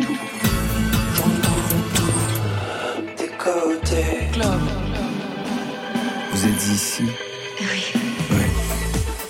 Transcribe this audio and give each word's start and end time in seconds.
tout. 0.00 0.18
J'entends 1.14 1.60
tout 1.94 3.22
des 3.22 3.28
côtés. 3.36 4.30
Vous 6.32 6.46
êtes 6.46 6.66
ici 6.68 7.04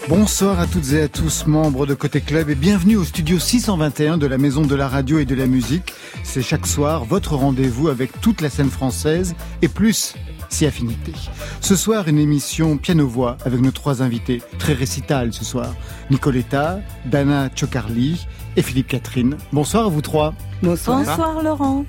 Bonsoir 0.08 0.58
à 0.58 0.66
toutes 0.66 0.92
et 0.92 1.02
à 1.02 1.08
tous, 1.08 1.46
membres 1.46 1.86
de 1.86 1.94
Côté 1.94 2.20
Club, 2.20 2.50
et 2.50 2.56
bienvenue 2.56 2.96
au 2.96 3.04
studio 3.04 3.38
621 3.38 4.18
de 4.18 4.26
la 4.26 4.38
Maison 4.38 4.62
de 4.62 4.74
la 4.74 4.88
Radio 4.88 5.20
et 5.20 5.24
de 5.24 5.36
la 5.36 5.46
Musique. 5.46 5.94
C'est 6.24 6.42
chaque 6.42 6.66
soir 6.66 7.04
votre 7.04 7.34
rendez-vous 7.34 7.88
avec 7.88 8.20
toute 8.20 8.40
la 8.40 8.50
scène 8.50 8.70
française 8.70 9.34
et 9.62 9.68
plus 9.68 10.14
si 10.48 10.66
affinité. 10.66 11.12
Ce 11.60 11.76
soir, 11.76 12.08
une 12.08 12.18
émission 12.18 12.76
piano-voix 12.76 13.36
avec 13.44 13.60
nos 13.60 13.70
trois 13.70 14.02
invités, 14.02 14.42
très 14.58 14.72
récitales 14.72 15.32
ce 15.32 15.44
soir. 15.44 15.74
Nicoletta, 16.10 16.80
Dana 17.06 17.48
Chocarli 17.54 18.26
et 18.56 18.62
Philippe 18.62 18.88
Catherine. 18.88 19.36
Bonsoir 19.52 19.86
à 19.86 19.88
vous 19.88 20.02
trois. 20.02 20.34
Bonsoir. 20.62 20.98
Bonsoir 20.98 21.42
Laurent. 21.42 21.86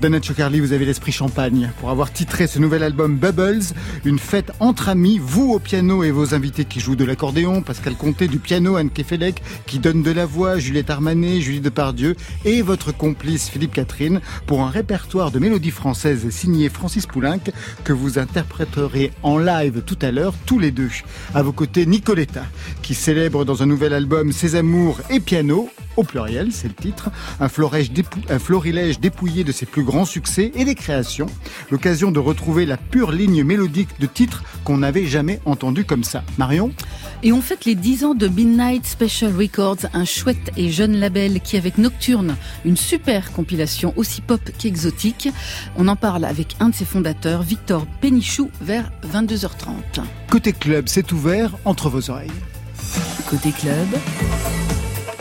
Dana 0.00 0.20
Chocarli, 0.20 0.58
vous 0.60 0.72
avez 0.72 0.86
l'esprit 0.86 1.12
champagne 1.12 1.70
pour 1.78 1.90
avoir 1.90 2.10
titré 2.10 2.46
ce 2.46 2.58
nouvel 2.58 2.82
album 2.82 3.18
Bubbles, 3.18 3.62
une 4.06 4.18
fête 4.18 4.50
entre 4.60 4.88
amis, 4.88 5.20
vous 5.22 5.52
au 5.52 5.58
piano 5.58 6.02
et 6.02 6.10
vos 6.10 6.34
invités 6.34 6.64
qui 6.64 6.80
jouent 6.80 6.96
de 6.96 7.04
l'accordéon, 7.04 7.60
Pascal 7.60 7.94
Comté 7.94 8.26
du 8.26 8.38
piano, 8.38 8.76
Anne 8.76 8.88
Kefelec 8.88 9.42
qui 9.66 9.78
donne 9.78 10.02
de 10.02 10.10
la 10.10 10.24
voix, 10.24 10.58
Juliette 10.58 10.88
Armanet, 10.88 11.42
Julie 11.42 11.60
Depardieu 11.60 12.16
et 12.46 12.62
votre 12.62 12.96
complice 12.96 13.50
Philippe 13.50 13.74
Catherine 13.74 14.20
pour 14.46 14.62
un 14.62 14.70
répertoire 14.70 15.30
de 15.30 15.38
mélodies 15.38 15.70
françaises 15.70 16.30
signé 16.30 16.70
Francis 16.70 17.06
Poulenc 17.06 17.52
que 17.84 17.92
vous 17.92 18.18
interpréterez 18.18 19.12
en 19.22 19.36
live 19.36 19.82
tout 19.84 19.98
à 20.00 20.10
l'heure 20.10 20.34
tous 20.46 20.58
les 20.58 20.70
deux. 20.70 20.84
À 21.34 21.42
vos 21.42 21.52
côtés 21.52 21.84
Nicoletta 21.84 22.44
qui 22.80 22.94
célèbre 22.94 23.44
dans 23.44 23.62
un 23.62 23.66
nouvel 23.66 23.92
album 23.92 24.32
ses 24.32 24.54
amours 24.56 25.00
et 25.10 25.20
piano 25.20 25.68
au 25.96 26.03
pluriel, 26.04 26.52
c'est 26.52 26.68
le 26.68 26.74
titre, 26.74 27.10
un, 27.40 27.46
un 27.46 28.38
florilège 28.38 29.00
dépouillé 29.00 29.44
de 29.44 29.52
ses 29.52 29.66
plus 29.66 29.84
grands 29.84 30.04
succès 30.04 30.52
et 30.54 30.64
des 30.64 30.74
créations, 30.74 31.26
l'occasion 31.70 32.10
de 32.10 32.18
retrouver 32.18 32.66
la 32.66 32.76
pure 32.76 33.12
ligne 33.12 33.44
mélodique 33.44 33.88
de 34.00 34.06
titres 34.06 34.44
qu'on 34.64 34.78
n'avait 34.78 35.06
jamais 35.06 35.40
entendu 35.44 35.84
comme 35.84 36.04
ça. 36.04 36.24
Marion 36.38 36.72
Et 37.22 37.32
on 37.32 37.40
fête 37.40 37.64
les 37.64 37.74
10 37.74 38.04
ans 38.04 38.14
de 38.14 38.28
Midnight 38.28 38.86
Special 38.86 39.32
Records, 39.36 39.86
un 39.92 40.04
chouette 40.04 40.50
et 40.56 40.70
jeune 40.70 40.96
label 40.96 41.40
qui, 41.40 41.56
avec 41.56 41.78
Nocturne, 41.78 42.36
une 42.64 42.76
super 42.76 43.32
compilation 43.32 43.92
aussi 43.96 44.20
pop 44.20 44.40
qu'exotique, 44.58 45.28
on 45.76 45.88
en 45.88 45.96
parle 45.96 46.24
avec 46.24 46.56
un 46.60 46.68
de 46.68 46.74
ses 46.74 46.84
fondateurs, 46.84 47.42
Victor 47.42 47.86
Pénichou, 48.00 48.50
vers 48.60 48.90
22h30. 49.12 50.02
Côté 50.30 50.52
club, 50.52 50.84
c'est 50.88 51.12
ouvert 51.12 51.56
entre 51.64 51.88
vos 51.88 52.10
oreilles. 52.10 52.30
Côté 53.28 53.52
club, 53.52 53.88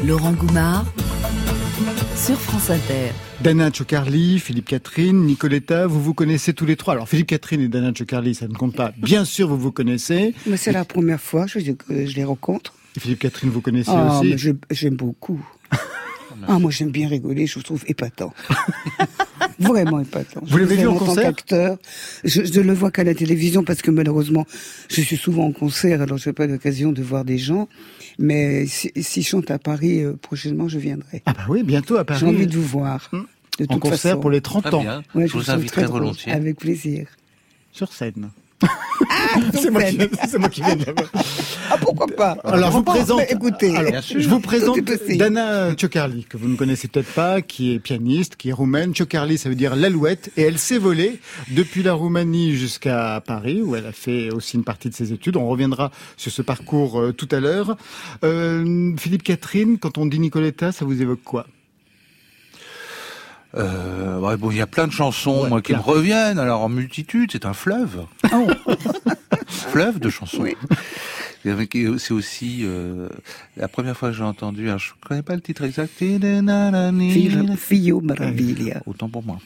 Laurent 0.05 0.33
Goumard 0.33 0.85
sur 2.17 2.37
France 2.37 2.69
Inter. 2.69 3.11
Dana 3.39 3.71
Chocarli, 3.71 4.39
Philippe 4.39 4.67
Catherine, 4.67 5.25
Nicoletta, 5.25 5.87
vous 5.87 6.01
vous 6.01 6.13
connaissez 6.13 6.53
tous 6.53 6.65
les 6.65 6.75
trois. 6.75 6.93
Alors 6.93 7.07
Philippe 7.07 7.27
Catherine 7.27 7.61
et 7.61 7.69
Dana 7.69 7.93
Chocarli, 7.97 8.35
ça 8.35 8.47
ne 8.49 8.53
compte 8.53 8.75
pas. 8.75 8.91
Bien 8.97 9.23
sûr, 9.23 9.47
vous 9.47 9.57
vous 9.57 9.71
connaissez. 9.71 10.33
Mais 10.45 10.57
c'est 10.57 10.73
la 10.73 10.83
première 10.83 11.21
fois 11.21 11.45
que 11.45 11.59
je, 11.59 12.15
les 12.15 12.23
rencontre. 12.25 12.73
Et 12.97 12.99
Philippe 12.99 13.19
Catherine, 13.19 13.49
vous 13.49 13.61
connaissez 13.61 13.91
ah, 13.93 14.19
aussi 14.19 14.35
J'aime 14.71 14.95
beaucoup. 14.95 15.41
ah, 16.47 16.59
moi 16.59 16.69
j'aime 16.69 16.91
bien 16.91 17.07
rigoler, 17.07 17.47
je 17.47 17.55
vous 17.55 17.63
trouve 17.63 17.83
épatant. 17.87 18.33
Vraiment 19.59 19.99
épatant. 19.99 20.41
Vous 20.45 20.57
l'avez 20.57 20.75
vu 20.75 20.87
en, 20.87 20.95
concert 20.95 21.27
acteur, 21.27 21.77
je, 22.23 22.43
je 22.43 22.61
le 22.61 22.73
vois 22.73 22.91
qu'à 22.91 23.03
la 23.03 23.13
télévision 23.13 23.63
parce 23.63 23.81
que 23.81 23.91
malheureusement, 23.91 24.45
je 24.89 25.01
suis 25.01 25.17
souvent 25.17 25.45
en 25.45 25.51
concert, 25.51 26.01
alors 26.01 26.17
je 26.17 26.29
n'ai 26.29 26.33
pas 26.33 26.47
l'occasion 26.47 26.91
de 26.91 27.01
voir 27.01 27.25
des 27.25 27.37
gens. 27.37 27.67
Mais 28.19 28.65
si, 28.67 28.91
si 28.95 29.21
je 29.21 29.27
chante 29.27 29.51
à 29.51 29.59
Paris 29.59 30.03
euh, 30.03 30.13
prochainement, 30.13 30.67
je 30.67 30.79
viendrai. 30.79 31.21
Ah 31.25 31.33
bah 31.33 31.45
oui, 31.49 31.63
bientôt 31.63 31.97
à 31.97 32.05
Paris. 32.05 32.19
J'ai 32.19 32.27
envie 32.27 32.47
de 32.47 32.55
vous 32.55 32.61
voir. 32.61 33.09
De 33.59 33.65
en 33.69 33.79
concert 33.79 33.99
façon. 33.99 34.19
pour 34.19 34.29
les 34.29 34.41
30 34.41 34.73
ans. 34.73 34.85
Ouais, 35.13 35.27
je, 35.27 35.33
vous 35.33 35.51
inviterai 35.51 35.85
volontiers. 35.85 36.31
Avec 36.31 36.57
plaisir. 36.57 37.07
Sur 37.71 37.93
scène. 37.93 38.29
Ah, 39.09 39.39
c'est 39.53 39.69
moi, 39.69 39.83
qui, 39.83 39.97
moi 40.39 40.49
qui 40.49 40.61
viens 40.61 40.77
Ah, 41.69 41.77
pourquoi 41.79 42.07
pas 42.07 42.37
Alors, 42.43 42.71
je 42.71 42.77
vous 42.77 42.83
présente, 42.83 43.21
écoutez, 43.29 43.75
alors, 43.75 44.01
je 44.01 44.27
vous 44.27 44.39
présente 44.39 44.79
Dana 45.17 45.75
Chocarli, 45.77 46.25
que 46.25 46.37
vous 46.37 46.47
ne 46.47 46.55
connaissez 46.55 46.87
peut-être 46.87 47.11
pas, 47.13 47.41
qui 47.41 47.73
est 47.73 47.79
pianiste, 47.79 48.35
qui 48.35 48.49
est 48.49 48.53
roumaine. 48.53 48.95
Chocarli, 48.95 49.37
ça 49.37 49.49
veut 49.49 49.55
dire 49.55 49.75
l'alouette, 49.75 50.31
et 50.37 50.43
elle 50.43 50.57
s'est 50.57 50.77
volée 50.77 51.19
depuis 51.49 51.83
la 51.83 51.93
Roumanie 51.93 52.55
jusqu'à 52.55 53.21
Paris, 53.25 53.61
où 53.61 53.75
elle 53.75 53.85
a 53.85 53.91
fait 53.91 54.31
aussi 54.31 54.57
une 54.57 54.63
partie 54.63 54.89
de 54.89 54.95
ses 54.95 55.13
études. 55.13 55.37
On 55.37 55.47
reviendra 55.47 55.91
sur 56.17 56.31
ce 56.31 56.41
parcours 56.41 56.99
euh, 56.99 57.11
tout 57.11 57.29
à 57.31 57.39
l'heure. 57.39 57.77
Euh, 58.23 58.93
Philippe 58.97 59.23
Catherine, 59.23 59.77
quand 59.77 59.97
on 59.97 60.05
dit 60.05 60.19
Nicoletta, 60.19 60.71
ça 60.71 60.85
vous 60.85 61.01
évoque 61.01 61.23
quoi? 61.23 61.45
Euh, 63.55 64.19
ouais, 64.19 64.37
bon, 64.37 64.51
il 64.51 64.57
y 64.57 64.61
a 64.61 64.67
plein 64.67 64.87
de 64.87 64.91
chansons 64.91 65.47
moi, 65.47 65.61
qui 65.61 65.73
me 65.73 65.79
reviennent. 65.79 66.39
Alors 66.39 66.61
en 66.61 66.69
multitude, 66.69 67.29
c'est 67.31 67.45
un 67.45 67.53
fleuve. 67.53 68.05
Oh. 68.33 68.47
fleuve 69.47 69.99
de 69.99 70.09
chansons. 70.09 70.45
C'est 71.43 72.11
aussi 72.11 72.61
euh, 72.63 73.09
la 73.57 73.67
première 73.67 73.97
fois 73.97 74.09
que 74.09 74.15
j'ai 74.15 74.23
entendu, 74.23 74.69
je 74.77 74.91
connais 75.05 75.23
pas 75.23 75.35
le 75.35 75.41
titre 75.41 75.63
exact. 75.63 75.91
Fio 77.57 78.01
Maraviglia. 78.01 78.81
Autant 78.85 79.09
pour 79.09 79.23
moi. 79.23 79.39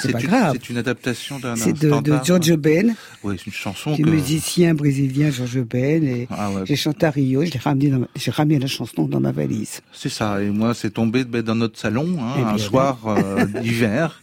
C'est 0.00 0.12
pas 0.12 0.20
grave. 0.20 0.52
C'est 0.60 0.70
une 0.70 0.78
adaptation 0.78 1.38
d'un 1.38 1.56
C'est 1.56 1.72
de, 1.72 2.00
de 2.00 2.18
Giorgio 2.22 2.56
Ben. 2.56 2.94
Oui, 3.22 3.36
c'est 3.38 3.46
une 3.46 3.52
chanson. 3.52 3.92
Du 3.92 4.02
que... 4.02 4.10
musicien 4.10 4.74
brésilien 4.74 5.30
Giorgio 5.30 5.64
Ben. 5.64 6.04
Et 6.04 6.28
ah 6.30 6.50
ouais. 6.50 6.62
j'ai 6.64 6.76
chanté 6.76 7.06
à 7.06 7.10
Rio. 7.10 7.44
J'ai 7.44 7.58
ramené, 7.58 7.88
dans, 7.88 8.06
j'ai 8.16 8.30
ramené 8.30 8.58
la 8.58 8.66
chanson 8.66 9.06
dans 9.06 9.20
ma 9.20 9.32
valise. 9.32 9.80
C'est 9.92 10.08
ça. 10.08 10.42
Et 10.42 10.50
moi, 10.50 10.74
c'est 10.74 10.90
tombé 10.90 11.24
dans 11.24 11.54
notre 11.54 11.78
salon 11.78 12.18
hein, 12.20 12.54
un 12.54 12.58
soir 12.58 12.98
euh, 13.06 13.44
d'hiver. 13.62 14.20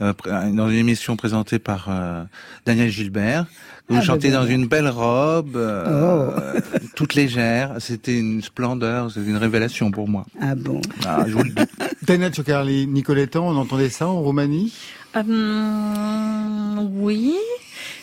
Euh, 0.00 0.12
dans 0.52 0.68
une 0.68 0.76
émission 0.76 1.16
présentée 1.16 1.58
par 1.58 1.86
euh, 1.88 2.22
Daniel 2.66 2.90
Gilbert. 2.90 3.46
Vous 3.88 3.96
ah, 3.96 4.02
chantez 4.02 4.30
bah, 4.30 4.38
dans 4.38 4.46
une 4.46 4.66
belle 4.66 4.88
robe, 4.88 5.56
euh, 5.56 6.34
oh. 6.54 6.60
toute 6.94 7.14
légère. 7.14 7.76
C'était 7.78 8.18
une 8.18 8.42
splendeur, 8.42 9.10
c'était 9.10 9.30
une 9.30 9.38
révélation 9.38 9.90
pour 9.90 10.08
moi. 10.08 10.26
Ah 10.40 10.54
bon 10.54 10.80
ah, 11.06 11.24
je 11.26 11.32
vous 11.32 11.42
le 11.42 11.50
dis. 11.50 11.62
Dana 12.02 12.30
Chocarli, 12.30 12.86
Nicoletta, 12.86 13.40
on 13.40 13.56
entendait 13.56 13.88
ça 13.88 14.06
en 14.06 14.20
Roumanie? 14.20 14.72
Euh, 15.16 16.88
Oui, 16.92 17.34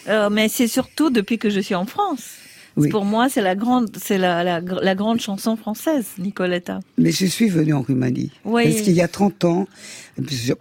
euh, 0.07 0.29
mais 0.29 0.47
c'est 0.49 0.67
surtout 0.67 1.09
depuis 1.09 1.37
que 1.37 1.49
je 1.49 1.59
suis 1.59 1.75
en 1.75 1.85
France. 1.85 2.35
Oui. 2.77 2.89
Pour 2.89 3.05
moi, 3.05 3.29
c'est 3.29 3.41
la 3.41 3.55
grande, 3.55 3.89
c'est 4.01 4.17
la, 4.17 4.43
la, 4.43 4.59
la, 4.59 4.95
grande 4.95 5.21
chanson 5.21 5.55
française, 5.55 6.07
Nicoletta. 6.17 6.81
Mais 6.97 7.11
je 7.11 7.25
suis 7.25 7.47
venue 7.47 7.73
en 7.73 7.81
Roumanie. 7.81 8.31
Oui. 8.43 8.63
Parce 8.65 8.81
qu'il 8.81 8.93
y 8.93 9.01
a 9.01 9.07
30 9.07 9.45
ans, 9.45 9.67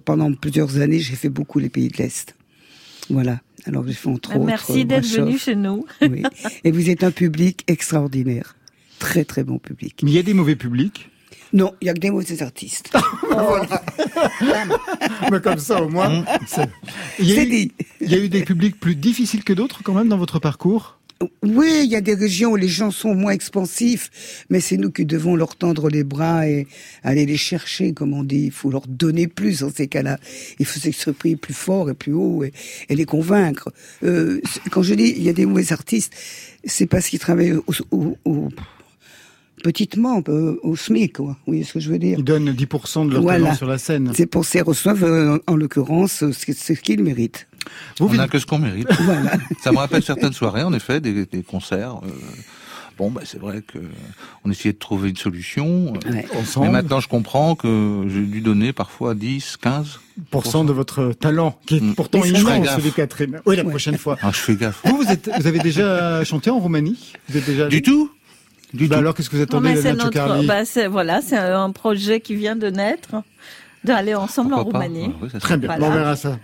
pendant 0.04 0.32
plusieurs 0.32 0.76
années, 0.78 1.00
j'ai 1.00 1.16
fait 1.16 1.28
beaucoup 1.28 1.58
les 1.58 1.70
pays 1.70 1.88
de 1.88 1.96
l'Est. 1.96 2.36
Voilà. 3.10 3.40
Alors 3.66 3.86
j'ai 3.86 3.94
fait 3.94 4.08
entre 4.08 4.38
Merci 4.38 4.40
autres. 4.40 4.46
Merci 4.46 4.84
d'être 4.84 5.06
venu 5.06 5.38
chez 5.38 5.56
nous. 5.56 5.86
oui. 6.02 6.22
Et 6.64 6.70
vous 6.70 6.88
êtes 6.90 7.02
un 7.02 7.10
public 7.10 7.64
extraordinaire. 7.66 8.56
Très 8.98 9.24
très 9.24 9.42
bon 9.42 9.58
public. 9.58 10.00
Mais 10.02 10.10
il 10.10 10.14
y 10.14 10.18
a 10.18 10.22
des 10.22 10.34
mauvais 10.34 10.56
publics 10.56 11.10
non, 11.54 11.72
il 11.80 11.86
y 11.86 11.88
a 11.88 11.94
que 11.94 12.00
des 12.00 12.10
mauvais 12.10 12.42
artistes. 12.42 12.90
voilà. 13.30 13.80
Mais 15.30 15.40
comme 15.40 15.58
ça, 15.58 15.80
au 15.80 15.88
moins, 15.88 16.24
c'est 16.48 16.68
il, 17.20 17.30
y 17.30 17.38
a 17.38 17.42
eu, 17.44 17.70
il 18.00 18.10
y 18.10 18.14
a 18.14 18.18
eu 18.18 18.28
des 18.28 18.42
publics 18.42 18.78
plus 18.78 18.96
difficiles 18.96 19.44
que 19.44 19.52
d'autres 19.52 19.84
quand 19.84 19.94
même 19.94 20.08
dans 20.08 20.18
votre 20.18 20.40
parcours? 20.40 20.98
Oui, 21.42 21.82
il 21.84 21.90
y 21.90 21.94
a 21.94 22.00
des 22.00 22.14
régions 22.14 22.50
où 22.50 22.56
les 22.56 22.68
gens 22.68 22.90
sont 22.90 23.14
moins 23.14 23.30
expansifs, 23.30 24.44
mais 24.50 24.58
c'est 24.58 24.76
nous 24.76 24.90
qui 24.90 25.06
devons 25.06 25.36
leur 25.36 25.54
tendre 25.54 25.88
les 25.88 26.02
bras 26.02 26.48
et 26.48 26.66
aller 27.04 27.24
les 27.24 27.36
chercher, 27.36 27.92
comme 27.92 28.14
on 28.14 28.24
dit. 28.24 28.46
Il 28.46 28.50
faut 28.50 28.68
leur 28.68 28.88
donner 28.88 29.28
plus 29.28 29.60
dans 29.60 29.70
ces 29.70 29.86
cas-là. 29.86 30.18
Il 30.58 30.66
faut 30.66 30.80
s'exprimer 30.80 31.36
plus 31.36 31.54
fort 31.54 31.88
et 31.88 31.94
plus 31.94 32.12
haut 32.12 32.42
et, 32.42 32.52
et 32.88 32.96
les 32.96 33.04
convaincre. 33.04 33.72
Euh, 34.02 34.40
quand 34.72 34.82
je 34.82 34.94
dis 34.94 35.14
il 35.16 35.22
y 35.22 35.28
a 35.28 35.32
des 35.32 35.46
mauvais 35.46 35.72
artistes, 35.72 36.12
c'est 36.64 36.86
parce 36.86 37.06
qu'ils 37.06 37.20
travaillent 37.20 37.52
au, 37.52 37.64
au, 37.92 38.18
au 38.24 38.48
petitement 39.62 40.22
au 40.62 40.76
SMIC, 40.76 41.14
quoi. 41.16 41.26
Vous 41.28 41.36
voyez 41.52 41.64
ce 41.64 41.72
que 41.74 41.80
je 41.80 41.90
veux 41.90 41.98
dire 41.98 42.18
Ils 42.18 42.24
donnent 42.24 42.50
10% 42.50 43.08
de 43.08 43.12
leur 43.14 43.22
voilà. 43.22 43.44
talent 43.44 43.54
sur 43.56 43.66
la 43.66 43.78
scène. 43.78 44.12
C'est 44.14 44.26
pour 44.26 44.44
ça 44.44 44.62
reçoivent, 44.62 45.04
euh, 45.04 45.38
en 45.46 45.56
l'occurrence, 45.56 46.24
ce 46.32 46.72
qu'ils 46.72 47.02
méritent. 47.02 47.46
Vous, 47.98 48.08
on 48.10 48.14
n'a 48.14 48.28
que 48.28 48.38
ce 48.38 48.46
qu'on 48.46 48.58
mérite. 48.58 48.88
Voilà. 49.00 49.32
Ça 49.62 49.72
me 49.72 49.78
rappelle 49.78 50.02
certaines 50.02 50.32
soirées, 50.34 50.62
en 50.62 50.72
effet, 50.74 51.00
des, 51.00 51.24
des 51.24 51.42
concerts. 51.42 51.96
Euh, 52.04 52.08
bon, 52.98 53.10
bah, 53.10 53.22
c'est 53.24 53.40
vrai 53.40 53.62
que 53.62 53.78
on 54.44 54.50
essayait 54.50 54.74
de 54.74 54.78
trouver 54.78 55.08
une 55.10 55.16
solution. 55.16 55.94
euh, 56.06 56.12
Ouais. 56.12 56.26
Ensemble. 56.38 56.66
Mais 56.66 56.72
maintenant, 56.72 57.00
je 57.00 57.08
comprends 57.08 57.54
que 57.54 58.04
j'ai 58.08 58.20
dû 58.20 58.40
donner 58.42 58.72
parfois 58.74 59.14
10, 59.14 59.56
15. 59.62 60.00
Pourcent 60.30 60.64
de 60.64 60.72
votre 60.74 61.12
talent, 61.12 61.58
qui 61.66 61.76
est 61.78 61.80
Mm. 61.80 61.94
pourtant 61.94 62.20
ferai 62.20 62.38
immense, 62.38 62.64
gaffe. 62.64 62.76
celui 62.76 62.90
de 62.90 62.94
Catherine. 62.94 63.40
Oui, 63.46 63.56
la 63.56 63.62
Ouais. 63.64 63.70
prochaine 63.70 63.96
fois. 63.96 64.18
Ah, 64.22 64.30
je 64.30 64.38
fais 64.38 64.56
gaffe. 64.56 64.82
Vous, 64.84 64.96
vous, 64.98 65.10
êtes, 65.10 65.30
vous 65.40 65.46
avez 65.46 65.58
déjà 65.60 66.22
chanté 66.24 66.50
en 66.50 66.58
Roumanie? 66.58 67.12
Vous 67.30 67.38
êtes 67.38 67.46
déjà 67.46 67.68
Du 67.68 67.80
tout 67.82 68.10
Du 68.74 68.88
Bah 68.88 68.96
tout. 68.96 69.00
alors, 69.00 69.14
qu'est-ce 69.14 69.30
que 69.30 69.36
vous 69.36 69.42
Non, 69.42 69.58
attendez, 69.58 69.76
c'est 69.76 69.94
Dana 69.94 70.04
notre, 70.04 70.46
bah, 70.46 70.64
c'est, 70.66 70.86
voilà, 70.88 71.22
c'est 71.22 71.36
un 71.38 71.70
projet 71.70 72.20
qui 72.20 72.34
vient 72.34 72.56
de 72.56 72.66
naître, 72.68 73.14
d'aller 73.84 74.14
ensemble 74.14 74.50
Pourquoi 74.50 74.68
en 74.68 74.72
pas 74.72 74.78
Roumanie. 74.80 75.10
Ah, 75.14 75.18
oui, 75.22 75.28
ça 75.32 75.38
Très 75.40 75.56
bien, 75.56 75.68
Voilà. 75.68 75.86
on 75.86 75.90
verra 75.94 76.16
ça. 76.16 76.38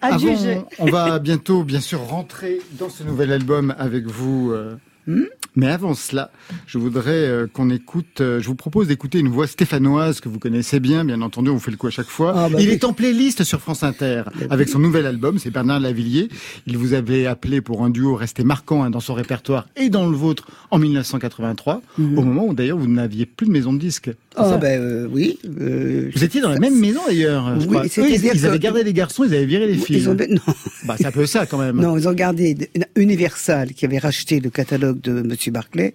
À 0.00 0.06
Avant, 0.14 0.18
juger. 0.18 0.60
on 0.78 0.86
va 0.86 1.18
bientôt, 1.18 1.64
bien 1.64 1.80
sûr, 1.80 2.00
rentrer 2.00 2.60
dans 2.72 2.88
ce 2.88 3.02
nouvel 3.04 3.30
album 3.32 3.74
avec 3.78 4.06
vous, 4.06 4.52
euh, 4.52 4.76
Hmm 5.06 5.24
Mais 5.56 5.66
avant 5.68 5.94
cela, 5.94 6.30
je 6.66 6.78
voudrais 6.78 7.10
euh, 7.12 7.46
qu'on 7.52 7.70
écoute, 7.70 8.20
euh, 8.20 8.40
je 8.40 8.46
vous 8.46 8.54
propose 8.54 8.88
d'écouter 8.88 9.18
une 9.18 9.28
voix 9.28 9.46
stéphanoise 9.46 10.20
que 10.20 10.28
vous 10.28 10.38
connaissez 10.38 10.78
bien, 10.80 11.04
bien 11.04 11.20
entendu, 11.20 11.50
on 11.50 11.58
fait 11.58 11.70
le 11.70 11.76
coup 11.76 11.88
à 11.88 11.90
chaque 11.90 12.06
fois. 12.06 12.32
Ah, 12.36 12.48
bah 12.48 12.58
Il 12.60 12.68
oui. 12.68 12.74
est 12.74 12.84
en 12.84 12.92
playlist 12.92 13.42
sur 13.44 13.60
France 13.60 13.82
Inter 13.82 14.22
avec 14.50 14.68
son 14.68 14.78
nouvel 14.78 15.06
album, 15.06 15.38
c'est 15.38 15.50
Bernard 15.50 15.80
Lavillier. 15.80 16.28
Il 16.66 16.76
vous 16.78 16.92
avait 16.92 17.26
appelé 17.26 17.60
pour 17.60 17.84
un 17.84 17.90
duo 17.90 18.14
resté 18.14 18.44
marquant 18.44 18.84
hein, 18.84 18.90
dans 18.90 19.00
son 19.00 19.14
répertoire 19.14 19.66
et 19.76 19.88
dans 19.88 20.08
le 20.08 20.16
vôtre 20.16 20.46
en 20.70 20.78
1983, 20.78 21.82
au 21.98 22.02
moment 22.22 22.46
où 22.46 22.54
d'ailleurs 22.54 22.78
vous 22.78 22.86
n'aviez 22.88 23.26
plus 23.26 23.46
de 23.46 23.52
maison 23.52 23.72
de 23.72 23.78
disques. 23.78 24.10
Ah 24.40 24.50
ça 24.50 24.56
ben 24.58 24.80
euh, 24.80 25.08
oui. 25.10 25.38
euh, 25.60 26.10
Vous 26.14 26.24
étiez 26.24 26.40
dans 26.40 26.50
la 26.50 26.58
même 26.58 26.78
maison 26.78 27.00
d'ailleurs. 27.06 27.54
Oui, 27.58 27.66
crois. 27.66 27.84
Eux, 27.84 27.90
ils, 28.10 28.24
ils 28.34 28.46
avaient 28.46 28.58
que- 28.58 28.62
gardé 28.62 28.82
les 28.84 28.92
garçons, 28.92 29.24
ils 29.24 29.34
avaient 29.34 29.46
viré 29.46 29.66
les 29.66 29.76
filles. 29.76 29.96
ils 29.98 30.08
ont, 30.08 30.14
non, 30.14 30.40
Bah, 30.84 30.96
c'est 30.98 31.06
un 31.06 31.10
peu 31.12 31.26
ça 31.26 31.46
quand 31.46 31.58
même. 31.58 31.76
non, 31.80 31.96
ils 31.98 32.08
ont 32.08 32.12
gardé 32.12 32.56
Universal 32.96 33.72
qui 33.74 33.84
avait 33.84 33.98
racheté 33.98 34.40
le 34.40 34.50
catalogue 34.50 35.00
de 35.00 35.22
Monsieur 35.22 35.52
Barclay. 35.52 35.92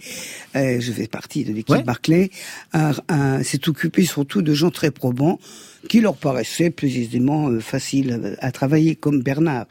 Euh, 0.55 0.79
je 0.79 0.91
fais 0.91 1.07
partie 1.07 1.43
de 1.43 1.53
l'équipe 1.53 1.69
Ouais. 1.75 1.83
Barclay. 1.83 2.29
S'est 3.43 3.67
occupé 3.69 4.03
surtout 4.05 4.41
de 4.41 4.53
gens 4.53 4.71
très 4.71 4.91
probants 4.91 5.39
qui 5.89 5.99
leur 5.99 6.15
paraissaient 6.15 6.69
plus 6.69 6.97
aisément 6.97 7.49
euh, 7.49 7.59
faciles 7.59 8.37
à 8.39 8.51
travailler, 8.53 8.95
comme 8.95 9.21
Bernard, 9.21 9.65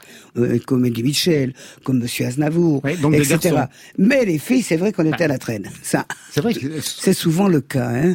comme 0.67 0.85
Eddie 0.85 1.01
Mitchell, 1.01 1.53
comme 1.83 1.99
Monsieur 1.99 2.27
Aznavour, 2.27 2.83
Ouais, 2.83 2.95
donc 2.97 3.13
des 3.13 3.33
etc. 3.33 3.63
Mais 3.97 4.23
les 4.23 4.37
filles, 4.37 4.61
c'est 4.61 4.77
vrai 4.77 4.91
qu'on 4.91 5.11
était 5.11 5.23
à 5.23 5.27
la 5.27 5.39
traîne. 5.39 5.69
Ça, 5.81 6.05
C'est 6.31 6.41
vrai 6.41 6.53
que 6.53 6.59
c'est 6.81 7.13
souvent 7.13 7.47
le 7.47 7.61
cas. 7.61 7.89
Hein. 7.89 8.13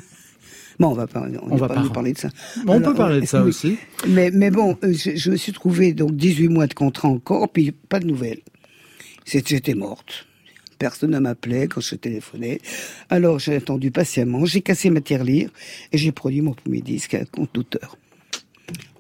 Bon, 0.79 0.89
on 0.89 0.95
va 0.95 1.07
pas, 1.07 1.27
on, 1.43 1.53
On 1.53 1.57
va 1.57 1.69
pas 1.69 1.75
pas- 1.83 1.89
parler 1.91 2.13
de 2.13 2.19
ça. 2.19 2.29
Bon, 2.65 2.75
on 2.75 2.81
peut 2.81 2.95
parler 2.95 3.21
de 3.21 3.27
ça 3.27 3.43
oui. 3.43 3.49
aussi. 3.49 3.77
Mais, 4.07 4.31
mais 4.33 4.51
bon, 4.51 4.77
euh, 4.85 4.93
je, 4.93 5.17
je 5.17 5.31
me 5.31 5.37
suis 5.37 5.53
trouvé 5.53 5.93
donc 5.93 6.15
18 6.15 6.49
mois 6.49 6.67
de 6.69 6.75
contrat 6.75 7.09
encore, 7.09 7.49
puis 7.51 7.73
pas 7.73 7.99
de 7.99 8.07
nouvelles. 8.07 8.41
C'est- 9.25 9.47
J'étais 9.49 9.75
morte. 9.75 10.27
Personne 10.79 11.11
ne 11.11 11.19
m'appelait 11.19 11.67
quand 11.67 11.81
je 11.81 11.97
téléphonais. 11.97 12.61
Alors 13.11 13.41
j'ai 13.41 13.57
attendu 13.57 13.91
patiemment, 13.91 14.45
j'ai 14.45 14.61
cassé 14.61 14.91
ma 14.91 15.01
tirelire 15.01 15.51
et 15.91 15.99
j'ai 15.99 16.13
produit 16.13 16.41
mon 16.41 16.53
premier 16.53 16.81
disque 16.81 17.15
à 17.15 17.25
compte 17.25 17.51
d'auteur. 17.53 17.97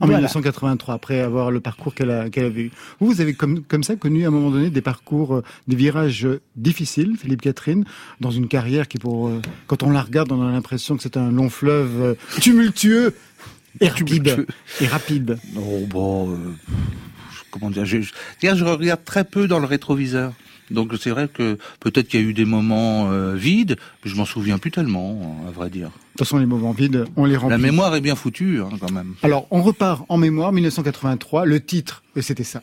En 0.01 0.07
Voilà. 0.07 0.19
1983, 0.19 0.95
après 0.95 1.21
avoir 1.21 1.51
le 1.51 1.61
parcours 1.61 1.93
qu'elle 1.95 2.11
a- 2.11 2.31
qu'elle 2.31 2.45
avait 2.47 2.63
eu. 2.63 2.71
Vous, 3.01 3.09
vous 3.09 3.21
avez 3.21 3.35
comme, 3.35 3.63
comme 3.63 3.83
ça 3.83 3.97
connu 3.97 4.25
à 4.25 4.29
un 4.29 4.31
moment 4.31 4.51
donné 4.51 4.71
des 4.71 4.81
parcours, 4.81 5.35
euh, 5.37 5.43
des 5.67 5.75
virages 5.77 6.25
euh, 6.25 6.41
difficiles, 6.57 7.17
Philippe 7.19 7.43
Catherine, 7.43 7.85
dans 8.21 8.31
une 8.31 8.47
carrière 8.49 8.87
qui, 8.87 8.99
pour, 8.99 9.29
euh, 9.29 9.43
quand 9.67 9.83
on 9.83 9.91
la 9.91 10.03
regarde, 10.03 10.31
on 10.33 10.47
a 10.47 10.51
l'impression 10.53 10.97
que 10.97 11.03
c'est 11.03 11.17
un 11.17 11.31
long 11.33 11.51
fleuve 11.51 12.01
euh, 12.01 12.15
tumultueux 12.41 13.15
et 13.81 13.89
rapide. 13.89 14.47
Et 14.81 14.87
rapide. 14.87 15.39
Oh, 15.57 15.85
bon, 15.89 16.31
euh, 16.33 16.37
comment 17.51 17.71
dire, 17.71 17.85
je, 17.85 18.01
je, 18.01 18.13
dire, 18.41 18.55
je 18.57 18.65
regarde 18.65 19.05
très 19.05 19.25
peu 19.25 19.49
dans 19.49 19.59
le 19.59 19.67
rétroviseur. 19.67 20.33
Donc 20.71 20.93
c'est 21.01 21.11
vrai 21.11 21.29
que 21.29 21.59
peut-être 21.81 22.09
qu'il 22.09 22.21
y 22.21 22.25
a 22.25 22.27
eu 22.27 22.35
des 22.35 22.45
moments 22.45 23.11
euh, 23.11 23.35
vides, 23.35 23.77
mais 24.05 24.11
je 24.11 24.17
m'en 24.17 24.25
souviens 24.25 24.59
plus 24.59 24.71
tellement, 24.71 25.45
à 25.49 25.51
vrai 25.51 25.71
dire. 25.71 25.89
De 25.89 25.93
toute 25.93 26.19
façon, 26.27 26.39
les 26.39 26.47
moments 26.47 26.73
vides, 26.73 27.05
on 27.17 27.25
les 27.25 27.37
remplit. 27.37 27.57
La 27.57 27.59
mémoire 27.59 27.95
est 27.95 28.01
bien 28.01 28.17
foutue, 28.17 28.61
hein, 28.61 28.71
quand 28.81 28.91
même. 28.91 29.15
Alors, 29.23 29.47
on 29.51 29.63
repart 29.63 30.05
en 30.09 30.17
mémoire, 30.17 30.53
1983, 30.53 31.45
le 31.45 31.61
titre, 31.61 32.03
et 32.17 32.23
c'était 32.23 32.45
ça. 32.45 32.63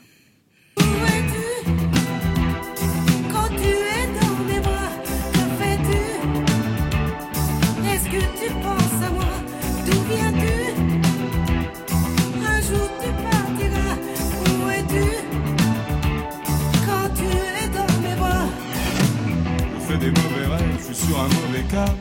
Je 19.96 20.00
fais 20.00 20.12
des 20.12 20.22
mauvais 20.22 20.46
rêves, 20.56 20.64
je 20.90 20.94
suis 20.94 21.06
sur 21.08 21.20
un 21.20 21.24
mauvais 21.28 21.64
câble. 21.72 21.92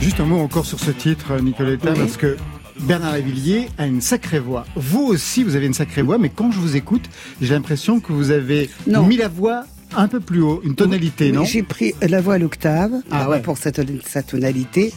Juste 0.00 0.20
un 0.20 0.24
mot 0.24 0.38
encore 0.40 0.64
sur 0.64 0.80
ce 0.80 0.90
titre, 0.90 1.38
Nicoletta, 1.40 1.92
parce 1.92 2.16
que 2.16 2.36
Bernard 2.80 3.12
Lavillier 3.12 3.68
a 3.76 3.86
une 3.86 4.00
sacrée 4.00 4.38
voix. 4.38 4.64
Vous 4.74 5.02
aussi, 5.02 5.44
vous 5.44 5.54
avez 5.54 5.66
une 5.66 5.74
sacrée 5.74 6.00
voix, 6.00 6.16
mais 6.16 6.30
quand 6.30 6.50
je 6.50 6.58
vous 6.58 6.76
écoute, 6.76 7.04
j'ai 7.42 7.52
l'impression 7.52 8.00
que 8.00 8.12
vous 8.14 8.30
avez 8.30 8.70
Non. 8.86 9.04
mis 9.04 9.18
la 9.18 9.28
voix 9.28 9.64
un 9.96 10.08
peu 10.08 10.20
plus 10.20 10.40
haut, 10.40 10.62
une 10.64 10.74
tonalité, 10.74 11.26
Oui, 11.26 11.32
non 11.32 11.44
J'ai 11.44 11.62
pris 11.62 11.94
la 12.00 12.20
voix 12.22 12.34
à 12.34 12.38
l'octave 12.38 12.92
Ah 13.10 13.28
ouais. 13.28 13.36
rapport 13.36 13.56
à 13.58 13.60
sa, 13.60 13.72
ton- 13.72 13.84
sa 14.06 14.22
tonalité 14.22 14.94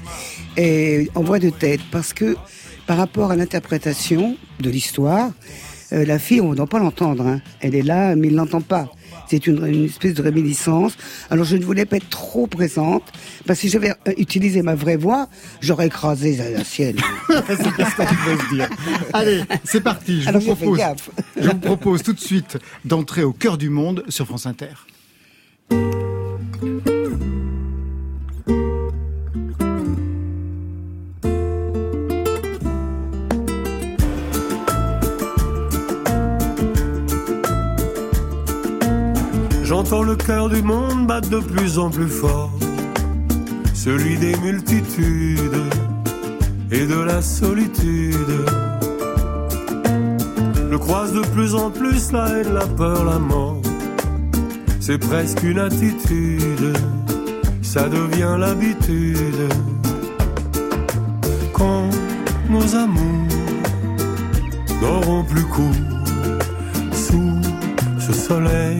et 0.55 1.09
en 1.15 1.23
voix 1.23 1.39
de 1.39 1.49
tête 1.49 1.81
parce 1.91 2.13
que 2.13 2.37
par 2.87 2.97
rapport 2.97 3.31
à 3.31 3.35
l'interprétation 3.35 4.37
de 4.61 4.69
l'histoire, 4.69 5.31
euh, 5.91 6.05
la 6.05 6.19
fille 6.19 6.39
on 6.41 6.51
ne 6.51 6.55
doit 6.55 6.67
pas 6.67 6.79
l'entendre. 6.79 7.25
hein. 7.27 7.41
Elle 7.59 7.75
est 7.75 7.81
là 7.81 8.15
mais 8.15 8.27
il 8.27 8.35
l'entend 8.35 8.61
pas. 8.61 8.89
C'est 9.33 9.47
une, 9.47 9.65
une 9.65 9.85
espèce 9.85 10.13
de 10.13 10.21
réminiscence. 10.21 10.95
Alors 11.31 11.43
je 11.43 11.57
ne 11.57 11.65
voulais 11.65 11.85
pas 11.85 11.95
être 11.95 12.09
trop 12.09 12.45
présente 12.45 13.01
parce 13.47 13.57
que 13.57 13.61
si 13.61 13.69
j'avais 13.69 13.89
euh, 14.07 14.13
utilisé 14.17 14.61
ma 14.61 14.75
vraie 14.75 14.95
voix, 14.95 15.27
j'aurais 15.59 15.87
écrasé 15.87 16.37
la, 16.37 16.51
la 16.51 16.63
sienne. 16.63 16.97
C'est 17.47 17.57
ça 17.57 17.63
doit 17.65 18.43
se 18.43 18.53
dire. 18.53 18.69
Allez, 19.11 19.41
c'est 19.63 19.81
parti. 19.81 20.21
Je 20.21 20.29
Alors 20.29 20.39
vous 20.39 20.53
propose, 20.53 20.79
je 21.35 21.49
vous 21.49 21.57
propose 21.57 22.03
tout 22.03 22.13
de 22.13 22.19
suite 22.19 22.59
d'entrer 22.85 23.23
au 23.23 23.33
cœur 23.33 23.57
du 23.57 23.69
monde 23.71 24.03
sur 24.07 24.27
France 24.27 24.45
Inter. 24.45 24.67
J'entends 39.75 40.03
le 40.03 40.15
cœur 40.15 40.49
du 40.49 40.61
monde 40.61 41.07
battre 41.07 41.29
de 41.29 41.39
plus 41.39 41.79
en 41.79 41.89
plus 41.89 42.07
fort, 42.07 42.51
celui 43.73 44.17
des 44.19 44.37
multitudes 44.37 45.63
et 46.69 46.85
de 46.85 46.99
la 47.01 47.23
solitude. 47.23 48.45
Je 50.69 50.75
croise 50.75 51.11
de 51.11 51.21
plus 51.21 51.55
en 51.55 51.71
plus 51.71 52.11
la 52.11 52.27
haine, 52.27 52.53
la 52.53 52.67
peur, 52.67 53.03
la 53.03 53.17
mort. 53.17 53.63
C'est 54.79 54.99
presque 54.99 55.41
une 55.41 55.57
attitude, 55.57 56.77
ça 57.63 57.89
devient 57.89 58.35
l'habitude. 58.37 59.49
Quand 61.51 61.89
nos 62.47 62.75
amours 62.75 63.27
n'auront 64.83 65.23
plus 65.23 65.45
cours 65.45 65.81
sous 66.91 67.41
ce 67.97 68.13
soleil 68.13 68.79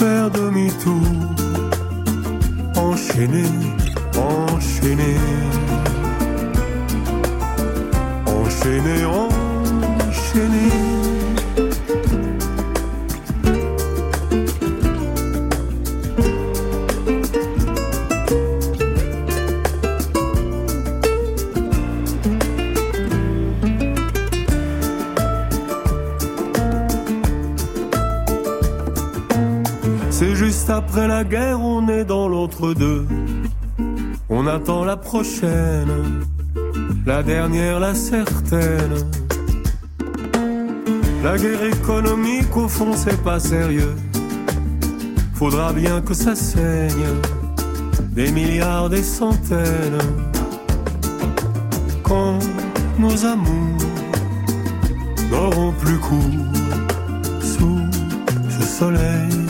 faire 0.00 0.30
demi-tour, 0.30 1.06
enchaîner, 2.74 3.52
enchaîner, 4.16 5.18
enchaîner, 8.26 9.04
enchaîner. 9.04 9.39
La 31.20 31.24
guerre, 31.24 31.60
on 31.60 31.86
est 31.88 32.06
dans 32.06 32.28
l'entre-deux. 32.28 33.06
On 34.30 34.46
attend 34.46 34.84
la 34.84 34.96
prochaine, 34.96 36.24
la 37.04 37.22
dernière, 37.22 37.78
la 37.78 37.94
certaine. 37.94 38.96
La 41.22 41.36
guerre 41.36 41.64
économique, 41.64 42.56
au 42.56 42.68
fond, 42.68 42.92
c'est 42.94 43.22
pas 43.22 43.38
sérieux. 43.38 43.94
Faudra 45.34 45.74
bien 45.74 46.00
que 46.00 46.14
ça 46.14 46.34
saigne, 46.34 47.10
des 48.12 48.32
milliards, 48.32 48.88
des 48.88 49.02
centaines. 49.02 50.04
Quand 52.02 52.38
nos 52.98 53.26
amours 53.26 53.84
n'auront 55.30 55.72
plus 55.72 55.98
cours 55.98 56.46
sous 57.42 57.80
ce 58.48 58.62
soleil 58.78 59.49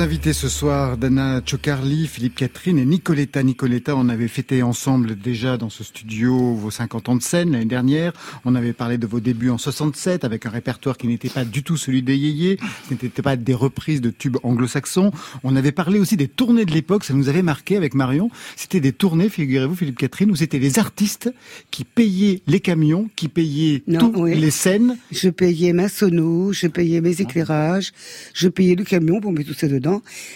Nos 0.00 0.06
invités 0.06 0.32
ce 0.32 0.48
soir, 0.48 0.96
Dana 0.96 1.42
Chocarli, 1.44 2.06
Philippe 2.06 2.36
Catherine 2.36 2.78
et 2.78 2.86
Nicoletta. 2.86 3.42
Nicoletta, 3.42 3.94
on 3.94 4.08
avait 4.08 4.28
fêté 4.28 4.62
ensemble 4.62 5.14
déjà 5.14 5.58
dans 5.58 5.68
ce 5.68 5.84
studio 5.84 6.54
vos 6.54 6.70
50 6.70 7.10
ans 7.10 7.16
de 7.16 7.22
scène 7.22 7.52
l'année 7.52 7.66
dernière. 7.66 8.14
On 8.46 8.54
avait 8.54 8.72
parlé 8.72 8.96
de 8.96 9.06
vos 9.06 9.20
débuts 9.20 9.50
en 9.50 9.58
67 9.58 10.24
avec 10.24 10.46
un 10.46 10.48
répertoire 10.48 10.96
qui 10.96 11.06
n'était 11.06 11.28
pas 11.28 11.44
du 11.44 11.62
tout 11.62 11.76
celui 11.76 12.00
des 12.00 12.16
Yéyés, 12.16 12.58
ce 12.88 12.94
n'était 12.94 13.20
pas 13.20 13.36
des 13.36 13.52
reprises 13.52 14.00
de 14.00 14.08
tubes 14.08 14.38
anglo-saxons. 14.42 15.12
On 15.44 15.54
avait 15.54 15.70
parlé 15.70 15.98
aussi 15.98 16.16
des 16.16 16.28
tournées 16.28 16.64
de 16.64 16.72
l'époque, 16.72 17.04
ça 17.04 17.12
nous 17.12 17.28
avait 17.28 17.42
marqué 17.42 17.76
avec 17.76 17.92
Marion. 17.92 18.30
C'était 18.56 18.80
des 18.80 18.92
tournées, 18.92 19.28
figurez-vous, 19.28 19.76
Philippe 19.76 19.98
Catherine, 19.98 20.30
où 20.30 20.36
c'était 20.36 20.58
les 20.58 20.78
artistes 20.78 21.30
qui 21.70 21.84
payaient 21.84 22.40
les 22.46 22.60
camions, 22.60 23.10
qui 23.16 23.28
payaient 23.28 23.82
Non, 23.86 23.98
toutes 23.98 24.16
oui. 24.16 24.34
les 24.34 24.50
scènes. 24.50 24.96
Je 25.10 25.28
payais 25.28 25.74
ma 25.74 25.90
sono, 25.90 26.54
je 26.54 26.68
payais 26.68 27.02
mes 27.02 27.20
éclairages, 27.20 27.92
je 28.32 28.48
payais 28.48 28.76
le 28.76 28.84
camion 28.84 29.20
pour 29.20 29.32
mettre 29.32 29.48
tout 29.48 29.58
ça 29.58 29.68
dedans, 29.68 29.89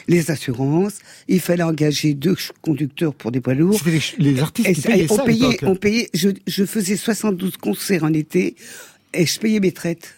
les 0.08 0.30
assurances. 0.30 0.98
Il 1.28 1.40
fallait 1.40 1.62
engager 1.62 2.14
deux 2.14 2.36
conducteurs 2.62 3.14
pour 3.14 3.30
des 3.32 3.40
poids 3.40 3.54
lourds. 3.54 3.80
Les, 3.86 4.00
les 4.18 4.40
artistes 4.40 4.68
Et 4.68 4.74
qui 4.74 4.80
payaient 4.82 5.06
on 5.10 5.16
ça 5.16 5.22
à 5.22 5.26
payait, 5.26 5.48
l'époque. 5.50 5.68
on 5.68 5.76
payait. 5.76 6.08
Je, 6.14 6.30
je 6.46 6.64
faisais 6.64 6.96
72 6.96 7.56
concerts 7.56 8.04
en 8.04 8.12
été 8.12 8.56
et 9.12 9.26
je 9.26 9.38
payais 9.38 9.60
mes 9.60 9.72
traites. 9.72 10.14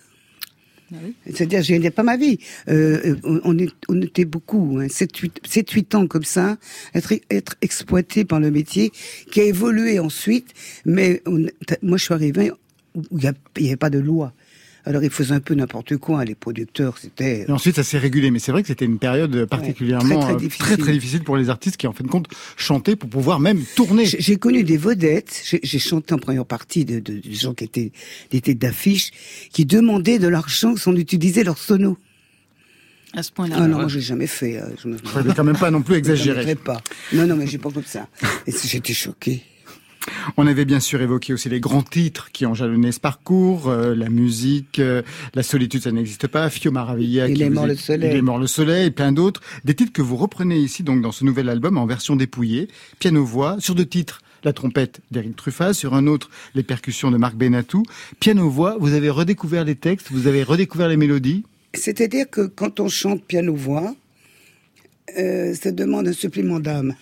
Ah 0.93 0.99
C'est-à-dire, 1.27 1.63
je 1.65 1.73
gagnais 1.73 1.91
pas 1.91 2.05
ma 2.05 2.17
vie. 2.17 2.39
Euh, 2.69 3.17
on, 3.25 3.41
on 3.43 3.59
est- 3.59 3.75
on 3.89 4.01
était 4.01 4.25
beaucoup, 4.25 4.79
hein, 4.81 4.87
7-8 4.87 5.97
ans 5.97 6.07
comme 6.07 6.23
ça, 6.23 6.59
être, 6.95 7.13
être 7.29 7.57
exploité 7.61 8.25
par 8.25 8.39
le 8.39 8.53
métier, 8.53 8.93
qui 9.33 9.41
a 9.41 9.45
évolué 9.45 9.99
ensuite. 9.99 10.51
Mais 10.85 11.23
on- 11.27 11.45
moi, 11.83 11.99
je 11.99 12.05
suis 12.05 12.15
arrivé 12.15 12.53
où 12.95 13.03
il 13.19 13.33
n'y 13.63 13.67
avait 13.69 13.77
pas 13.77 13.91
de 13.91 13.99
loi. 13.99 14.33
Alors, 14.89 15.03
ils 15.03 15.11
faisaient 15.11 15.35
un 15.35 15.41
peu 15.41 15.55
n'importe 15.55 15.97
quoi. 15.97 16.25
Les 16.25 16.37
producteurs, 16.37 16.97
c'était... 16.97 17.45
Et 17.49 17.51
ensuite, 17.51 17.75
ça 17.77 17.83
s'est 17.83 17.99
régulé. 17.99 18.31
Mais 18.31 18.39
c'est 18.39 18.53
vrai 18.53 18.63
que 18.63 18.69
c'était 18.69 18.85
une 18.85 18.99
période 19.01 19.45
particulièrement 19.47 20.21
très, 20.21 20.25
très 20.27 20.35
euh, 20.35 20.37
difficile. 20.39 20.65
très, 20.65 20.77
très 20.77 20.93
difficile 20.93 21.23
pour 21.25 21.37
les 21.37 21.51
artistes 21.51 21.77
qui, 21.77 21.89
en 21.89 21.93
fin 21.93 22.05
de 22.05 22.09
compte, 22.09 22.29
chantaient 22.57 22.95
pour 22.95 23.11
pouvoir 23.11 23.41
même 23.41 23.63
tourner. 23.75 24.07
J'ai 24.07 24.37
connu 24.37 24.63
des 24.63 24.77
vedettes. 24.77 25.43
J'ai 25.63 25.79
chanté 25.81 26.15
en 26.15 26.19
première 26.19 26.47
partie 26.47 26.85
de, 26.85 27.01
de, 27.01 27.15
de 27.19 27.33
gens 27.33 27.53
qui 27.53 27.65
étaient 27.65 27.91
des 28.31 28.41
têtes 28.41 28.59
d'affiche, 28.59 29.11
qui 29.53 29.65
demandaient 29.67 30.21
de 30.21 30.29
l'argent 30.29 30.77
sans 30.77 30.95
utiliser 30.95 31.43
leur 31.43 31.59
sono. 31.59 31.99
À 33.13 33.23
ce 33.23 33.33
point-là. 33.33 33.57
Ah 33.59 33.67
non, 33.67 33.79
moi 33.79 33.89
j'ai 33.89 34.01
jamais 34.01 34.27
fait. 34.27 34.59
euh, 34.61 34.67
je 34.83 34.89
me- 34.89 34.99
Il 35.03 35.09
fallait 35.09 35.35
quand 35.35 35.45
même 35.45 35.57
pas 35.57 35.71
non 35.71 35.83
plus 35.83 35.95
Je 35.97 35.99
exagérer. 35.99 36.45
ne 36.47 36.55
pas. 36.55 36.81
Non, 37.13 37.27
non, 37.27 37.35
mais 37.35 37.47
j'ai 37.47 37.59
pas 37.59 37.71
comme 37.71 37.85
ça. 37.85 38.07
Et 38.47 38.53
si 38.53 38.69
j'étais 38.69 38.93
choquée. 38.93 39.43
On 40.37 40.47
avait 40.47 40.65
bien 40.65 40.81
sûr 40.81 41.01
évoqué 41.01 41.33
aussi 41.33 41.49
les 41.49 41.61
grands 41.61 41.83
titres 41.83 42.31
qui 42.33 42.47
ont 42.47 42.55
jalonné 42.55 42.93
ce 42.93 43.01
parcours, 43.01 43.69
euh, 43.69 43.95
la 43.95 44.09
musique, 44.09 44.79
euh, 44.79 45.03
la 45.35 45.43
solitude, 45.43 45.83
ça 45.83 45.93
n'existe 45.93 46.27
pas, 46.27 46.49
Fio 46.51 46.71
Maravilla, 46.71 47.29
Il 47.29 47.37
qui 47.37 47.43
est 47.43 47.51
mort 47.51 47.67
le 47.67 47.77
soleil. 47.77 48.11
il 48.13 48.17
est 48.17 48.23
mort 48.23 48.39
le 48.39 48.47
soleil, 48.47 48.87
et 48.87 48.91
plein 48.91 49.13
d'autres, 49.13 49.41
des 49.65 49.75
titres 49.75 49.93
que 49.93 50.03
vous 50.03 50.17
reprenez 50.17 50.59
ici 50.59 50.83
donc 50.83 51.03
dans 51.03 51.13
ce 51.13 51.25
nouvel 51.25 51.49
album 51.49 51.79
en 51.79 51.87
version 51.87 52.17
dépouillée, 52.17 52.69
piano 52.99 53.25
voix, 53.25 53.57
sur 53.61 53.75
deux 53.75 53.87
titres. 53.87 54.21
La 54.45 54.53
trompette 54.53 55.01
d'Éric 55.11 55.35
Truffat, 55.35 55.73
sur 55.73 55.95
un 55.95 56.07
autre, 56.07 56.31
les 56.55 56.63
percussions 56.63 57.11
de 57.11 57.17
Marc 57.17 57.35
Benatou. 57.35 57.83
Piano 58.21 58.49
voix, 58.49 58.77
vous 58.79 58.93
avez 58.93 59.11
redécouvert 59.11 59.65
les 59.65 59.75
textes, 59.75 60.09
vous 60.13 60.29
avez 60.29 60.45
redécouvert 60.45 60.89
les 60.89 60.97
mélodies. 60.97 61.43
C'est-à-dire 61.75 62.29
que 62.31 62.47
quand 62.47 62.81
on 62.81 62.89
chante 62.89 63.23
piano-voix, 63.25 63.95
euh, 65.19 65.55
ça 65.55 65.73
demande 65.73 66.09
un 66.09 66.13
supplément 66.13 66.61
d'âme. 66.61 66.95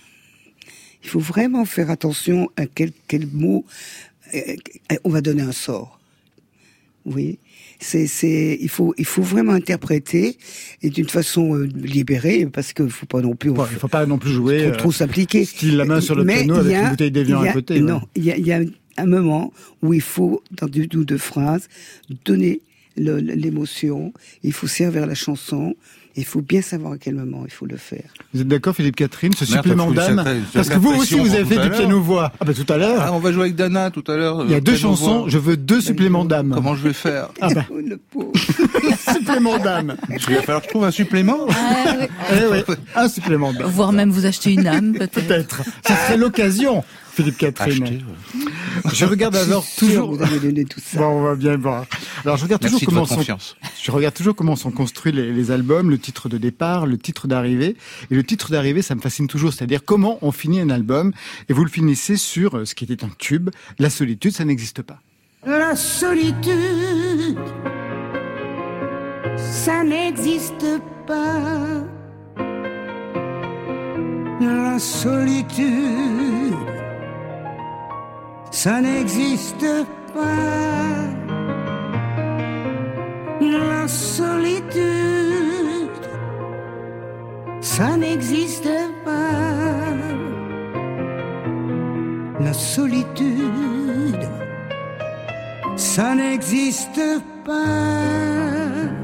Il 1.05 1.09
faut 1.11 1.21
vraiment 1.21 1.65
faire 1.65 1.91
attention 1.91 2.51
à 2.57 2.67
quel, 2.67 2.91
quel 3.09 3.27
mot 3.29 3.65
euh, 4.35 4.41
on 5.05 5.11
va 5.11 5.21
donner 5.21 5.43
un 5.43 5.53
sort. 5.53 6.01
Oui, 7.07 7.39
c'est 7.81 8.07
c'est 8.07 8.57
il 8.61 8.69
faut 8.71 8.95
il 8.97 9.05
faut 9.05 9.21
vraiment 9.23 9.53
interpréter 9.53 10.39
et 10.81 10.89
d'une 10.89 11.09
façon 11.11 11.55
euh, 11.55 11.67
libérée 11.75 12.47
parce 12.47 12.73
qu'il 12.73 12.89
faut 12.89 13.05
pas 13.05 13.21
non 13.21 13.37
plus 13.37 13.51
Bon, 13.51 13.67
il 13.71 13.77
faut 13.77 13.89
pas 13.89 14.07
non 14.07 14.17
plus 14.17 14.31
jouer 14.31 14.59
trop, 14.63 14.69
euh, 14.73 14.77
trop 14.77 14.93
s'impliquer. 14.93 15.45
style 15.45 15.77
la 15.77 15.85
main 15.85 16.01
sur 16.01 16.15
le 16.15 16.25
Mais 16.25 16.45
piano 16.45 16.55
avec 16.57 16.75
a- 16.75 16.83
une 16.85 16.89
bouteille 16.91 17.11
d'évian 17.11 17.43
à 17.43 17.53
côté. 17.53 17.81
Non, 17.81 17.97
ouais. 17.97 18.01
il 18.17 18.25
y 18.25 18.41
y 18.41 18.53
a 18.53 18.61
un 18.97 19.07
moment 19.07 19.53
où 19.83 19.93
il 19.93 20.01
faut, 20.01 20.43
dans 20.53 20.69
du 20.69 20.87
doux 20.87 21.05
de 21.05 21.19
phrases, 21.19 21.69
donner 22.25 22.61
l'émotion. 22.97 24.13
Il 24.43 24.53
faut 24.53 24.67
servir 24.69 25.07
la 25.07 25.15
chanson. 25.15 25.75
Il 26.17 26.25
faut 26.25 26.43
bien 26.43 26.63
savoir 26.63 26.93
à 26.93 26.99
quel 26.99 27.15
moment 27.17 27.43
il 27.45 27.51
faut 27.51 27.67
le 27.67 27.77
faire. 27.77 28.05
Vous 28.33 28.41
êtes 28.43 28.47
d'accord, 28.49 28.75
Philippe 28.77 28.95
Catherine, 28.95 29.33
ce 29.35 29.45
Merde, 29.45 29.65
supplément 29.65 29.91
d'âme 29.91 30.25
Parce 30.53 30.69
que 30.69 30.79
vous 30.79 30.93
aussi, 30.93 31.19
vous 31.19 31.35
avez 31.35 31.45
fait 31.45 31.61
du 31.61 31.69
l'heure. 31.69 31.79
piano 31.79 32.01
voix. 32.01 32.33
Ah 32.41 32.45
ben 32.45 32.55
tout 32.55 32.73
à 32.73 32.77
l'heure. 32.77 33.03
Ah, 33.05 33.13
on 33.13 33.19
va 33.19 33.33
jouer 33.33 33.43
avec 33.43 33.57
Dana 33.57 33.91
tout 33.91 34.05
à 34.07 34.17
l'heure. 34.17 34.45
Il 34.45 34.51
y 34.51 34.55
a 34.55 34.59
euh, 34.59 34.61
deux 34.61 34.77
chansons, 34.77 35.29
je 35.29 35.39
veux 35.39 35.57
deux 35.57 35.81
suppléments 35.81 36.25
d'âme. 36.25 36.53
Comment 36.55 36.77
je 36.77 36.83
vais 36.83 36.93
faire 36.93 37.31
Ah 37.41 37.49
bah, 37.53 37.65
Oh, 37.71 37.79
le 37.85 37.97
pauvre. 37.97 38.31
supplément 39.13 39.59
d'âme. 39.59 39.97
Il 40.11 40.19
va 40.35 40.43
falloir 40.43 40.61
que 40.61 40.67
je 40.67 40.71
trouve 40.71 40.85
un 40.85 40.91
supplément. 40.93 41.39
Ah, 41.51 41.97
oui. 42.01 42.07
Eh 42.33 42.47
oui, 42.53 42.77
un 42.95 43.09
supplément 43.09 43.53
d'âme. 43.53 43.69
Voire 43.69 43.93
même 43.93 44.11
vous 44.11 44.27
acheter 44.27 44.53
une 44.53 44.67
âme, 44.67 44.93
peut-être. 44.93 45.15
Peut-être. 45.27 45.63
Ça 45.87 45.97
serait 45.97 46.17
l'occasion, 46.17 46.85
Philippe 47.15 47.39
Catherine. 47.39 47.85
Acheter, 47.85 48.97
Je 48.97 49.05
regarde 49.05 49.37
alors 49.37 49.65
toujours. 49.79 50.15
Vous 50.15 50.23
avez 50.23 50.41
donné 50.41 50.65
tout 50.65 50.81
ça. 50.81 50.99
Bon, 50.99 51.07
on 51.07 51.23
va 51.23 51.37
bien 51.37 51.57
voir. 51.57 51.87
Alors, 52.25 52.37
je 52.37 52.45
regarde 52.45 52.63
Merci 52.63 52.75
toujours 52.75 52.81
de 52.81 52.87
comment 52.87 53.01
votre 53.03 53.11
sont, 53.13 53.17
confiance. 53.19 53.57
je 53.83 53.91
regarde 53.93 54.15
toujours 54.15 54.35
comment 54.35 54.57
sont 54.57 54.71
construits 54.73 55.13
les, 55.13 55.33
les 55.33 55.51
albums, 55.51 55.91
le 55.91 55.99
titre 55.99 56.29
de 56.29 56.39
départ, 56.39 56.87
le 56.87 56.99
titre 56.99 57.29
d'arrivée. 57.29 57.77
Et 58.11 58.15
le 58.15 58.25
titre 58.25 58.51
d'arrivée, 58.51 58.83
ça 58.83 58.95
me 58.95 59.01
fascine 59.01 59.29
toujours. 59.29 59.53
C'est-à-dire 59.53 59.85
comment 59.85 60.19
on 60.23 60.33
finit 60.33 60.61
un 60.61 60.71
album. 60.71 61.13
Et 61.49 61.53
vous 61.53 61.63
le 61.65 61.71
finissez 61.71 62.17
sur 62.17 62.57
euh, 62.57 62.65
ce 62.65 62.75
qui 62.75 62.85
était 62.85 63.05
un 63.05 63.11
tube. 63.19 63.51
La 63.79 63.91
solitude, 63.91 64.33
ça 64.33 64.45
n'existe 64.45 64.83
pas. 64.83 64.99
La 65.47 65.77
solitude, 65.77 67.39
ça 69.37 69.85
n'existe 69.85 70.81
pas. 71.07 71.85
La 74.41 74.79
solitude, 74.79 76.34
ça 78.65 78.81
n'existe 78.81 79.67
pas. 80.15 81.05
La 83.39 83.87
solitude, 83.87 84.81
ça 87.61 87.95
n'existe 87.99 88.71
pas. 89.05 89.91
La 92.41 92.55
solitude, 92.55 94.25
ça 95.77 96.15
n'existe 96.15 97.03
pas. 97.45 99.04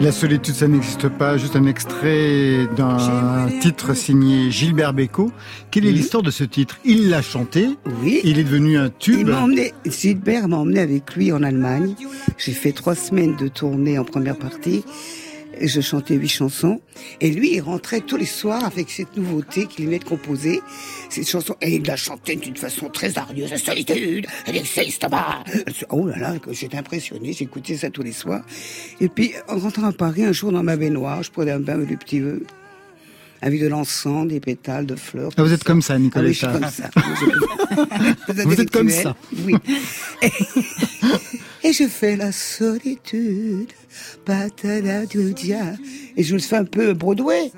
La 0.00 0.12
solitude, 0.12 0.54
ça 0.54 0.68
n'existe 0.68 1.08
pas. 1.08 1.36
Juste 1.38 1.56
un 1.56 1.66
extrait 1.66 2.68
d'un 2.76 3.48
titre 3.60 3.94
signé 3.94 4.48
Gilbert 4.50 4.92
Bécaud. 4.92 5.32
Quelle 5.72 5.86
est 5.86 5.92
l'histoire 5.92 6.22
de 6.22 6.30
ce 6.30 6.44
titre? 6.44 6.78
Il 6.84 7.10
l'a 7.10 7.20
chanté. 7.20 7.70
Oui. 8.02 8.20
Il 8.22 8.38
est 8.38 8.44
devenu 8.44 8.78
un 8.78 8.86
Il 8.86 8.92
tube. 8.92 9.28
m'a 9.28 9.40
emmené, 9.40 9.72
Gilbert 9.86 10.46
m'a 10.46 10.56
emmené 10.58 10.78
avec 10.80 11.16
lui 11.16 11.32
en 11.32 11.42
Allemagne. 11.42 11.94
J'ai 12.36 12.52
fait 12.52 12.70
trois 12.72 12.94
semaines 12.94 13.34
de 13.36 13.48
tournée 13.48 13.98
en 13.98 14.04
première 14.04 14.36
partie. 14.38 14.84
Et 15.60 15.66
je 15.68 15.80
chantais 15.80 16.14
huit 16.14 16.28
chansons. 16.28 16.80
Et 17.20 17.30
lui, 17.30 17.54
il 17.54 17.60
rentrait 17.60 18.00
tous 18.00 18.16
les 18.16 18.26
soirs 18.26 18.64
avec 18.64 18.90
cette 18.90 19.16
nouveauté 19.16 19.66
qu'il 19.66 19.86
venait 19.86 19.98
de 19.98 20.04
composer. 20.04 20.60
Cette 21.10 21.28
chanson. 21.28 21.56
Et 21.60 21.76
il 21.76 21.82
la 21.86 21.96
chantait 21.96 22.36
d'une 22.36 22.56
façon 22.56 22.88
très 22.88 23.18
hargneuse. 23.18 23.50
La 23.50 23.58
solitude, 23.58 24.26
elle 24.46 24.56
existe 24.56 25.02
là-bas. 25.02 25.42
Oh 25.90 26.06
là 26.06 26.16
là, 26.18 26.34
j'étais 26.52 26.76
impressionné. 26.76 27.32
J'écoutais 27.32 27.76
ça 27.76 27.90
tous 27.90 28.02
les 28.02 28.12
soirs. 28.12 28.44
Et 29.00 29.08
puis, 29.08 29.32
en 29.48 29.58
rentrant 29.58 29.86
à 29.88 29.92
Paris, 29.92 30.24
un 30.24 30.32
jour 30.32 30.52
dans 30.52 30.62
ma 30.62 30.76
baignoire, 30.76 31.22
je 31.22 31.30
prenais 31.30 31.50
un 31.52 31.60
bain 31.60 31.74
avec 31.74 31.88
des 31.88 31.96
petits 31.96 32.20
vœux. 32.20 32.44
Avec 33.40 33.60
de 33.60 33.68
l'encens, 33.68 34.26
des 34.26 34.40
pétales, 34.40 34.84
de 34.86 34.96
fleurs. 34.96 35.30
Ah, 35.36 35.42
vous 35.44 35.52
êtes 35.52 35.62
comme 35.62 35.80
ça, 35.80 35.94
Ah 35.94 36.20
oui, 36.20 36.32
je 36.32 36.38
suis 36.38 36.46
Nicoletta. 36.46 36.58
comme 36.58 36.70
ça. 36.70 36.90
Vous 38.44 38.60
êtes 38.60 38.70
comme 38.70 38.90
ça. 38.90 39.16
Oui. 39.44 39.54
Et, 40.22 40.30
et 41.68 41.72
je 41.72 41.86
fais 41.86 42.16
la 42.16 42.32
solitude. 42.32 43.68
Et 46.16 46.22
je 46.22 46.34
le 46.34 46.40
fais 46.40 46.56
un 46.56 46.64
peu 46.64 46.94
Broadway. 46.94 47.52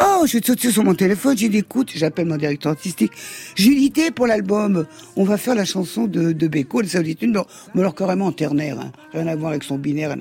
Oh, 0.00 0.24
je 0.26 0.38
saute 0.44 0.60
sur 0.70 0.84
mon 0.84 0.94
téléphone, 0.94 1.36
j'ai 1.36 1.48
dit, 1.48 1.58
écoute, 1.58 1.90
j'appelle 1.94 2.26
mon 2.26 2.36
directeur 2.36 2.70
artistique. 2.72 3.12
J'ai 3.56 3.70
une 3.70 3.82
idée 3.82 4.10
pour 4.10 4.26
l'album. 4.26 4.86
On 5.16 5.24
va 5.24 5.36
faire 5.36 5.54
la 5.54 5.64
chanson 5.64 6.06
de, 6.06 6.32
de 6.32 6.46
Beko, 6.48 6.80
la 6.82 6.88
solitude, 6.88 7.30
mais 7.32 7.40
mais 7.74 7.80
alors 7.80 7.94
carrément 7.94 8.26
en 8.26 8.32
ternaire. 8.32 8.78
Hein. 8.80 8.92
Rien 9.12 9.26
à 9.26 9.34
voir 9.36 9.50
avec 9.50 9.64
son 9.64 9.76
binaire. 9.78 10.14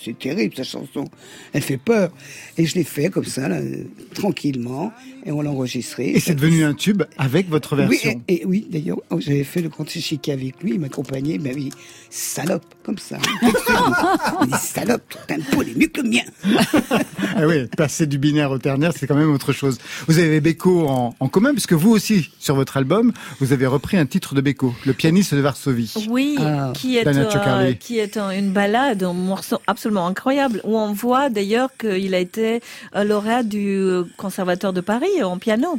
C'est 0.00 0.18
terrible, 0.18 0.54
sa 0.56 0.62
chanson. 0.64 1.04
Elle 1.52 1.62
fait 1.62 1.76
peur. 1.76 2.10
Et 2.56 2.64
je 2.66 2.74
l'ai 2.76 2.84
fait 2.84 3.10
comme 3.10 3.24
ça, 3.24 3.48
là, 3.48 3.58
tranquillement. 4.14 4.92
Et 5.26 5.32
on 5.32 5.42
l'a 5.42 5.50
enregistré. 5.50 6.10
Et 6.10 6.20
c'est 6.20 6.34
devenu 6.34 6.64
un 6.64 6.72
tube 6.74 7.02
avec 7.18 7.48
votre 7.50 7.76
Oui, 7.76 7.88
version. 7.88 8.22
et, 8.28 8.42
et 8.42 8.46
oui, 8.46 8.66
d'ailleurs, 8.70 8.98
oh, 9.10 9.20
j'avais 9.20 9.44
fait 9.44 9.60
le 9.60 9.68
concert 9.68 10.00
chiquet 10.02 10.32
avec 10.32 10.62
lui, 10.62 10.72
il 10.74 10.80
m'accompagnait, 10.80 11.34
il 11.34 11.42
m'a 11.42 11.52
dit, 11.52 11.70
salope, 12.08 12.64
comme 12.82 12.98
ça. 12.98 13.16
hein. 13.16 13.52
Il 14.42 14.48
dit, 14.50 14.56
salope, 14.58 15.02
ton 15.10 15.18
tempo, 15.34 15.62
il 15.62 15.70
est 15.72 15.74
mieux 15.76 15.86
que 15.88 16.00
le 16.00 16.08
mien. 16.08 16.22
Ah 17.36 17.46
oui, 17.46 17.66
passer 17.76 18.06
du 18.06 18.16
binaire 18.18 18.50
au 18.50 18.58
ternaire, 18.58 18.77
c'est 18.96 19.06
quand 19.06 19.14
même 19.16 19.32
autre 19.32 19.52
chose. 19.52 19.78
Vous 20.06 20.18
avez 20.18 20.40
Beko 20.40 20.86
en, 20.88 21.14
en 21.18 21.28
commun, 21.28 21.52
puisque 21.52 21.72
vous 21.72 21.90
aussi, 21.90 22.30
sur 22.38 22.54
votre 22.54 22.76
album, 22.76 23.12
vous 23.40 23.52
avez 23.52 23.66
repris 23.66 23.96
un 23.96 24.06
titre 24.06 24.34
de 24.34 24.40
Beko, 24.40 24.74
le 24.86 24.92
pianiste 24.92 25.34
de 25.34 25.40
Varsovie. 25.40 25.92
Oui, 26.08 26.36
Ah, 26.40 26.72
qui 26.74 26.96
est, 26.96 27.06
euh, 27.06 27.72
qui 27.74 27.98
est 27.98 28.16
un- 28.16 28.30
une 28.30 28.52
balade, 28.52 29.02
un 29.02 29.12
morceau 29.12 29.58
absolument 29.66 30.06
incroyable, 30.06 30.60
où 30.64 30.76
on 30.78 30.92
voit 30.92 31.28
d'ailleurs 31.30 31.70
qu'il 31.78 32.14
a 32.14 32.18
été 32.18 32.60
euh, 32.96 33.04
lauréat 33.04 33.42
du 33.42 33.76
euh, 33.78 34.04
Conservatoire 34.16 34.72
de 34.72 34.80
Paris 34.80 35.22
en 35.22 35.38
piano. 35.38 35.78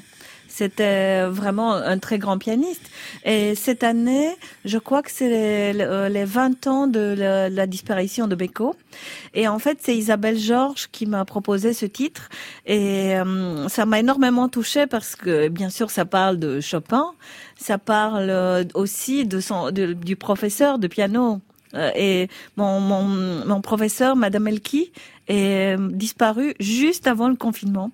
C'était 0.49 1.25
vraiment 1.27 1.73
un 1.73 1.97
très 1.99 2.17
grand 2.17 2.37
pianiste. 2.37 2.81
Et 3.23 3.55
cette 3.55 3.83
année, 3.83 4.29
je 4.65 4.77
crois 4.77 5.01
que 5.01 5.11
c'est 5.11 5.29
les, 5.29 5.73
les- 5.73 6.09
les 6.09 6.25
20 6.25 6.67
ans 6.67 6.87
de 6.87 7.15
la, 7.49 7.67
disparition 7.67 8.27
de 8.27 8.35
Beko. 8.35 8.75
Et 9.33 9.47
en 9.47 9.59
fait, 9.59 9.77
c'est 9.81 9.95
Isabelle 9.95 10.37
Georges 10.39 10.89
qui 10.91 11.05
m'a 11.05 11.23
proposé 11.23 11.73
ce 11.73 11.85
titre. 11.85 12.29
Et 12.65 13.15
euh, 13.17 13.67
ça 13.69 13.85
m'a 13.85 13.99
énormément 13.99 14.49
touchée 14.49 14.87
parce 14.87 15.15
que, 15.15 15.47
bien 15.49 15.69
sûr, 15.69 15.91
ça 15.91 16.05
parle 16.05 16.39
de 16.39 16.59
Chopin. 16.59 17.05
Ça 17.57 17.77
parle 17.77 18.29
euh, 18.29 18.63
aussi 18.73 19.25
de 19.25 19.39
son, 19.39 19.69
du 19.71 20.15
professeur 20.15 20.79
de 20.79 20.87
piano. 20.87 21.41
Euh, 21.75 21.91
et 21.95 22.27
mon, 22.57 22.79
mon, 22.79 23.03
mon 23.45 23.61
professeur, 23.61 24.15
Madame 24.15 24.47
Elki, 24.47 24.91
est 25.27 25.77
euh, 25.77 25.89
disparu 25.91 26.55
juste 26.59 27.05
avant 27.05 27.29
le 27.29 27.35
confinement. 27.35 27.91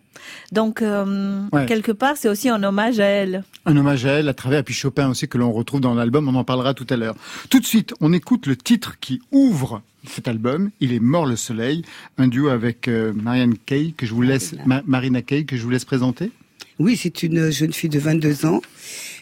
Donc, 0.53 0.81
euh, 0.81 1.41
Ouais. 1.51 1.65
quelque 1.65 1.91
part, 1.91 2.15
c'est 2.15 2.29
aussi 2.29 2.47
un 2.47 2.63
hommage 2.63 2.99
à 3.01 3.05
elle. 3.05 3.43
Un 3.65 3.75
hommage 3.75 4.05
à 4.05 4.11
elle, 4.19 4.29
à 4.29 4.33
travers, 4.33 4.59
et 4.59 4.63
puis 4.63 4.73
Chopin 4.73 5.09
aussi, 5.09 5.27
que 5.27 5.37
l'on 5.37 5.51
retrouve 5.51 5.81
dans 5.81 5.93
l'album, 5.93 6.27
on 6.29 6.35
en 6.35 6.45
parlera 6.45 6.73
tout 6.73 6.87
à 6.89 6.95
l'heure. 6.95 7.15
Tout 7.49 7.59
de 7.59 7.65
suite, 7.65 7.93
on 7.99 8.13
écoute 8.13 8.47
le 8.47 8.55
titre 8.55 8.95
qui 9.01 9.21
ouvre 9.31 9.81
cet 10.07 10.27
album, 10.27 10.69
Il 10.79 10.93
est 10.93 10.99
mort 10.99 11.25
le 11.25 11.35
soleil, 11.35 11.81
un 12.17 12.27
duo 12.27 12.47
avec 12.49 12.87
euh, 12.87 13.11
Marianne 13.13 13.55
Kay, 13.57 13.93
que 13.97 14.05
je 14.05 14.13
vous 14.13 14.21
laisse, 14.21 14.53
Ma- 14.65 14.83
Marina 14.85 15.21
Kay, 15.23 15.45
que 15.45 15.57
je 15.57 15.63
vous 15.63 15.69
laisse 15.71 15.83
présenter. 15.85 16.31
Oui, 16.79 16.95
c'est 16.95 17.23
une 17.23 17.49
jeune 17.51 17.73
fille 17.73 17.89
de 17.89 17.99
22 17.99 18.45
ans. 18.45 18.61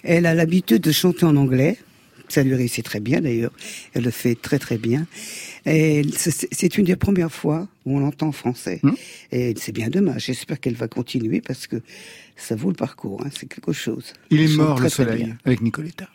Elle 0.03 0.25
a 0.25 0.33
l'habitude 0.35 0.81
de 0.81 0.91
chanter 0.91 1.25
en 1.25 1.35
anglais. 1.37 1.77
Ça 2.29 2.41
lui 2.43 2.55
réussit 2.55 2.83
très 2.83 2.99
bien 2.99 3.21
d'ailleurs. 3.21 3.51
Elle 3.93 4.03
le 4.03 4.11
fait 4.11 4.35
très 4.35 4.57
très 4.59 4.77
bien. 4.77 5.05
Et 5.65 6.01
c'est 6.15 6.77
une 6.77 6.85
des 6.85 6.95
premières 6.95 7.31
fois 7.31 7.67
où 7.85 7.97
on 7.97 7.99
l'entend 7.99 8.27
en 8.27 8.31
français. 8.31 8.79
Hmm. 8.81 8.93
Et 9.31 9.53
c'est 9.57 9.71
bien 9.71 9.89
dommage. 9.89 10.25
J'espère 10.25 10.59
qu'elle 10.59 10.75
va 10.75 10.87
continuer 10.87 11.41
parce 11.41 11.67
que 11.67 11.77
ça 12.35 12.55
vaut 12.55 12.69
le 12.69 12.75
parcours. 12.75 13.21
hein. 13.25 13.29
C'est 13.37 13.47
quelque 13.47 13.73
chose. 13.73 14.13
Il 14.29 14.41
est 14.41 14.55
mort 14.55 14.79
le 14.79 14.89
très, 14.89 15.03
très 15.03 15.13
soleil, 15.15 15.33
avec 15.45 15.61
Nicoletta. 15.61 16.07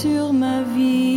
Sur 0.00 0.32
ma 0.32 0.62
vie. 0.62 1.07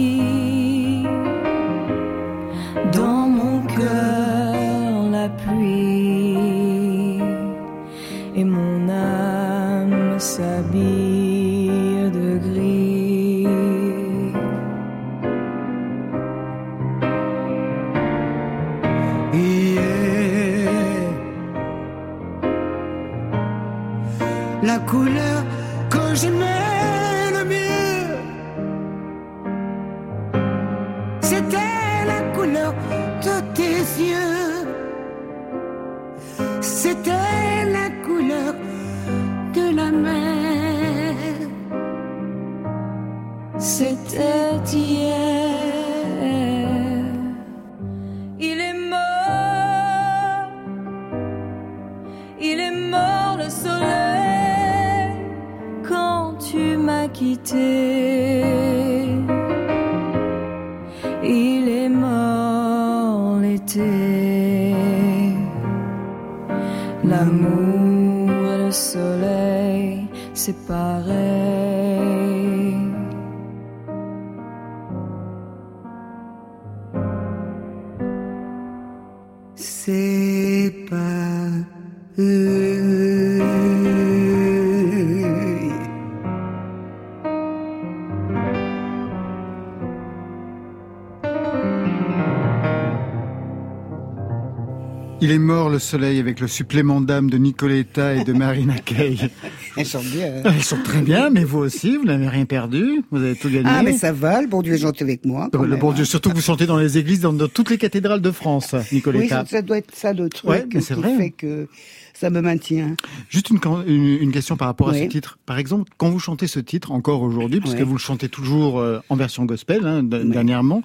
Le 95.69 95.79
soleil 95.79 96.19
avec 96.19 96.39
le 96.39 96.47
supplément 96.47 97.01
d'âme 97.01 97.29
de 97.29 97.37
Nicoletta 97.37 98.15
et 98.15 98.23
de 98.23 98.33
Marina 98.33 98.77
Kaye. 98.79 99.29
Elles 99.77 99.85
sont 99.85 100.01
bien. 100.01 100.41
Elles 100.45 100.63
sont 100.63 100.77
très 100.83 101.01
bien, 101.01 101.29
mais 101.29 101.43
vous 101.43 101.59
aussi, 101.59 101.97
vous 101.97 102.05
n'avez 102.05 102.27
rien 102.27 102.45
perdu, 102.45 103.01
vous 103.11 103.17
avez 103.23 103.35
tout 103.35 103.49
gagné. 103.49 103.63
Ah, 103.69 103.81
mais 103.83 103.93
ça 103.93 104.11
va, 104.11 104.41
le 104.41 104.47
bon 104.47 104.61
Dieu 104.61 104.73
est 104.73 104.77
gentil 104.79 105.03
avec 105.03 105.25
moi. 105.25 105.49
quand 105.51 105.61
le 105.63 105.69
même, 105.69 105.79
bon 105.79 105.91
Dieu, 105.93 106.03
hein. 106.03 106.05
surtout 106.05 106.29
que 106.29 106.35
vous 106.35 106.41
chantez 106.41 106.65
dans 106.65 106.77
les 106.77 106.97
églises, 106.97 107.21
dans, 107.21 107.31
dans 107.33 107.47
toutes 107.47 107.69
les 107.69 107.77
cathédrales 107.77 108.21
de 108.21 108.31
France, 108.31 108.71
Oui, 108.73 108.79
Nicoletta. 108.93 109.45
ça, 109.45 109.45
ça 109.45 109.61
doit 109.61 109.77
être 109.77 109.93
ça 109.95 110.13
le 110.13 110.29
truc 110.29 110.49
Ouais, 110.49 110.65
mais 110.73 110.81
qui 110.81 110.93
vrai. 110.93 111.15
fait 111.17 111.29
que 111.31 111.67
ça 112.13 112.29
me 112.29 112.41
maintient. 112.41 112.95
Juste 113.29 113.49
une, 113.49 113.59
can- 113.59 113.83
une, 113.87 114.05
une 114.05 114.31
question 114.31 114.57
par 114.57 114.67
rapport 114.67 114.89
à 114.89 114.91
Oui. 114.93 114.99
ce 115.03 115.05
titre. 115.05 115.39
Par 115.45 115.57
exemple, 115.57 115.91
quand 115.97 116.09
vous 116.09 116.19
chantez 116.19 116.47
ce 116.47 116.59
titre, 116.59 116.91
encore 116.91 117.21
aujourd'hui, 117.21 117.59
puisque 117.61 117.77
Oui. 117.77 117.83
vous 117.83 117.93
le 117.93 117.99
chantez 117.99 118.29
toujours 118.29 118.79
euh, 118.79 118.99
en 119.09 119.15
version 119.15 119.45
gospel, 119.45 119.85
hein, 119.85 120.03
dernièrement, 120.03 120.83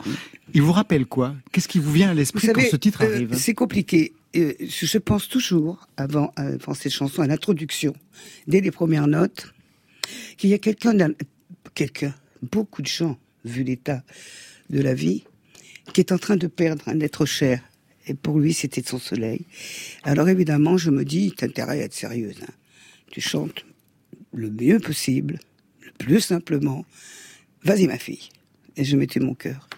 il 0.54 0.62
vous 0.62 0.72
rappelle 0.72 1.06
quoi? 1.06 1.34
Qu'est-ce 1.52 1.68
qui 1.68 1.78
vous 1.78 1.92
vient 1.92 2.10
à 2.10 2.14
l'esprit 2.14 2.48
quand 2.48 2.60
ce 2.70 2.76
titre 2.76 3.02
euh, 3.04 3.14
arrive? 3.14 3.34
c'est 3.34 3.54
compliqué. 3.54 4.12
Euh, 4.36 4.54
je 4.60 4.98
pense 4.98 5.28
toujours, 5.28 5.88
avant, 5.96 6.32
euh, 6.38 6.54
avant 6.54 6.74
cette 6.74 6.92
chanson, 6.92 7.22
à 7.22 7.26
l'introduction, 7.26 7.94
dès 8.46 8.60
les 8.60 8.70
premières 8.70 9.06
notes, 9.06 9.52
qu'il 10.36 10.50
y 10.50 10.54
a 10.54 10.58
quelqu'un, 10.58 12.14
beaucoup 12.42 12.82
de 12.82 12.86
gens, 12.86 13.18
vu 13.44 13.62
l'état 13.62 14.02
de 14.70 14.80
la 14.80 14.94
vie, 14.94 15.24
qui 15.92 16.00
est 16.00 16.12
en 16.12 16.18
train 16.18 16.36
de 16.36 16.46
perdre 16.46 16.86
un 16.88 17.00
être 17.00 17.24
cher. 17.26 17.62
Et 18.06 18.14
pour 18.14 18.38
lui, 18.38 18.52
c'était 18.52 18.82
son 18.82 18.98
soleil. 18.98 19.46
Alors 20.04 20.28
évidemment, 20.28 20.76
je 20.76 20.90
me 20.90 21.04
dis, 21.04 21.32
t'as 21.36 21.46
intérêt 21.46 21.80
à 21.80 21.84
être 21.84 21.94
sérieuse. 21.94 22.36
hein. 22.42 22.52
Tu 23.10 23.20
chantes 23.20 23.64
le 24.32 24.50
mieux 24.50 24.78
possible, 24.78 25.38
le 25.84 25.90
plus 25.92 26.20
simplement. 26.20 26.84
Vas-y, 27.62 27.86
ma 27.86 27.98
fille. 27.98 28.28
Et 28.76 28.84
je 28.84 28.96
mettais 28.96 29.20
mon 29.20 29.34
cœur. 29.34 29.68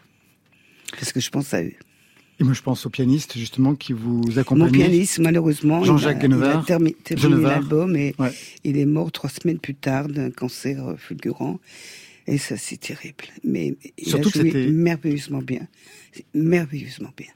Parce 0.93 1.13
que 1.13 1.21
je 1.21 1.31
pense 1.31 1.55
à 1.55 1.63
eux. 1.63 1.75
Et 2.41 2.45
moi, 2.45 2.53
je 2.53 2.63
pense 2.63 2.87
au 2.87 2.91
pianiste, 2.91 3.37
justement, 3.37 3.75
qui 3.75 3.93
vous 3.93 4.39
accompagne. 4.39 4.67
Mon 4.67 4.71
pianiste, 4.73 5.19
malheureusement, 5.19 5.83
Jean-Jacques 5.83 6.23
il 6.23 6.33
a, 6.35 6.37
il 6.37 6.43
a 6.45 6.91
terminé 7.03 7.43
l'album 7.43 7.97
et 7.97 8.15
Ouais. 8.19 8.33
il 8.65 8.79
est 8.79 8.87
mort 8.87 9.11
trois 9.11 9.29
semaines 9.31 9.59
plus 9.59 9.75
tard 9.75 10.09
d'un 10.09 10.31
cancer 10.31 10.87
euh, 10.87 10.97
fulgurant. 10.97 11.59
Et 12.29 12.39
ça, 12.39 12.57
c'est 12.57 12.79
terrible. 12.79 13.25
Mais 13.43 13.77
il 13.97 14.07
Surtout 14.09 14.29
a 14.35 14.41
joué 14.41 14.69
merveilleusement 14.71 15.43
bien. 15.43 15.67
C'est 16.13 16.27
Merveilleusement 16.35 17.11
bien. 17.17 17.27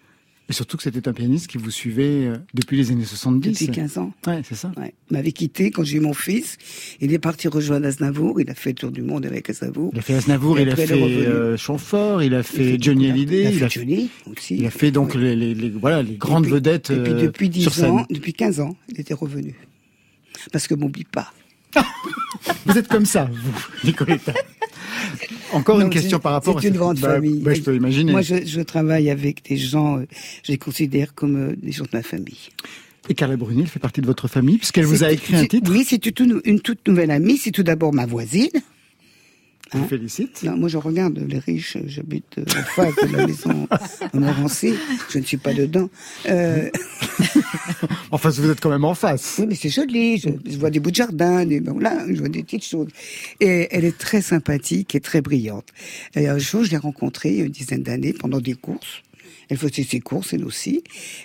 Et 0.52 0.54
surtout 0.54 0.76
que 0.76 0.82
c'était 0.82 1.08
un 1.08 1.14
pianiste 1.14 1.46
qui 1.46 1.56
vous 1.56 1.70
suivait 1.70 2.26
euh, 2.26 2.36
depuis 2.52 2.76
les 2.76 2.90
années 2.90 3.06
70. 3.06 3.52
Depuis 3.52 3.68
15 3.68 3.96
ans. 3.96 4.12
Ouais, 4.26 4.42
c'est 4.46 4.54
ça. 4.54 4.70
Ouais. 4.76 4.92
Il 5.10 5.14
m'avait 5.14 5.32
quitté 5.32 5.70
quand 5.70 5.82
j'ai 5.82 5.96
eu 5.96 6.00
mon 6.00 6.12
fils. 6.12 6.58
Il 7.00 7.10
est 7.14 7.18
parti 7.18 7.48
rejoindre 7.48 7.86
Aznavour. 7.86 8.38
Il 8.38 8.50
a 8.50 8.54
fait 8.54 8.68
le 8.70 8.74
tour 8.74 8.90
du 8.90 9.00
monde 9.00 9.24
avec 9.24 9.48
Aznavour. 9.48 9.88
Il 9.94 9.98
a 9.98 10.02
fait 10.02 10.12
Aznavour, 10.12 10.60
il 10.60 10.68
a 10.68 10.76
fait 10.76 10.92
euh, 10.92 11.56
Chamfort, 11.56 12.22
il 12.22 12.34
a 12.34 12.42
fait, 12.42 12.72
fait 12.72 12.82
Johnny 12.82 13.08
Hallyday, 13.10 13.44
il 13.44 13.46
a 13.46 13.50
il 13.50 13.64
a 13.64 13.68
fait 13.70 13.80
Johnny 13.80 14.10
aussi. 14.30 14.56
il 14.58 14.66
a 14.66 14.70
fait 14.70 14.90
donc 14.90 15.14
les, 15.14 15.34
les- 15.34 15.54
les- 15.54 15.70
voilà 15.70 16.02
les 16.02 16.16
grandes 16.16 16.42
puis- 16.44 16.52
vedettes 16.52 16.90
Et 16.90 17.02
puis 17.02 17.12
euh, 17.14 17.22
depuis 17.22 17.50
sur 17.62 17.70
10 17.70 17.76
scène. 17.80 17.90
ans, 17.90 18.06
depuis 18.10 18.34
15 18.34 18.60
ans, 18.60 18.76
il 18.90 19.00
était 19.00 19.14
revenu. 19.14 19.54
Parce 20.52 20.66
que 20.66 20.74
m'oublie 20.74 21.04
pas. 21.04 21.32
Vous 22.66 22.76
êtes 22.76 22.88
comme 22.88 23.06
ça, 23.06 23.28
vous, 23.32 23.66
Nicoletta. 23.84 24.32
Encore 25.52 25.78
Non, 25.78 25.84
une 25.84 25.90
question 25.90 26.18
par 26.18 26.32
rapport 26.32 26.58
à 26.58 26.60
C'est 26.60 26.68
une 26.68 26.76
grande 26.76 26.98
bah, 26.98 27.14
famille. 27.14 27.40
bah, 27.40 27.54
je 27.54 27.60
peux 27.60 27.74
imaginer. 27.74 28.12
Moi, 28.12 28.22
je, 28.22 28.44
je 28.44 28.60
travaille 28.60 29.10
avec 29.10 29.44
des 29.44 29.56
gens, 29.56 29.98
euh, 29.98 30.06
je 30.44 30.52
les 30.52 30.58
considère 30.58 31.14
comme 31.14 31.36
euh, 31.36 31.54
des 31.56 31.72
gens 31.72 31.84
de 31.84 31.90
ma 31.92 32.02
famille. 32.02 32.48
Et 33.08 33.14
Carla 33.14 33.36
Bruni, 33.36 33.62
elle 33.62 33.68
fait 33.68 33.80
partie 33.80 34.00
de 34.00 34.06
votre 34.06 34.28
famille, 34.28 34.58
puisqu'elle 34.58 34.86
vous 34.86 35.04
a 35.04 35.10
écrit 35.12 35.36
un 35.36 35.44
titre. 35.46 35.70
Oui, 35.70 35.84
c'est 35.86 36.04
une, 36.20 36.40
une 36.44 36.60
toute 36.60 36.86
nouvelle 36.86 37.10
amie. 37.10 37.36
C'est 37.36 37.50
tout 37.50 37.64
d'abord 37.64 37.92
ma 37.92 38.06
voisine. 38.06 38.48
Je 39.72 39.78
vous 39.78 39.84
Hein 39.84 39.88
félicite. 39.88 40.42
Non, 40.42 40.56
moi, 40.56 40.68
je 40.68 40.76
regarde 40.76 41.18
les 41.18 41.38
riches. 41.38 41.78
J'habite 41.86 42.38
euh, 42.38 42.44
en 42.44 42.62
face 42.62 42.94
de 42.96 43.16
la 43.16 43.26
maison 43.26 43.68
Montmorency. 44.14 44.74
Je 45.10 45.18
ne 45.18 45.24
suis 45.24 45.36
pas 45.38 45.54
dedans. 45.54 45.88
Euh, 46.28 46.68
Enfin, 48.10 48.28
vous 48.30 48.50
êtes 48.50 48.60
quand 48.60 48.70
même 48.70 48.84
en 48.84 48.94
face. 48.94 49.36
oui, 49.38 49.46
mais 49.48 49.54
c'est 49.54 49.70
joli. 49.70 50.18
Je, 50.18 50.28
je 50.46 50.58
vois 50.58 50.70
des 50.70 50.80
bouts 50.80 50.90
de 50.90 50.96
jardin, 50.96 51.44
des, 51.46 51.60
ben 51.60 51.72
voilà, 51.72 52.04
je 52.08 52.18
vois 52.18 52.28
des 52.28 52.42
petites 52.42 52.64
choses. 52.64 52.88
Et 53.40 53.68
elle 53.70 53.84
est 53.84 53.96
très 53.96 54.20
sympathique 54.20 54.94
et 54.94 55.00
très 55.00 55.20
brillante. 55.22 55.68
Et 56.14 56.28
un 56.28 56.38
jour, 56.38 56.64
je 56.64 56.70
l'ai 56.70 56.76
rencontrée 56.76 57.30
il 57.30 57.38
y 57.38 57.40
a 57.40 57.44
une 57.44 57.50
dizaine 57.52 57.82
d'années 57.82 58.12
pendant 58.12 58.40
des 58.40 58.54
courses. 58.54 59.02
Elle 59.48 59.56
faisait 59.56 59.82
ses 59.82 60.00
courses, 60.00 60.32
elle 60.32 60.44
aussi. 60.44 60.82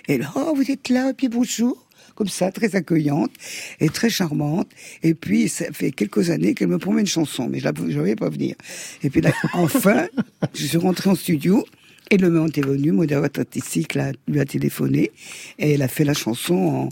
Et 0.08 0.14
elle, 0.14 0.28
oh, 0.34 0.52
vous 0.56 0.70
êtes 0.70 0.88
là, 0.88 1.12
puis 1.14 1.28
bonjour. 1.28 1.87
Comme 2.18 2.26
ça, 2.26 2.50
très 2.50 2.74
accueillante 2.74 3.30
et 3.78 3.90
très 3.90 4.10
charmante. 4.10 4.68
Et 5.04 5.14
puis, 5.14 5.48
ça 5.48 5.66
fait 5.72 5.92
quelques 5.92 6.30
années 6.30 6.52
qu'elle 6.54 6.66
me 6.66 6.78
promet 6.78 7.02
une 7.02 7.06
chanson, 7.06 7.48
mais 7.48 7.60
je 7.60 7.68
ne 7.68 7.94
voyais 7.94 8.16
pas 8.16 8.28
venir. 8.28 8.56
Et 9.04 9.08
puis 9.08 9.20
là, 9.20 9.30
enfin, 9.52 10.08
je 10.52 10.66
suis 10.66 10.78
rentrée 10.78 11.10
en 11.10 11.14
studio. 11.14 11.64
Et 12.10 12.16
le 12.16 12.28
moment 12.28 12.46
est 12.46 12.66
venu, 12.66 13.06
directeur 13.06 13.42
artistique 13.42 13.96
lui 14.26 14.40
a 14.40 14.44
téléphoné 14.44 15.12
et 15.60 15.74
elle 15.74 15.82
a 15.82 15.86
fait 15.86 16.02
la 16.02 16.14
chanson 16.14 16.54
en 16.54 16.88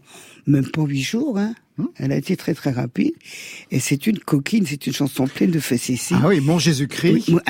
même 0.46 0.70
pas 0.70 0.82
huit 0.82 1.02
jours. 1.02 1.38
Hein. 1.38 1.56
Elle 1.96 2.12
a 2.12 2.16
été 2.16 2.36
très 2.36 2.54
très 2.54 2.70
rapide 2.70 3.14
et 3.72 3.80
c'est 3.80 4.06
une 4.06 4.20
coquine, 4.20 4.64
c'est 4.64 4.86
une 4.86 4.92
chanson 4.92 5.26
pleine 5.26 5.50
de 5.50 5.58
facéties. 5.58 6.14
Ah 6.22 6.28
oui, 6.28 6.38
mon 6.38 6.60
Jésus-Christ. 6.60 7.24
Oui, 7.28 7.32
moi, 7.32 7.42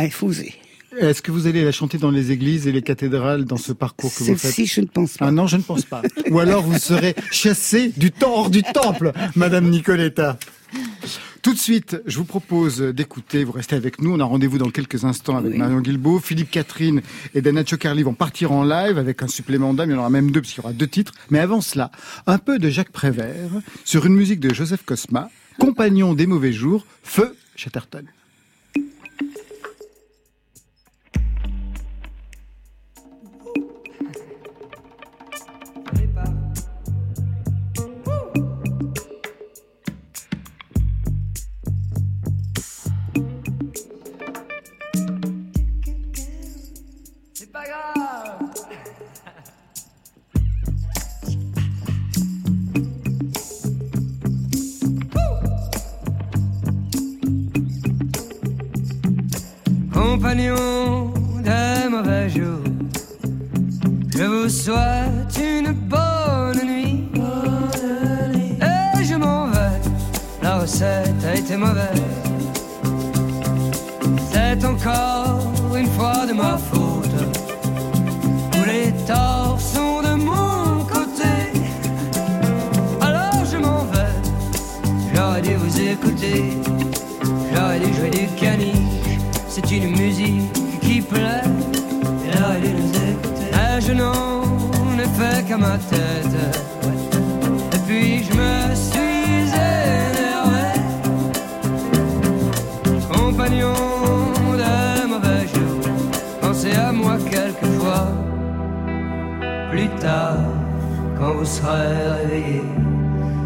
Est-ce 0.98 1.22
que 1.22 1.30
vous 1.30 1.46
allez 1.46 1.64
la 1.64 1.72
chanter 1.72 1.98
dans 1.98 2.10
les 2.10 2.32
églises 2.32 2.66
et 2.66 2.72
les 2.72 2.82
cathédrales 2.82 3.44
dans 3.44 3.56
ce 3.56 3.72
parcours 3.72 4.12
que 4.14 4.20
vous 4.20 4.36
faites? 4.36 4.38
Celle-ci, 4.38 4.66
je 4.66 4.80
ne 4.80 4.86
pense 4.86 5.16
pas. 5.16 5.26
Ah 5.26 5.30
non, 5.30 5.46
je 5.46 5.56
ne 5.56 5.62
pense 5.62 5.84
pas. 5.84 6.02
Ou 6.30 6.38
alors 6.38 6.62
vous 6.62 6.78
serez 6.78 7.14
chassé 7.30 7.92
du 7.96 8.10
temps 8.10 8.34
hors 8.34 8.50
du 8.50 8.62
temple, 8.62 9.12
Madame 9.34 9.68
Nicoletta. 9.68 10.38
Tout 11.42 11.54
de 11.54 11.58
suite, 11.58 12.02
je 12.06 12.16
vous 12.18 12.24
propose 12.24 12.80
d'écouter, 12.80 13.44
vous 13.44 13.52
restez 13.52 13.76
avec 13.76 14.00
nous, 14.00 14.12
on 14.12 14.18
a 14.18 14.24
rendez-vous 14.24 14.58
dans 14.58 14.70
quelques 14.70 15.04
instants 15.04 15.36
avec 15.36 15.52
Oui. 15.52 15.58
Marion 15.58 15.80
Guilbault, 15.80 16.18
Philippe 16.18 16.50
Catherine 16.50 17.02
et 17.36 17.40
Dana 17.40 17.64
Chocarli 17.64 18.02
vont 18.02 18.14
partir 18.14 18.50
en 18.50 18.64
live 18.64 18.98
avec 18.98 19.22
un 19.22 19.28
supplément 19.28 19.72
d'âme, 19.72 19.90
il 19.90 19.92
y 19.92 19.96
en 19.96 20.00
aura 20.00 20.10
même 20.10 20.32
deux 20.32 20.40
parce 20.40 20.52
qu'il 20.52 20.62
y 20.62 20.66
aura 20.66 20.72
deux 20.72 20.88
titres. 20.88 21.12
Mais 21.30 21.38
avant 21.38 21.60
cela, 21.60 21.92
un 22.26 22.38
peu 22.38 22.58
de 22.58 22.68
Jacques 22.68 22.90
Prévert 22.90 23.50
sur 23.84 24.06
une 24.06 24.14
musique 24.14 24.40
de 24.40 24.52
Joseph 24.52 24.82
Cosma, 24.84 25.30
compagnon 25.60 26.14
des 26.14 26.26
mauvais 26.26 26.52
jours, 26.52 26.84
Feu 27.04 27.36
Chatterton. 27.54 28.06
Des 60.34 61.88
mauvais 61.88 62.28
jours, 62.28 62.58
je 64.10 64.24
vous 64.24 64.48
souhaite 64.48 65.38
une 65.38 65.70
bonne 65.72 66.66
nuit. 66.66 67.08
Et 68.60 69.04
je 69.04 69.14
m'en 69.14 69.46
vais, 69.46 69.80
la 70.42 70.58
recette 70.58 71.24
a 71.24 71.34
été 71.36 71.56
mauvaise. 71.56 72.02
C'est 74.32 74.64
encore 74.64 75.52
une 75.76 75.86
fois 75.86 76.26
de 76.26 76.32
ma 76.32 76.58
faute. 76.58 77.18
Tous 78.50 78.64
les 78.64 78.92
torts 79.06 79.60
sont 79.60 80.02
de 80.02 80.16
mon 80.16 80.84
côté. 80.86 81.52
Alors 83.00 83.44
je 83.44 83.58
m'en 83.58 83.84
vais. 83.92 84.16
J'aurais 85.14 85.42
dû 85.42 85.54
vous 85.54 85.80
écouter. 85.80 86.52
J'aurais 87.54 87.78
dû 87.78 87.94
jouer 87.94 88.10
du 88.10 88.26
caniche. 88.34 88.75
C'est 89.58 89.70
une 89.70 89.96
musique 89.96 90.52
qui 90.82 91.00
plaît. 91.00 91.40
Un 93.54 93.80
genou 93.80 94.12
ne 94.98 95.04
fait 95.04 95.46
qu'à 95.48 95.56
ma 95.56 95.78
tête. 95.78 96.36
Et 97.72 97.78
puis 97.86 98.22
je 98.22 98.34
me 98.34 98.74
suis 98.74 99.48
énervé. 99.54 100.68
Compagnon 103.10 103.72
de 104.62 105.06
mauvais 105.08 105.46
jours, 105.48 105.90
pensez 106.42 106.74
à 106.74 106.92
moi 106.92 107.16
quelquefois. 107.30 108.08
Plus 109.70 109.88
tard, 110.02 110.36
quand 111.18 111.32
vous 111.32 111.46
serez 111.46 112.10
réveillé, 112.20 112.62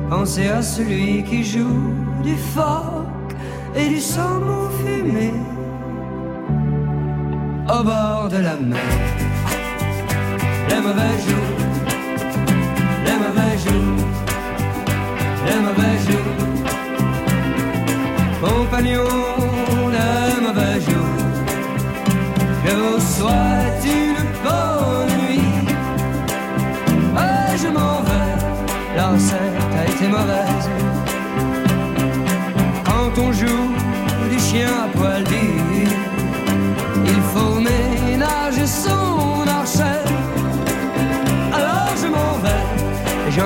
pensez 0.09 0.49
à 0.49 0.61
celui 0.61 1.23
qui 1.23 1.45
joue 1.45 1.95
du 2.25 2.35
phoque 2.35 3.37
et 3.77 3.89
du 3.91 4.01
saumon 4.01 4.69
fumé 4.85 5.35
au 7.81 7.85
bord 7.85 8.29
de 8.29 8.37
la 8.37 8.57
mer. 8.57 8.79
Les 10.69 10.81
mauvais 10.87 11.17
jours, 11.27 11.59
les 13.07 13.17
mauvais 13.23 13.57
jours, 13.65 14.07
les 15.47 15.61
mauvais 15.67 15.97
jours, 16.07 16.39
compagnons 18.43 19.89
de 19.97 20.07
mauvais 20.47 20.79
jours, 20.87 21.19
je 22.65 22.73
vous 22.81 23.01
souhaite 23.15 23.85
une 24.01 24.23
bonne 24.45 25.13
nuit. 25.23 25.51
Ah, 27.17 27.57
je 27.63 27.69
m'en 27.77 27.97
vais, 28.07 28.35
la 28.97 29.07
recette 29.09 29.73
a 29.81 29.83
été 29.91 30.07
mauvaise. 30.17 30.67
Quand 32.85 33.13
on 33.25 33.33
joue 33.33 33.69
du 34.31 34.39
chien 34.39 34.69
à 34.85 34.89
poil 34.97 35.20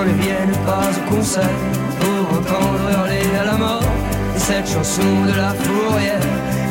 ne 0.04 0.12
viennent 0.22 0.58
pas 0.66 0.90
au 0.90 1.14
concert 1.14 1.58
pour 2.00 2.38
entendre 2.38 2.80
hurler 2.90 3.26
à 3.40 3.44
la 3.44 3.56
mort. 3.56 3.82
Et 4.36 4.38
cette 4.38 4.68
chanson 4.68 5.24
de 5.26 5.34
la 5.36 5.54
fourrière 5.54 6.20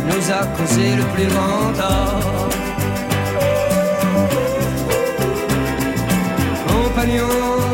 nous 0.07 0.31
a 0.31 0.45
causé 0.57 0.95
le 0.95 1.03
plus 1.13 1.27
grand 1.33 1.73
tort. 1.81 2.49
Compagnons 6.67 7.72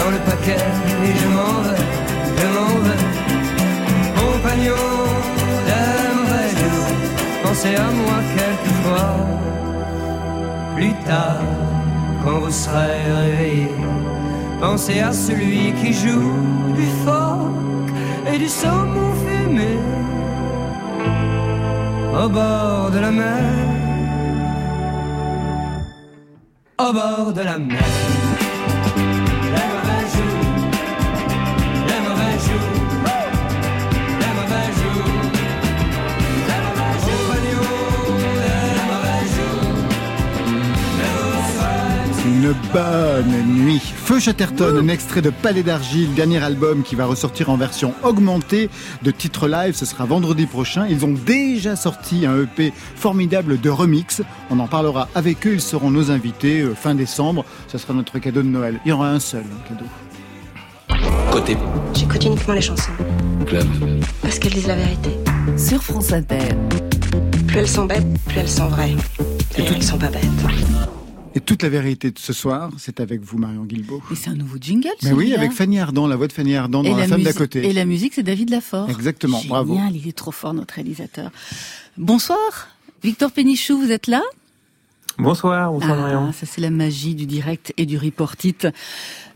dans 0.00 0.10
le 0.10 0.18
paquet 0.30 0.62
et 1.06 1.12
je 1.20 1.28
m'en 1.36 1.56
vais, 1.66 1.84
je 2.38 2.46
m'en 2.56 2.74
vais. 2.84 3.02
Compagnons 4.20 4.98
des 5.68 5.88
mauvais 6.16 6.50
jours, 6.60 6.92
pensez 7.42 7.74
à 7.76 7.88
moi 8.00 8.18
quelquefois. 8.36 9.12
Plus 10.76 10.94
tard, 11.08 11.42
quand 12.22 12.38
vous 12.40 12.50
serez 12.50 13.02
réveillés, 13.20 13.74
pensez 14.60 15.00
à 15.00 15.12
celui 15.12 15.72
qui 15.80 15.92
joue 15.92 16.32
du 16.74 16.86
phoque 17.04 17.92
et 18.32 18.38
du 18.38 18.48
saumon 18.48 19.12
fumé 19.22 19.76
au 22.22 22.28
bord 22.28 22.90
de 22.90 22.98
la 22.98 23.10
mer. 23.10 23.42
Au 26.78 26.92
bord 26.92 27.32
de 27.34 27.42
la 27.42 27.58
mer. 27.58 28.29
Une 42.50 42.56
bonne 42.72 43.64
nuit. 43.64 43.78
Feu 43.78 44.18
Chatterton, 44.18 44.76
un 44.76 44.88
extrait 44.88 45.22
de 45.22 45.30
Palais 45.30 45.62
d'Argile, 45.62 46.12
dernier 46.14 46.42
album 46.42 46.82
qui 46.82 46.96
va 46.96 47.06
ressortir 47.06 47.48
en 47.48 47.56
version 47.56 47.94
augmentée 48.02 48.70
de 49.02 49.12
titres 49.12 49.46
live. 49.46 49.76
Ce 49.76 49.86
sera 49.86 50.04
vendredi 50.04 50.46
prochain. 50.46 50.86
Ils 50.88 51.04
ont 51.04 51.14
déjà 51.14 51.76
sorti 51.76 52.26
un 52.26 52.42
EP 52.42 52.72
formidable 52.96 53.60
de 53.60 53.70
remix. 53.70 54.22
On 54.50 54.58
en 54.58 54.66
parlera 54.66 55.08
avec 55.14 55.46
eux. 55.46 55.52
Ils 55.54 55.60
seront 55.60 55.92
nos 55.92 56.10
invités 56.10 56.62
euh, 56.62 56.74
fin 56.74 56.96
décembre. 56.96 57.44
Ce 57.68 57.78
sera 57.78 57.94
notre 57.94 58.18
cadeau 58.18 58.42
de 58.42 58.48
Noël. 58.48 58.80
Il 58.84 58.88
y 58.88 58.92
aura 58.92 59.10
un 59.10 59.20
seul 59.20 59.44
cadeau. 59.68 59.86
Côté 61.30 61.56
J'écoute 61.94 62.24
uniquement 62.24 62.54
les 62.54 62.62
chansons. 62.62 62.90
club. 63.46 63.68
Parce 64.22 64.40
qu'elles 64.40 64.54
disent 64.54 64.66
la 64.66 64.74
vérité. 64.74 65.10
Sur 65.56 65.84
France 65.84 66.12
Inter. 66.12 66.48
Plus 67.46 67.58
elles 67.58 67.68
sont 67.68 67.84
bêtes, 67.84 68.06
plus 68.26 68.38
elles 68.40 68.48
sont 68.48 68.66
vraies. 68.66 68.96
D'ailleurs, 69.56 69.74
elles 69.76 69.84
sont 69.84 69.98
pas 69.98 70.08
bêtes. 70.08 70.99
Et 71.34 71.40
toute 71.40 71.62
la 71.62 71.68
vérité 71.68 72.10
de 72.10 72.18
ce 72.18 72.32
soir, 72.32 72.70
c'est 72.78 72.98
avec 72.98 73.20
vous, 73.20 73.38
Marion 73.38 73.64
Guilbault. 73.64 74.02
Et 74.10 74.16
c'est 74.16 74.30
un 74.30 74.34
nouveau 74.34 74.56
jingle. 74.60 74.88
Mais 75.04 75.12
oui, 75.12 75.32
avec 75.34 75.52
Fanny 75.52 75.78
Ardant, 75.78 76.08
la 76.08 76.16
voix 76.16 76.26
de 76.26 76.32
Fanny 76.32 76.56
Ardant 76.56 76.82
dans 76.82 76.96
Et 76.96 77.00
La, 77.00 77.06
femme 77.06 77.22
d'à 77.22 77.32
côté. 77.32 77.64
Et 77.68 77.72
la 77.72 77.84
musique, 77.84 78.14
c'est 78.14 78.24
David 78.24 78.50
Lafort. 78.50 78.90
Exactement, 78.90 79.38
Génial, 79.38 79.64
bravo. 79.64 79.78
il 79.94 80.08
est 80.08 80.16
trop 80.16 80.32
fort, 80.32 80.54
notre 80.54 80.74
réalisateur. 80.74 81.30
Bonsoir, 81.96 82.68
Victor 83.04 83.30
Pénichou, 83.30 83.78
vous 83.78 83.92
êtes 83.92 84.08
là? 84.08 84.22
Bonsoir, 85.18 85.70
bonsoir 85.72 85.92
Ah, 85.98 86.00
Marion. 86.00 86.32
ça 86.32 86.46
c'est 86.46 86.62
la 86.62 86.70
magie 86.70 87.14
du 87.14 87.26
direct 87.26 87.74
et 87.76 87.84
du 87.84 87.98
report-it. 87.98 88.68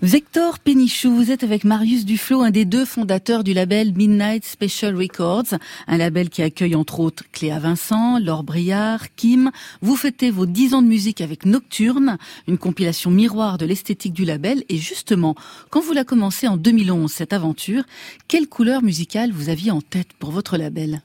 Victor 0.02 0.58
Pénichou, 0.58 1.14
vous 1.14 1.30
êtes 1.30 1.42
avec 1.42 1.64
Marius 1.64 2.06
Duflo, 2.06 2.40
un 2.42 2.50
des 2.50 2.64
deux 2.64 2.86
fondateurs 2.86 3.44
du 3.44 3.52
label 3.52 3.92
Midnight 3.92 4.44
Special 4.46 4.96
Records, 4.96 5.54
un 5.86 5.96
label 5.98 6.30
qui 6.30 6.42
accueille 6.42 6.74
entre 6.74 7.00
autres 7.00 7.24
Cléa 7.32 7.58
Vincent, 7.58 8.18
Laure 8.18 8.44
Briard, 8.44 9.00
Kim. 9.16 9.50
Vous 9.82 9.96
fêtez 9.96 10.30
vos 10.30 10.46
10 10.46 10.72
ans 10.74 10.82
de 10.82 10.88
musique 10.88 11.20
avec 11.20 11.44
Nocturne, 11.44 12.16
une 12.48 12.56
compilation 12.58 13.10
miroir 13.10 13.58
de 13.58 13.66
l'esthétique 13.66 14.14
du 14.14 14.24
label. 14.24 14.64
Et 14.70 14.78
justement, 14.78 15.34
quand 15.68 15.80
vous 15.82 15.92
la 15.92 16.04
commencé 16.04 16.48
en 16.48 16.56
2011, 16.56 17.10
cette 17.12 17.34
aventure, 17.34 17.84
quelle 18.26 18.48
couleur 18.48 18.82
musicale 18.82 19.32
vous 19.32 19.50
aviez 19.50 19.70
en 19.70 19.82
tête 19.82 20.08
pour 20.18 20.30
votre 20.30 20.56
label? 20.56 21.02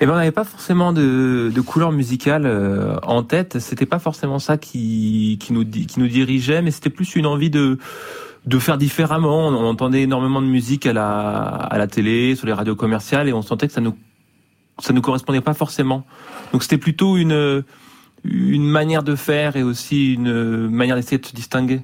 Eh 0.00 0.06
ben, 0.06 0.12
on 0.12 0.16
n'avait 0.16 0.30
pas 0.30 0.44
forcément 0.44 0.92
de, 0.92 1.50
de 1.54 1.60
couleur 1.62 1.90
musicale 1.90 2.44
euh, 2.44 2.96
en 3.02 3.22
tête. 3.22 3.58
C'était 3.60 3.86
pas 3.86 3.98
forcément 3.98 4.38
ça 4.38 4.58
qui, 4.58 5.38
qui 5.40 5.52
nous 5.54 5.64
qui 5.64 5.98
nous 5.98 6.08
dirigeait, 6.08 6.60
mais 6.60 6.70
c'était 6.70 6.90
plus 6.90 7.16
une 7.16 7.26
envie 7.26 7.50
de 7.50 7.78
de 8.44 8.58
faire 8.58 8.76
différemment. 8.76 9.48
On, 9.48 9.54
on 9.54 9.66
entendait 9.66 10.02
énormément 10.02 10.42
de 10.42 10.46
musique 10.46 10.84
à 10.86 10.92
la 10.92 11.08
à 11.08 11.78
la 11.78 11.86
télé, 11.86 12.36
sur 12.36 12.46
les 12.46 12.52
radios 12.52 12.76
commerciales, 12.76 13.28
et 13.28 13.32
on 13.32 13.40
sentait 13.42 13.68
que 13.68 13.72
ça 13.72 13.80
nous 13.80 13.96
ça 14.78 14.92
nous 14.92 15.00
correspondait 15.00 15.40
pas 15.40 15.54
forcément. 15.54 16.04
Donc 16.52 16.62
c'était 16.62 16.78
plutôt 16.78 17.16
une 17.16 17.64
une 18.24 18.68
manière 18.68 19.02
de 19.02 19.14
faire 19.14 19.56
et 19.56 19.62
aussi 19.62 20.12
une 20.14 20.68
manière 20.68 20.96
d'essayer 20.96 21.18
de 21.18 21.26
se 21.26 21.34
distinguer. 21.34 21.80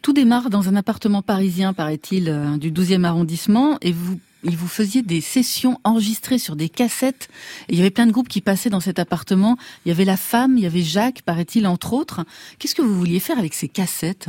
Tout 0.00 0.12
démarre 0.12 0.48
dans 0.48 0.68
un 0.68 0.76
appartement 0.76 1.22
parisien, 1.22 1.72
paraît-il, 1.72 2.28
euh, 2.28 2.56
du 2.56 2.70
12e 2.70 3.04
arrondissement, 3.04 3.78
et 3.82 3.92
vous, 3.92 4.20
il 4.44 4.56
vous 4.56 4.68
faisiez 4.68 5.02
des 5.02 5.20
sessions 5.20 5.80
enregistrées 5.84 6.38
sur 6.38 6.56
des 6.56 6.68
cassettes. 6.68 7.28
Et 7.68 7.72
il 7.72 7.78
y 7.78 7.80
avait 7.80 7.90
plein 7.90 8.06
de 8.06 8.12
groupes 8.12 8.28
qui 8.28 8.40
passaient 8.40 8.70
dans 8.70 8.80
cet 8.80 8.98
appartement. 8.98 9.56
Il 9.84 9.88
y 9.88 9.92
avait 9.92 10.04
la 10.04 10.16
femme, 10.16 10.56
il 10.56 10.62
y 10.62 10.66
avait 10.66 10.82
Jacques, 10.82 11.22
paraît-il, 11.22 11.66
entre 11.66 11.92
autres. 11.92 12.24
Qu'est-ce 12.58 12.74
que 12.74 12.82
vous 12.82 12.94
vouliez 12.96 13.20
faire 13.20 13.38
avec 13.38 13.54
ces 13.54 13.68
cassettes? 13.68 14.28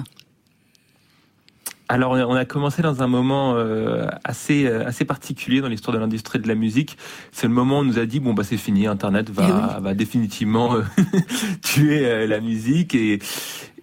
Alors, 1.92 2.12
on 2.12 2.36
a- 2.36 2.46
commencé 2.46 2.84
dans 2.84 3.02
un 3.02 3.08
moment 3.08 3.56
euh, 3.56 4.06
assez 4.24 4.68
euh, 4.68 4.86
assez 4.86 5.06
particulier 5.06 5.60
dans 5.60 5.68
l'histoire 5.68 5.92
de 5.96 6.00
l'industrie 6.00 6.38
de 6.38 6.48
la 6.48 6.54
musique. 6.54 7.00
C'est 7.32 7.48
le 7.48 7.54
moment 7.54 7.78
où 7.78 7.82
on 7.82 7.84
nous 7.84 7.98
a 7.98 8.06
dit 8.06 8.20
bon 8.20 8.36
bah 8.36 8.44
c'est 8.44 8.58
fini, 8.58 8.86
Internet 8.86 9.32
va 9.32 9.80
va 9.82 9.96
définitivement 9.96 10.76
euh, 10.76 10.84
tuer 11.64 12.28
la 12.28 12.42
musique 12.42 12.94
et 12.94 13.18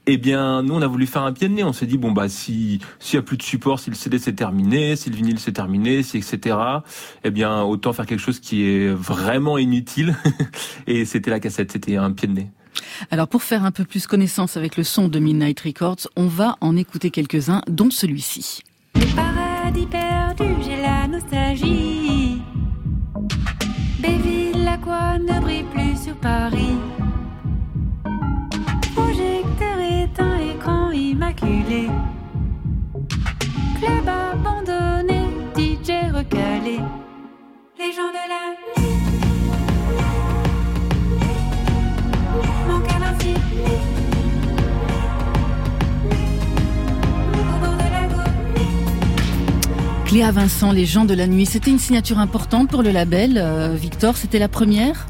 eh 0.06 0.16
bien, 0.18 0.62
nous, 0.62 0.74
on 0.74 0.82
a 0.82 0.86
voulu 0.86 1.06
faire 1.06 1.22
un 1.22 1.32
pied 1.32 1.48
de 1.48 1.54
nez. 1.54 1.64
On 1.64 1.72
s'est 1.72 1.86
dit, 1.86 1.98
bon, 1.98 2.12
bah, 2.12 2.28
si, 2.28 2.80
s'il 3.00 3.16
y 3.16 3.18
a 3.18 3.22
plus 3.22 3.36
de 3.36 3.42
support, 3.42 3.80
si 3.80 3.90
le 3.90 3.96
CD 3.96 4.18
c'est 4.18 4.34
terminé, 4.34 4.96
si 4.96 5.10
le 5.10 5.16
vinyle 5.16 5.38
c'est 5.38 5.52
terminé, 5.52 6.02
si, 6.02 6.18
etc., 6.18 6.56
eh 7.24 7.30
bien, 7.30 7.62
autant 7.62 7.92
faire 7.92 8.06
quelque 8.06 8.20
chose 8.20 8.38
qui 8.38 8.64
est 8.64 8.88
vraiment 8.88 9.58
inutile. 9.58 10.16
Et 10.86 11.04
c'était 11.04 11.30
la 11.30 11.40
cassette, 11.40 11.72
c'était 11.72 11.96
un 11.96 12.12
pied 12.12 12.28
de 12.28 12.34
nez. 12.34 12.50
Alors, 13.10 13.26
pour 13.28 13.42
faire 13.42 13.64
un 13.64 13.72
peu 13.72 13.84
plus 13.84 14.06
connaissance 14.06 14.56
avec 14.56 14.76
le 14.76 14.84
son 14.84 15.08
de 15.08 15.18
Midnight 15.18 15.60
Records, 15.60 16.08
on 16.14 16.26
va 16.26 16.56
en 16.60 16.76
écouter 16.76 17.10
quelques-uns, 17.10 17.62
dont 17.68 17.90
celui-ci. 17.90 18.62
Paradis 19.14 19.86
perdu, 19.86 20.44
j'ai 20.62 20.80
la 20.80 21.08
nostalgie. 21.08 22.42
Béville, 24.00 24.64
la 24.64 24.76
quoi 24.78 25.18
ne 25.18 25.40
brille 25.40 25.64
plus 25.72 26.04
sur 26.04 26.14
Paris. 26.16 26.76
Club 33.78 34.08
abandonné, 34.08 35.20
DJ 35.56 36.12
recalé. 36.12 36.80
Les 37.78 37.92
gens 37.92 38.10
de 38.10 38.22
la 38.28 38.42
nuit. 38.50 38.96
Cléa 50.06 50.30
Vincent, 50.30 50.72
Les 50.72 50.86
gens 50.86 51.04
de 51.04 51.14
la 51.14 51.26
nuit. 51.26 51.46
C'était 51.46 51.70
une 51.70 51.78
signature 51.78 52.18
importante 52.18 52.70
pour 52.70 52.82
le 52.82 52.90
label. 52.90 53.38
Euh, 53.38 53.74
Victor, 53.74 54.16
c'était 54.16 54.38
la 54.38 54.48
première? 54.48 55.06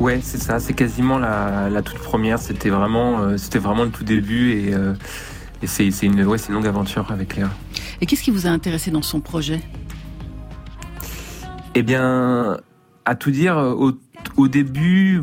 Ouais, 0.00 0.20
c'est 0.22 0.38
ça. 0.38 0.58
C'est 0.58 0.74
quasiment 0.74 1.18
la, 1.18 1.70
la, 1.70 1.82
toute 1.82 1.98
première. 1.98 2.38
C'était 2.38 2.70
vraiment, 2.70 3.20
euh, 3.20 3.36
c'était 3.36 3.58
vraiment 3.58 3.84
le 3.84 3.90
tout 3.90 4.04
début 4.04 4.52
et, 4.52 4.74
euh, 4.74 4.94
et 5.62 5.66
c'est, 5.66 5.88
une, 6.02 6.24
ouais, 6.24 6.38
c'est 6.38 6.48
une 6.48 6.54
longue 6.54 6.66
aventure 6.66 7.10
avec 7.10 7.36
Léa. 7.36 7.50
Et 8.00 8.06
qu'est-ce 8.06 8.22
qui 8.22 8.30
vous 8.30 8.46
a 8.46 8.50
intéressé 8.50 8.90
dans 8.90 9.02
son 9.02 9.20
projet? 9.20 9.60
Eh 11.74 11.82
bien, 11.82 12.58
à 13.04 13.14
tout 13.14 13.30
dire, 13.30 13.56
au, 13.56 13.92
au 14.36 14.48
début, 14.48 15.22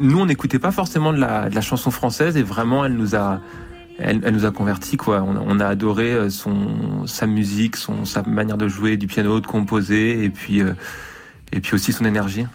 nous, 0.00 0.18
on 0.18 0.26
n'écoutait 0.26 0.58
pas 0.58 0.72
forcément 0.72 1.12
de 1.12 1.18
la, 1.18 1.48
de 1.48 1.54
la 1.54 1.60
chanson 1.60 1.90
française 1.90 2.36
et 2.36 2.42
vraiment, 2.42 2.84
elle 2.84 2.94
nous 2.94 3.14
a, 3.14 3.40
elle, 3.98 4.20
elle 4.24 4.34
nous 4.34 4.44
a 4.44 4.50
convertis 4.50 4.96
quoi. 4.96 5.22
On, 5.22 5.36
on, 5.36 5.60
a 5.60 5.66
adoré 5.66 6.12
euh, 6.12 6.30
son, 6.30 7.06
sa 7.06 7.26
musique, 7.26 7.76
son, 7.76 8.04
sa 8.04 8.22
manière 8.22 8.56
de 8.56 8.68
jouer 8.68 8.96
du 8.96 9.06
piano, 9.06 9.40
de 9.40 9.46
composer 9.46 10.24
et 10.24 10.30
puis, 10.30 10.60
euh, 10.60 10.72
et 11.52 11.60
puis 11.60 11.74
aussi 11.74 11.92
son 11.92 12.04
énergie. 12.04 12.46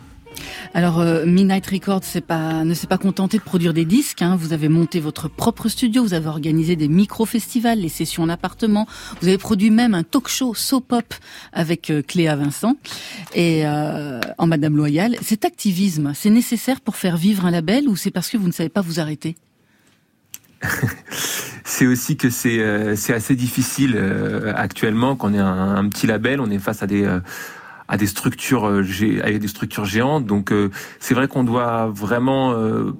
Alors, 0.73 0.99
euh, 0.99 1.25
Midnight 1.25 1.65
Records 1.67 2.01
pas, 2.27 2.63
ne 2.63 2.73
s'est 2.73 2.87
pas 2.87 2.97
contenté 2.97 3.37
de 3.37 3.43
produire 3.43 3.73
des 3.73 3.85
disques. 3.85 4.21
Hein. 4.21 4.35
Vous 4.39 4.53
avez 4.53 4.69
monté 4.69 4.99
votre 4.99 5.27
propre 5.27 5.69
studio, 5.69 6.03
vous 6.03 6.13
avez 6.13 6.27
organisé 6.27 6.75
des 6.75 6.87
micro-festivals, 6.87 7.79
les 7.79 7.89
sessions 7.89 8.23
en 8.23 8.29
appartement. 8.29 8.87
Vous 9.21 9.27
avez 9.27 9.37
produit 9.37 9.69
même 9.69 9.93
un 9.93 10.03
talk-show 10.03 10.53
soap-op 10.53 11.13
avec 11.53 11.89
euh, 11.89 12.01
Cléa 12.01 12.35
Vincent 12.35 12.75
et 13.33 13.65
euh, 13.65 14.19
en 14.37 14.47
Madame 14.47 14.75
Loyal. 14.75 15.15
Cet 15.21 15.45
activisme, 15.45 16.11
c'est 16.15 16.29
nécessaire 16.29 16.81
pour 16.81 16.95
faire 16.95 17.17
vivre 17.17 17.45
un 17.45 17.51
label 17.51 17.87
ou 17.87 17.95
c'est 17.95 18.11
parce 18.11 18.29
que 18.29 18.37
vous 18.37 18.47
ne 18.47 18.53
savez 18.53 18.69
pas 18.69 18.81
vous 18.81 18.99
arrêter? 18.99 19.35
C'est 21.63 21.85
aussi 21.85 22.15
que 22.15 22.29
c'est 22.29 22.59
euh, 22.59 22.95
assez 23.09 23.35
difficile 23.35 23.95
euh, 23.97 24.53
actuellement 24.55 25.17
qu'on 25.17 25.33
est 25.33 25.39
un, 25.39 25.75
un, 25.75 25.89
petit 25.89 26.07
label, 26.07 26.39
on 26.39 26.49
est 26.49 26.59
face 26.59 26.81
à 26.81 26.87
des 26.87 27.05
à 27.87 27.97
des 27.97 28.07
structures 28.07 28.65
avec 28.65 29.39
des 29.39 29.47
structures 29.47 29.85
géantes. 29.85 30.25
Donc 30.25 30.53
c'est 30.99 31.13
vrai 31.13 31.27
qu'on 31.27 31.43
doit 31.43 31.87
vraiment 31.87 32.53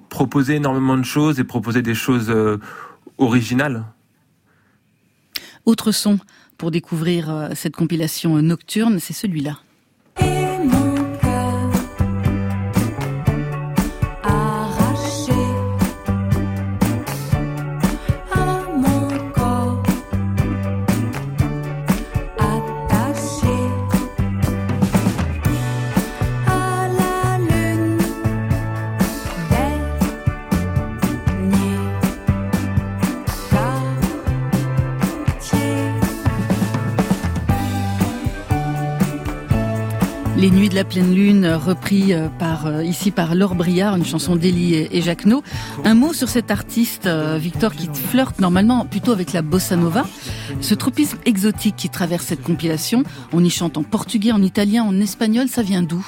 proposer 0.10 0.56
énormément 0.56 0.97
de 0.97 1.04
choses 1.04 1.39
et 1.39 1.43
proposer 1.43 1.82
des 1.82 1.95
choses 1.95 2.34
originales. 3.17 3.86
Autre 5.65 5.91
son 5.91 6.19
pour 6.58 6.71
découvrir 6.71 7.50
cette 7.54 7.76
compilation 7.76 8.41
nocturne, 8.41 9.00
c'est 9.00 9.13
celui-là. 9.13 9.60
La 40.77 40.83
pleine 40.83 41.15
lune, 41.15 41.47
repris 41.47 42.13
euh, 42.13 42.27
par 42.37 42.67
euh, 42.67 42.83
ici 42.83 43.09
par 43.09 43.33
Laure 43.33 43.55
Briard, 43.55 43.95
une 43.95 44.05
chanson 44.05 44.35
d'Elie 44.35 44.75
et 44.75 45.01
Jacques 45.01 45.25
No. 45.25 45.41
Un 45.83 45.95
mot 45.95 46.13
sur 46.13 46.29
cet 46.29 46.51
artiste, 46.51 47.07
euh, 47.07 47.39
Victor, 47.41 47.73
qui 47.73 47.87
flirte 47.87 48.39
normalement 48.39 48.85
plutôt 48.85 49.11
avec 49.11 49.33
la 49.33 49.41
bossa 49.41 49.75
nova. 49.75 50.05
Ce 50.61 50.75
tropisme 50.75 51.17
exotique 51.25 51.75
qui 51.77 51.89
traverse 51.89 52.27
cette 52.27 52.43
compilation, 52.43 53.01
on 53.33 53.43
y 53.43 53.49
chante 53.49 53.75
en 53.79 53.81
portugais, 53.81 54.31
en 54.31 54.43
italien, 54.43 54.83
en 54.83 54.99
espagnol, 54.99 55.47
ça 55.47 55.63
vient 55.63 55.81
d'où? 55.81 56.05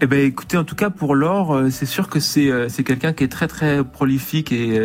Eh 0.00 0.06
ben, 0.06 0.20
écoutez, 0.20 0.56
en 0.56 0.64
tout 0.64 0.76
cas 0.76 0.88
pour 0.88 1.14
Laure, 1.14 1.64
c'est 1.70 1.84
sûr 1.84 2.08
que 2.08 2.20
c'est 2.20 2.50
c'est 2.70 2.84
quelqu'un 2.84 3.12
qui 3.12 3.22
est 3.22 3.28
très 3.28 3.48
très 3.48 3.84
prolifique 3.84 4.50
et 4.50 4.80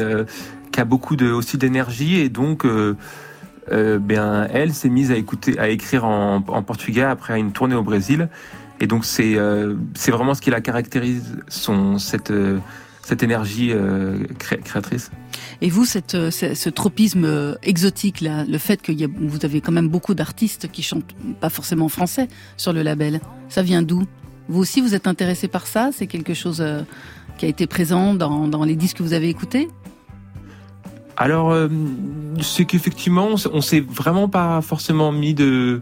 qui 0.73 0.79
a 0.81 0.83
beaucoup 0.85 1.15
de 1.15 1.31
aussi 1.31 1.57
d'énergie 1.57 2.19
et 2.19 2.27
donc 2.27 2.65
euh, 3.71 3.99
ben, 3.99 4.47
elle 4.52 4.73
s'est 4.73 4.89
mise 4.89 5.12
à 5.12 5.15
écouter, 5.15 5.58
à 5.60 5.69
écrire 5.69 6.06
en, 6.06 6.43
en, 6.47 6.63
portugais 6.63 7.04
après 7.04 7.39
une 7.39 7.52
tournée 7.52 7.76
au 7.76 7.84
Brésil. 7.84 8.30
Et 8.80 8.88
donc 8.88 9.06
c'est 9.06 9.36
euh, 9.38 9.76
c'est 9.93 10.12
vraiment 10.12 10.34
ce 10.34 10.41
qui 10.41 10.49
la 10.49 10.62
caractérise, 10.62 11.38
son 11.47 11.97
cette 11.97 12.32
euh, 12.32 12.60
cette 13.02 13.23
énergie 13.23 13.71
euh, 13.71 14.26
cré 14.39 14.58
créatrice. 14.60 15.12
Et 15.62 15.69
vous, 15.69 15.86
cette, 15.86 16.12
ce, 16.30 16.54
ce 16.54 16.69
tropisme 16.69 17.58
exotique, 17.63 18.21
là, 18.21 18.43
le 18.45 18.58
fait 18.58 18.82
que 18.82 18.91
y 18.91 19.04
a, 19.04 19.08
vous 19.08 19.45
avez 19.45 19.62
quand 19.62 19.71
même 19.71 19.89
beaucoup 19.89 20.13
d'artistes 20.13 20.69
qui 20.71 20.84
chantent 20.84 21.15
pas 21.39 21.49
forcément 21.49 21.89
français 21.89 22.28
sur 22.58 22.73
le 22.73 22.82
label, 22.82 23.21
ça 23.49 23.62
vient 23.62 23.82
d'où? 23.82 24.04
Vous 24.49 24.60
aussi, 24.60 24.82
vous 24.82 24.93
êtes 24.95 25.08
intéressé 25.08 25.47
par 25.47 25.67
ça? 25.67 25.91
C'est 25.93 26.08
quelque 26.08 26.34
chose 26.34 26.63
qui 27.38 27.45
a 27.45 27.49
été 27.49 27.67
présent 27.67 28.13
dans, 28.13 28.47
dans 28.47 28.63
les 28.63 28.76
disques 28.76 28.97
que 28.97 29.04
vous 29.04 29.13
avez 29.13 29.30
écoutés? 29.30 29.69
Alors, 31.17 31.52
euh, 31.52 31.67
c'est 32.41 32.65
qu'effectivement, 32.65 33.30
on 33.52 33.62
s'est 33.62 33.82
vraiment 33.82 34.28
pas 34.30 34.62
forcément 34.62 35.12
mis 35.12 35.34
de, 35.34 35.82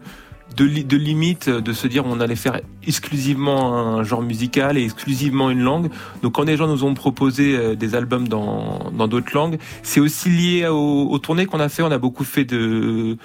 de, 0.57 0.67
de 0.67 0.97
limite 0.97 1.49
de 1.49 1.73
se 1.73 1.87
dire 1.87 2.05
on 2.05 2.19
allait 2.19 2.35
faire 2.35 2.59
exclusivement 2.85 3.77
un 3.77 4.03
genre 4.03 4.21
musical 4.21 4.77
et 4.77 4.83
exclusivement 4.83 5.49
une 5.49 5.61
langue. 5.61 5.89
Donc, 6.21 6.33
quand 6.33 6.43
les 6.43 6.57
gens 6.57 6.67
nous 6.67 6.83
ont 6.83 6.93
proposé 6.93 7.55
euh, 7.55 7.75
des 7.75 7.95
albums 7.95 8.27
dans 8.27 9.07
d'autres 9.07 9.33
langues, 9.33 9.57
c'est 9.83 9.99
aussi 9.99 10.29
lié 10.29 10.67
aux, 10.67 11.09
aux 11.09 11.19
tournées 11.19 11.45
qu'on 11.45 11.59
a 11.59 11.69
fait. 11.69 11.83
On 11.83 11.91
a 11.91 11.97
beaucoup 11.97 12.25
fait 12.25 12.45
de 12.45 13.17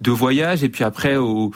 de 0.00 0.10
voyage 0.10 0.64
et 0.64 0.68
puis 0.68 0.84
après 0.84 1.16
au, 1.16 1.50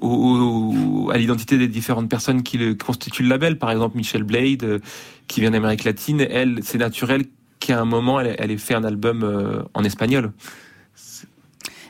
au 0.00 1.10
à 1.12 1.18
l'identité 1.18 1.56
des 1.56 1.68
différentes 1.68 2.08
personnes 2.08 2.42
qui 2.42 2.58
le 2.58 2.74
constituent 2.74 3.22
le 3.22 3.28
label. 3.28 3.58
Par 3.58 3.70
exemple, 3.70 3.96
Michelle 3.96 4.24
Blade, 4.24 4.64
euh, 4.64 4.78
qui 5.28 5.40
vient 5.40 5.50
d'Amérique 5.50 5.84
latine, 5.84 6.20
elle, 6.20 6.60
c'est 6.62 6.78
naturel 6.78 7.24
qu'à 7.66 7.80
un 7.80 7.84
moment, 7.84 8.20
elle, 8.20 8.36
elle 8.38 8.50
ait 8.50 8.56
fait 8.56 8.74
un 8.74 8.84
album 8.84 9.22
euh, 9.22 9.62
en 9.74 9.82
espagnol. 9.84 10.32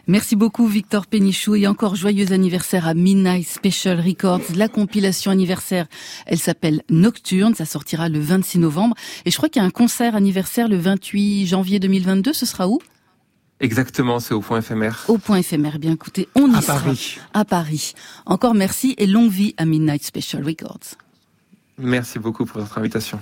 Merci 0.09 0.37
beaucoup 0.37 0.69
Victor 0.69 1.07
Pénichou 1.07 1.57
et 1.57 1.67
encore 1.67 1.97
joyeux 1.97 2.33
anniversaire 2.33 2.87
à 2.87 2.95
Midnight 2.95 3.47
Special 3.47 3.99
Records. 4.01 4.41
La 4.55 4.69
compilation 4.69 5.33
anniversaire, 5.33 5.87
elle 6.27 6.39
s'appelle 6.39 6.83
Nocturne, 6.89 7.55
ça 7.55 7.65
sortira 7.65 8.09
le 8.09 8.21
26 8.21 8.61
novembre. 8.61 8.95
Et 9.25 9.33
je 9.33 9.37
crois 9.37 9.49
qu'il 9.49 9.61
y 9.61 9.65
a 9.65 9.67
un 9.67 9.71
concert 9.71 10.15
anniversaire 10.15 10.69
le 10.69 10.77
28 10.77 11.47
janvier 11.47 11.81
2022, 11.81 12.33
ce 12.33 12.47
sera 12.47 12.69
où? 12.69 12.79
Exactement, 13.59 14.21
c'est 14.21 14.35
au 14.35 14.41
point 14.41 14.59
éphémère. 14.59 15.05
Au 15.09 15.19
point 15.19 15.39
éphémère, 15.39 15.81
bien 15.81 15.93
écoutez, 15.93 16.29
on 16.37 16.53
y 16.53 16.57
à 16.57 16.61
sera. 16.61 16.79
Paris. 16.79 17.19
À 17.35 17.45
Paris. 17.45 17.95
Encore 18.27 18.55
merci 18.55 18.95
et 18.99 19.07
longue 19.07 19.31
vie 19.31 19.55
à 19.57 19.65
Midnight 19.65 20.05
Special 20.05 20.45
Records. 20.45 20.95
Merci 21.79 22.21
beaucoup 22.21 22.45
pour 22.45 22.61
votre 22.61 22.79
invitation. 22.79 23.19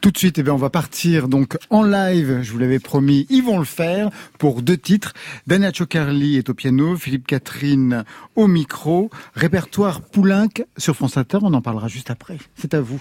Tout 0.00 0.12
de 0.12 0.18
suite, 0.18 0.38
eh 0.38 0.42
bien, 0.44 0.54
on 0.54 0.58
va 0.58 0.70
partir 0.70 1.28
donc 1.28 1.58
en 1.70 1.82
live. 1.82 2.40
Je 2.42 2.52
vous 2.52 2.58
l'avais 2.58 2.78
promis, 2.78 3.26
ils 3.30 3.42
vont 3.42 3.58
le 3.58 3.64
faire 3.64 4.10
pour 4.38 4.62
deux 4.62 4.76
titres. 4.76 5.12
Dana 5.46 5.72
Chocarli 5.72 6.36
est 6.36 6.48
au 6.48 6.54
piano, 6.54 6.96
Philippe 6.96 7.26
Catherine 7.26 8.04
au 8.36 8.46
micro. 8.46 9.10
Répertoire 9.34 10.00
Poulenc 10.00 10.62
sur 10.76 10.94
France 10.94 11.16
Inter. 11.16 11.38
On 11.42 11.52
en 11.52 11.62
parlera 11.62 11.88
juste 11.88 12.10
après. 12.10 12.38
C'est 12.54 12.74
à 12.74 12.80
vous. 12.80 13.00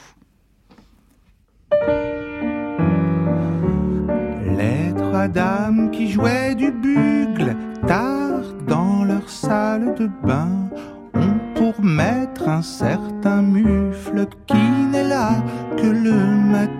Les 4.57 4.91
trois 4.97 5.27
dames 5.27 5.91
qui 5.91 6.11
jouaient 6.11 6.55
du 6.55 6.71
bugle 6.71 7.55
tard 7.85 8.41
dans 8.67 9.03
leur 9.03 9.29
salle 9.29 9.93
de 9.99 10.09
bain 10.25 10.69
ont 11.13 11.37
pour 11.53 11.79
maître 11.83 12.47
un 12.49 12.63
certain 12.63 13.43
mufle 13.43 14.25
qui 14.47 14.57
n'est 14.91 15.07
là 15.07 15.43
que 15.77 15.85
le 15.85 16.51
matin. 16.51 16.76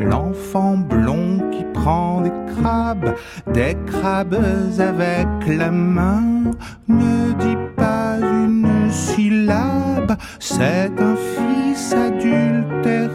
L'enfant 0.00 0.76
blond 0.76 1.50
qui 1.50 1.64
prend 1.72 2.20
des 2.20 2.32
crabes, 2.54 3.14
des 3.52 3.76
crabes 3.86 4.38
avec 4.78 5.28
la 5.46 5.70
main, 5.70 6.22
ne 6.88 7.32
dit 7.34 7.56
pas 7.76 8.16
une 8.20 8.90
syllabe, 8.90 10.16
c'est 10.38 10.90
un 10.98 11.16
fils 11.16 11.92
adultérin. 11.92 13.08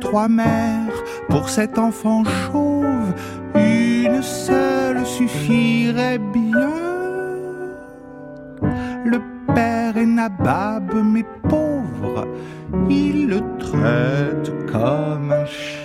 Trois 0.00 0.28
mères 0.28 1.04
pour 1.28 1.48
cet 1.48 1.78
enfant 1.78 2.24
chauve, 2.24 3.14
une 3.54 4.22
seule 4.22 5.04
suffirait 5.06 6.18
bien. 6.18 6.70
Le 9.04 9.20
père 9.54 9.96
est 9.96 10.06
nabab, 10.06 10.92
mais 11.04 11.24
pauvre, 11.48 12.19
il 12.88 13.28
le 13.28 13.40
traite 13.58 14.50
comme 14.70 15.32
un 15.32 15.46
chien. 15.46 15.79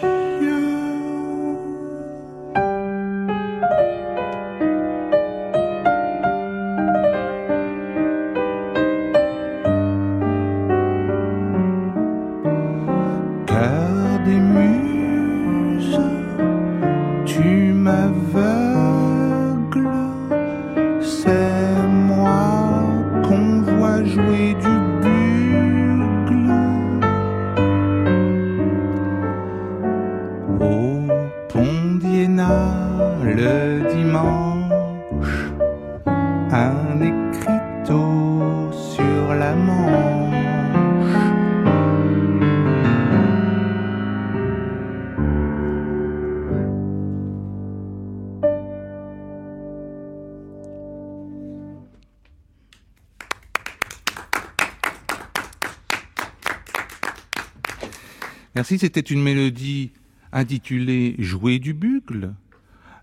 C'était 58.77 58.99
une 58.99 59.21
mélodie 59.21 59.91
intitulée 60.33 61.15
Jouer 61.17 61.59
du 61.59 61.73
bugle, 61.73 62.33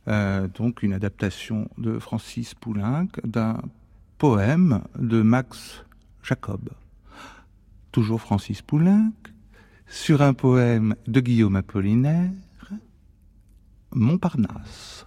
euh, 0.06 0.48
donc 0.48 0.82
une 0.82 0.92
adaptation 0.92 1.68
de 1.78 1.98
Francis 1.98 2.54
Poulenc 2.54 3.08
d'un 3.24 3.62
poème 4.18 4.82
de 4.98 5.22
Max 5.22 5.84
Jacob. 6.22 6.68
Toujours 7.90 8.20
Francis 8.20 8.60
Poulenc, 8.60 9.12
sur 9.86 10.20
un 10.20 10.34
poème 10.34 10.94
de 11.06 11.20
Guillaume 11.20 11.56
Apollinaire, 11.56 12.30
Montparnasse. 13.92 15.06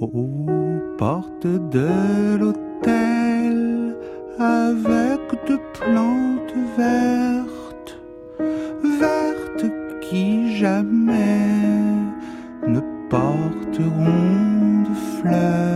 Aux 0.00 0.94
portes 0.98 1.46
de 1.46 2.36
l'hôtel, 2.36 3.73
avec 4.38 5.20
de 5.48 5.58
plantes 5.78 6.54
vertes, 6.76 7.98
vertes 8.98 9.70
qui 10.00 10.56
jamais 10.56 11.54
ne 12.66 12.80
porteront 13.08 14.82
de 14.82 14.94
fleurs. 15.20 15.73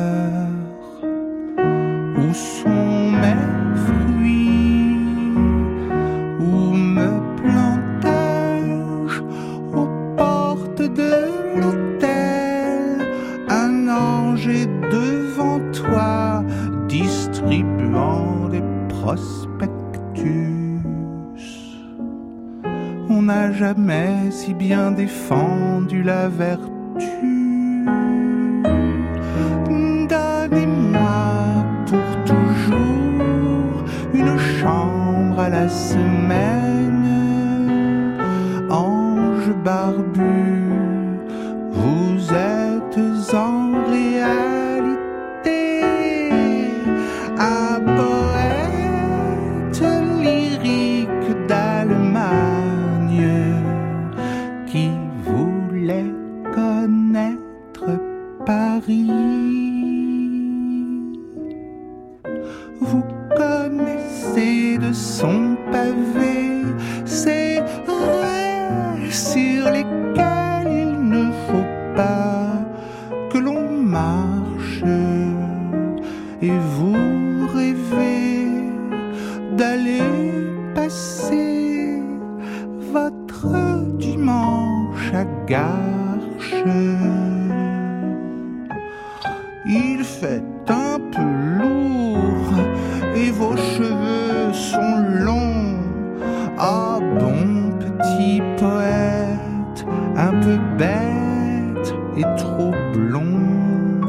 Et 102.16 102.24
trop 102.36 102.72
blond. 102.92 104.00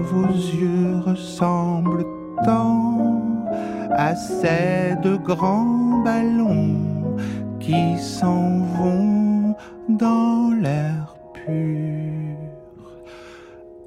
Vos 0.00 0.26
yeux 0.26 0.98
ressemblent 1.04 2.06
tant 2.44 3.46
à 3.90 4.14
ces 4.14 4.96
de 5.02 5.16
grands 5.16 6.02
ballons 6.04 7.16
qui 7.58 7.98
s'en 7.98 8.60
vont 8.78 9.54
dans 9.88 10.50
l'air 10.60 11.16
pur. 11.34 12.36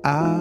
À 0.03 0.33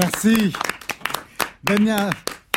Merci. 0.00 0.52
Damien 1.62 2.08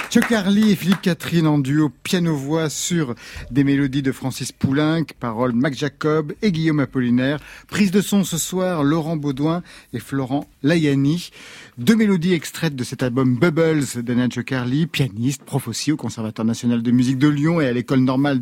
Chocarly 0.10 0.72
et 0.72 0.76
Philippe 0.78 1.02
Catherine 1.02 1.46
en 1.46 1.60
duo 1.60 1.90
piano-voix 1.90 2.70
sur 2.70 3.16
des 3.52 3.66
mélodies 3.66 4.02
de 4.02 4.14
Francis 4.14 4.54
Poulenc, 4.54 5.04
paroles 5.20 5.52
Mac 5.52 5.74
Jacob 5.74 6.32
et 6.42 6.54
Guillaume 6.54 6.80
Apollinaire. 6.80 7.40
Prise 7.68 7.92
de 7.92 8.00
son 8.00 8.24
ce 8.24 8.38
soir, 8.38 8.86
Laurent 8.86 9.18
Baudouin 9.18 9.62
et 9.92 10.00
Florent 10.00 10.48
Layani. 10.62 11.32
Deux 11.78 11.98
mélodies 11.98 12.34
extraites 12.34 12.78
de 12.78 12.84
cet 12.86 13.04
album 13.04 13.36
Bubbles 13.36 14.04
d'Anna 14.04 14.30
Chocarly, 14.30 14.88
pianiste, 14.88 15.44
prof 15.44 15.68
aussi 15.68 15.92
au 15.92 15.98
Conservatoire 15.98 16.46
national 16.46 16.82
de 16.82 16.92
musique 16.92 17.18
de 17.18 17.28
Lyon 17.28 17.60
et 17.60 17.68
à 17.68 17.74
l'École 17.74 18.00
normale 18.00 18.40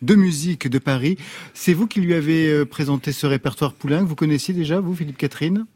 de 0.00 0.14
musique 0.16 0.66
de 0.66 0.78
Paris. 0.80 1.16
C'est 1.54 1.74
vous 1.74 1.86
qui 1.86 2.00
lui 2.00 2.14
avez 2.14 2.50
euh, 2.50 2.64
présenté 2.64 3.12
ce 3.12 3.28
répertoire 3.28 3.72
Poulenc. 3.72 4.04
Vous 4.04 4.16
connaissiez 4.16 4.52
déjà, 4.52 4.80
vous, 4.80 4.96
Philippe 4.96 5.18
Catherine? 5.18 5.66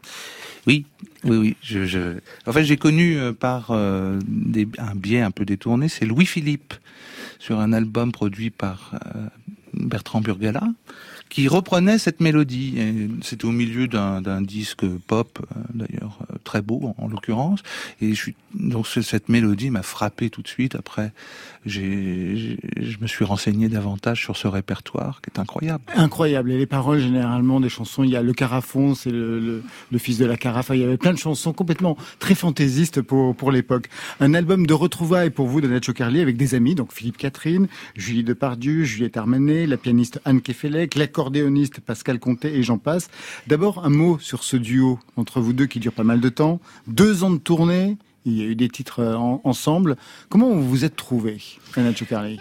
Oui, 0.67 0.85
oui, 1.25 1.37
oui. 1.37 1.57
Je, 1.63 1.85
je... 1.85 2.19
En 2.47 2.53
fait, 2.53 2.65
j'ai 2.65 2.77
connu 2.77 3.17
euh, 3.17 3.33
par 3.33 3.71
euh, 3.71 4.19
des, 4.27 4.69
un 4.79 4.95
biais 4.95 5.21
un 5.21 5.31
peu 5.31 5.45
détourné, 5.45 5.89
c'est 5.89 6.05
Louis 6.05 6.27
Philippe 6.27 6.75
sur 7.39 7.61
un 7.61 7.73
album 7.73 8.13
produit 8.13 8.51
par 8.51 8.93
euh, 8.95 9.29
Bertrand 9.75 10.21
Burgala 10.21 10.63
qui 11.29 11.49
reprenait 11.49 11.99
cette 11.99 12.21
mélodie. 12.21 12.77
C'était 13.23 13.45
au 13.45 13.53
milieu 13.53 13.89
d'un 13.89 14.41
disque 14.43 14.87
pop, 15.07 15.39
euh, 15.41 15.61
d'ailleurs 15.75 16.19
euh, 16.31 16.37
très 16.45 16.63
beau 16.63 16.95
en, 16.99 17.05
en 17.05 17.09
l'occurrence. 17.09 17.61
Et 18.01 18.15
je 18.15 18.31
donc 18.55 18.87
ce- 18.87 19.03
cette 19.03 19.29
mélodie 19.29 19.71
m'a 19.71 19.83
frappé 19.83 20.31
tout 20.31 20.41
de 20.43 20.49
suite. 20.49 20.75
Après, 20.77 21.13
je 21.67 22.97
me 23.01 23.07
suis 23.07 23.25
renseigné 23.25 23.69
davantage 23.69 24.23
sur 24.23 24.37
ce 24.37 24.49
répertoire 24.49 25.21
qui 25.21 25.31
est 25.35 25.39
incroyable. 25.41 25.85
Incroyable. 25.95 26.53
Et 26.53 26.59
les 26.59 26.67
paroles, 26.67 27.01
généralement, 27.01 27.61
des 27.61 27.69
chansons, 27.69 28.05
il 28.05 28.11
y 28.11 28.17
a 28.17 28.23
Le 28.23 28.33
Carafon, 28.33 28.95
c'est 28.95 29.11
le, 29.11 29.63
fils 29.99 30.19
de 30.19 30.27
la 30.27 30.37
carafe. 30.37 30.71
Il 30.73 30.81
y 30.81 30.85
avait 30.85 30.97
plein 30.97 31.13
de 31.13 31.19
chansons 31.19 31.53
complètement 31.53 31.97
très 32.19 32.35
fantaisistes 32.35 33.03
pour, 33.03 33.35
pour 33.35 33.51
l'époque. 33.51 33.89
Un 34.21 34.35
album 34.35 34.67
de 34.67 34.75
retrouvailles 34.75 35.31
pour 35.31 35.47
vous 35.49 35.61
de 35.61 35.69
Nacho 35.69 35.93
Carly 35.93 36.21
avec 36.21 36.37
des 36.37 36.55
amis, 36.55 36.75
donc 36.75 36.93
Philippe 36.93 37.17
Catherine, 37.17 37.67
Julie 37.95 38.25
Depardieu, 38.25 38.85
Juliette 38.85 39.17
Armanet, 39.17 39.67
la 39.67 39.77
pianiste 39.77 40.21
Anne 40.25 40.41
Kefelec, 40.41 40.95
l'accordéoniste 41.17 41.81
Pascal 41.81 42.19
Comté 42.19 42.55
et 42.57 42.63
j'en 42.63 42.77
passe. 42.77 43.09
D'abord, 43.47 43.85
un 43.87 43.89
mot 43.89 44.19
sur 44.19 44.45
ce 44.45 44.57
duo 44.59 44.99
entre 45.17 45.41
vous 45.41 45.55
deux 45.55 45.65
qui 45.67 45.81
dure 45.81 45.93
pas 45.95 46.05
mal 46.05 46.21
de 46.21 46.29
temps. 46.29 46.61
Deux 46.87 47.25
ans 47.25 47.31
de 47.31 47.39
tournée 47.39 47.97
Il 48.27 48.37
y 48.37 48.43
a 48.43 48.45
eu 48.45 48.55
des 48.55 48.69
titres 48.69 49.01
euh, 49.01 49.15
en- 49.17 49.41
ensemble. 49.45 49.97
Comment 50.29 50.51
vous 50.51 50.69
vous 50.69 50.85
êtes 50.85 50.95
trouvés, 50.97 51.41
Anna 51.75 51.95
Chocarli? 51.95 52.39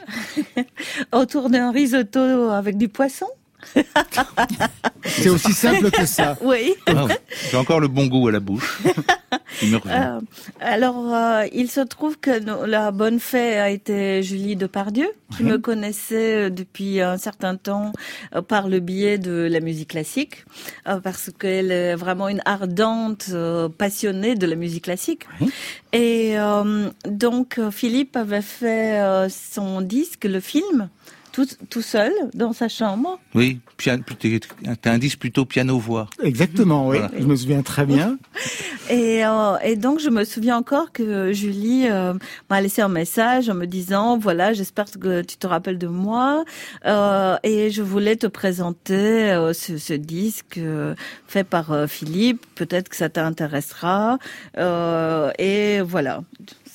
Autour 1.14 1.50
d'un 1.50 1.72
risotto 1.72 2.20
avec 2.20 2.78
du 2.78 2.90
poisson? 2.90 3.28
C'est 5.06 5.30
aussi 5.30 5.54
simple 5.54 5.92
que 5.92 6.06
ça. 6.06 6.38
Oui. 6.42 6.74
Ah, 6.88 7.08
J'ai 7.52 7.58
encore 7.58 7.80
le 7.80 7.88
bon 7.88 8.08
goût 8.08 8.28
à 8.28 8.32
la 8.32 8.40
bouche. 8.40 8.82
Il. 9.62 9.76
Euh, 9.76 10.20
alors, 10.60 11.14
euh, 11.16 11.46
il 11.54 11.70
se 11.70 11.80
trouve 11.80 12.18
que 12.20 12.40
no- 12.40 12.66
la 12.66 12.92
bonne 12.92 13.20
fée 13.20 13.58
a 13.58 13.70
été 13.70 14.22
Julie 14.22 14.56
Depardieu, 14.58 15.08
qui 15.36 15.44
Ouais. 15.44 15.52
me 15.52 15.58
connaissait 15.60 16.46
euh, 16.46 16.50
depuis 16.50 17.00
un 17.00 17.18
certain 17.18 17.56
temps 17.56 17.94
euh, 18.36 18.42
par 18.42 18.68
le 18.68 18.80
biais 18.80 19.18
de 19.18 19.48
la 19.50 19.62
musique 19.62 19.92
classique, 19.92 20.44
euh, 20.88 21.00
parce 21.00 21.30
qu'elle 21.40 21.72
est 21.72 21.96
vraiment 21.96 22.28
une 22.28 22.42
ardente 22.46 23.28
euh, 23.32 23.70
passionnée 23.70 24.36
de 24.36 24.46
la 24.46 24.56
musique 24.56 24.86
classique. 24.86 25.24
Et 25.94 26.38
euh, 26.38 26.90
donc, 27.08 27.60
Philippe 27.72 28.18
avait 28.18 28.42
fait 28.42 29.00
euh, 29.00 29.30
son 29.30 29.80
disque, 29.82 30.26
le 30.26 30.42
film, 30.42 30.90
tout, 31.36 31.48
tout 31.70 31.82
seul, 31.82 32.14
dans 32.34 32.54
sa 32.54 32.70
chambre. 32.70 33.20
Oui, 33.34 33.60
un 34.86 34.98
disque 34.98 35.20
plutôt 35.20 35.44
piano-voix. 35.44 36.08
Exactement, 36.24 36.88
oui. 36.88 36.98
Voilà. 36.98 37.12
Je 37.20 37.26
me 37.26 37.36
souviens 37.36 37.62
très 37.62 37.86
bien. 37.86 38.18
Et, 38.90 39.26
euh, 39.26 39.58
et 39.64 39.76
donc, 39.76 40.00
je 40.00 40.12
me 40.12 40.24
souviens 40.24 40.58
encore 40.58 40.92
que 40.92 41.34
Julie 41.34 41.88
euh, 41.90 42.14
m'a 42.52 42.62
laissé 42.62 42.84
un 42.84 42.88
message 42.88 43.50
en 43.50 43.56
me 43.56 43.66
disant, 43.66 44.20
voilà, 44.20 44.54
j'espère 44.54 44.86
que 44.86 45.24
tu 45.24 45.38
te 45.38 45.48
rappelles 45.48 45.80
de 45.80 45.88
moi. 45.88 46.46
Euh, 46.86 47.36
et 47.42 47.72
je 47.72 47.82
voulais 47.82 48.16
te 48.16 48.28
présenter 48.28 48.94
euh, 48.94 49.54
ce, 49.54 49.80
ce 49.80 49.94
disque 49.94 50.60
euh, 50.60 50.94
fait 51.28 51.44
par 51.44 51.72
euh, 51.72 51.88
Philippe. 51.88 52.46
Peut-être 52.54 52.90
que 52.90 52.96
ça 52.96 53.10
t'intéressera. 53.10 54.20
Euh, 54.60 55.32
et 55.40 55.82
voilà. 55.82 56.22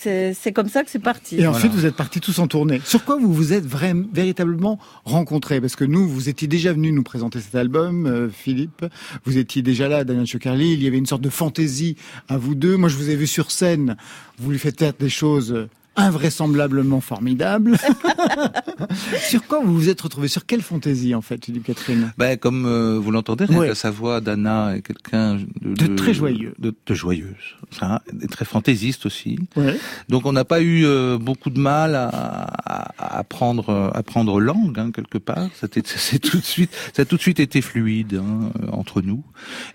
C'est 0.02 0.32
c'est 0.32 0.52
comme 0.52 0.70
ça 0.70 0.82
que 0.82 0.90
c'est 0.90 0.98
parti. 0.98 1.38
Et 1.38 1.46
ensuite, 1.46 1.72
vous 1.72 1.84
êtes 1.84 1.94
partis 1.94 2.20
tous 2.20 2.38
en 2.38 2.46
tournée. 2.46 2.80
Sur 2.86 3.04
quoi 3.04 3.16
vous 3.16 3.30
vous 3.30 3.52
êtes 3.52 3.66
vraiment, 3.66 4.06
véritablement 4.14 4.78
rencontrés? 5.04 5.60
Parce 5.60 5.76
que 5.76 5.84
nous, 5.84 6.08
vous 6.08 6.30
étiez 6.30 6.48
déjà 6.48 6.72
venu 6.72 6.90
nous 6.90 7.02
présenter 7.02 7.38
cet 7.38 7.54
album, 7.54 8.06
euh, 8.06 8.30
Philippe. 8.30 8.86
Vous 9.26 9.36
étiez 9.36 9.60
déjà 9.60 9.88
là, 9.88 10.04
Daniel 10.04 10.26
Chocarli. 10.26 10.72
Il 10.72 10.82
y 10.82 10.86
avait 10.86 10.96
une 10.96 11.04
sorte 11.04 11.20
de 11.20 11.28
fantaisie 11.28 11.96
à 12.30 12.38
vous 12.38 12.54
deux. 12.54 12.78
Moi, 12.78 12.88
je 12.88 12.96
vous 12.96 13.10
ai 13.10 13.14
vu 13.14 13.26
sur 13.26 13.50
scène. 13.50 13.98
Vous 14.38 14.50
lui 14.50 14.58
faites 14.58 14.78
faire 14.78 14.94
des 14.98 15.10
choses 15.10 15.52
euh, 15.52 15.68
invraisemblablement 15.96 17.00
formidables. 17.00 17.76
sur 19.28 19.46
quoi 19.46 19.60
vous 19.64 19.74
vous 19.74 19.88
êtes 19.88 20.00
retrouvés? 20.00 20.28
Sur 20.28 20.46
quelle 20.46 20.62
fantaisie, 20.62 21.14
en 21.14 21.20
fait, 21.22 21.44
Philippe 21.44 21.64
Catherine? 21.64 22.12
Ben, 22.18 22.36
comme 22.36 22.66
euh, 22.66 22.98
vous 22.98 23.10
l'entendez, 23.10 23.46
Ouais. 23.46 23.74
sa 23.74 23.90
voix, 23.90 24.20
Dana 24.20 24.76
est 24.76 24.82
quelqu'un 24.82 25.36
de, 25.60 25.74
De 25.74 25.94
très 25.96 26.14
joyeux. 26.14 26.54
de, 26.58 26.74
de 26.86 26.94
joyeuse, 26.94 27.56
ça, 27.70 28.02
et 28.22 28.26
très 28.26 28.44
fantaisiste 28.44 29.06
aussi. 29.06 29.38
Ouais. 29.56 29.76
Donc 30.08 30.26
on 30.26 30.32
n'a 30.32 30.44
pas 30.44 30.60
eu 30.60 30.84
euh, 30.84 31.18
beaucoup 31.18 31.50
de 31.50 31.58
mal 31.60 31.94
à, 31.94 32.08
à, 32.08 33.18
à 33.18 33.24
prendre 33.24 33.90
à 33.94 34.02
prendre 34.02 34.40
langue 34.40 34.78
hein, 34.78 34.90
quelque 34.92 35.18
part. 35.18 35.48
C'était 35.60 35.82
c'est 35.84 36.18
tout 36.18 36.38
de 36.38 36.44
suite 36.44 36.70
ça 36.94 37.02
a 37.02 37.04
tout 37.04 37.16
de 37.16 37.22
suite 37.22 37.40
été 37.40 37.60
fluide 37.60 38.20
hein, 38.22 38.50
entre 38.72 39.02
nous. 39.02 39.22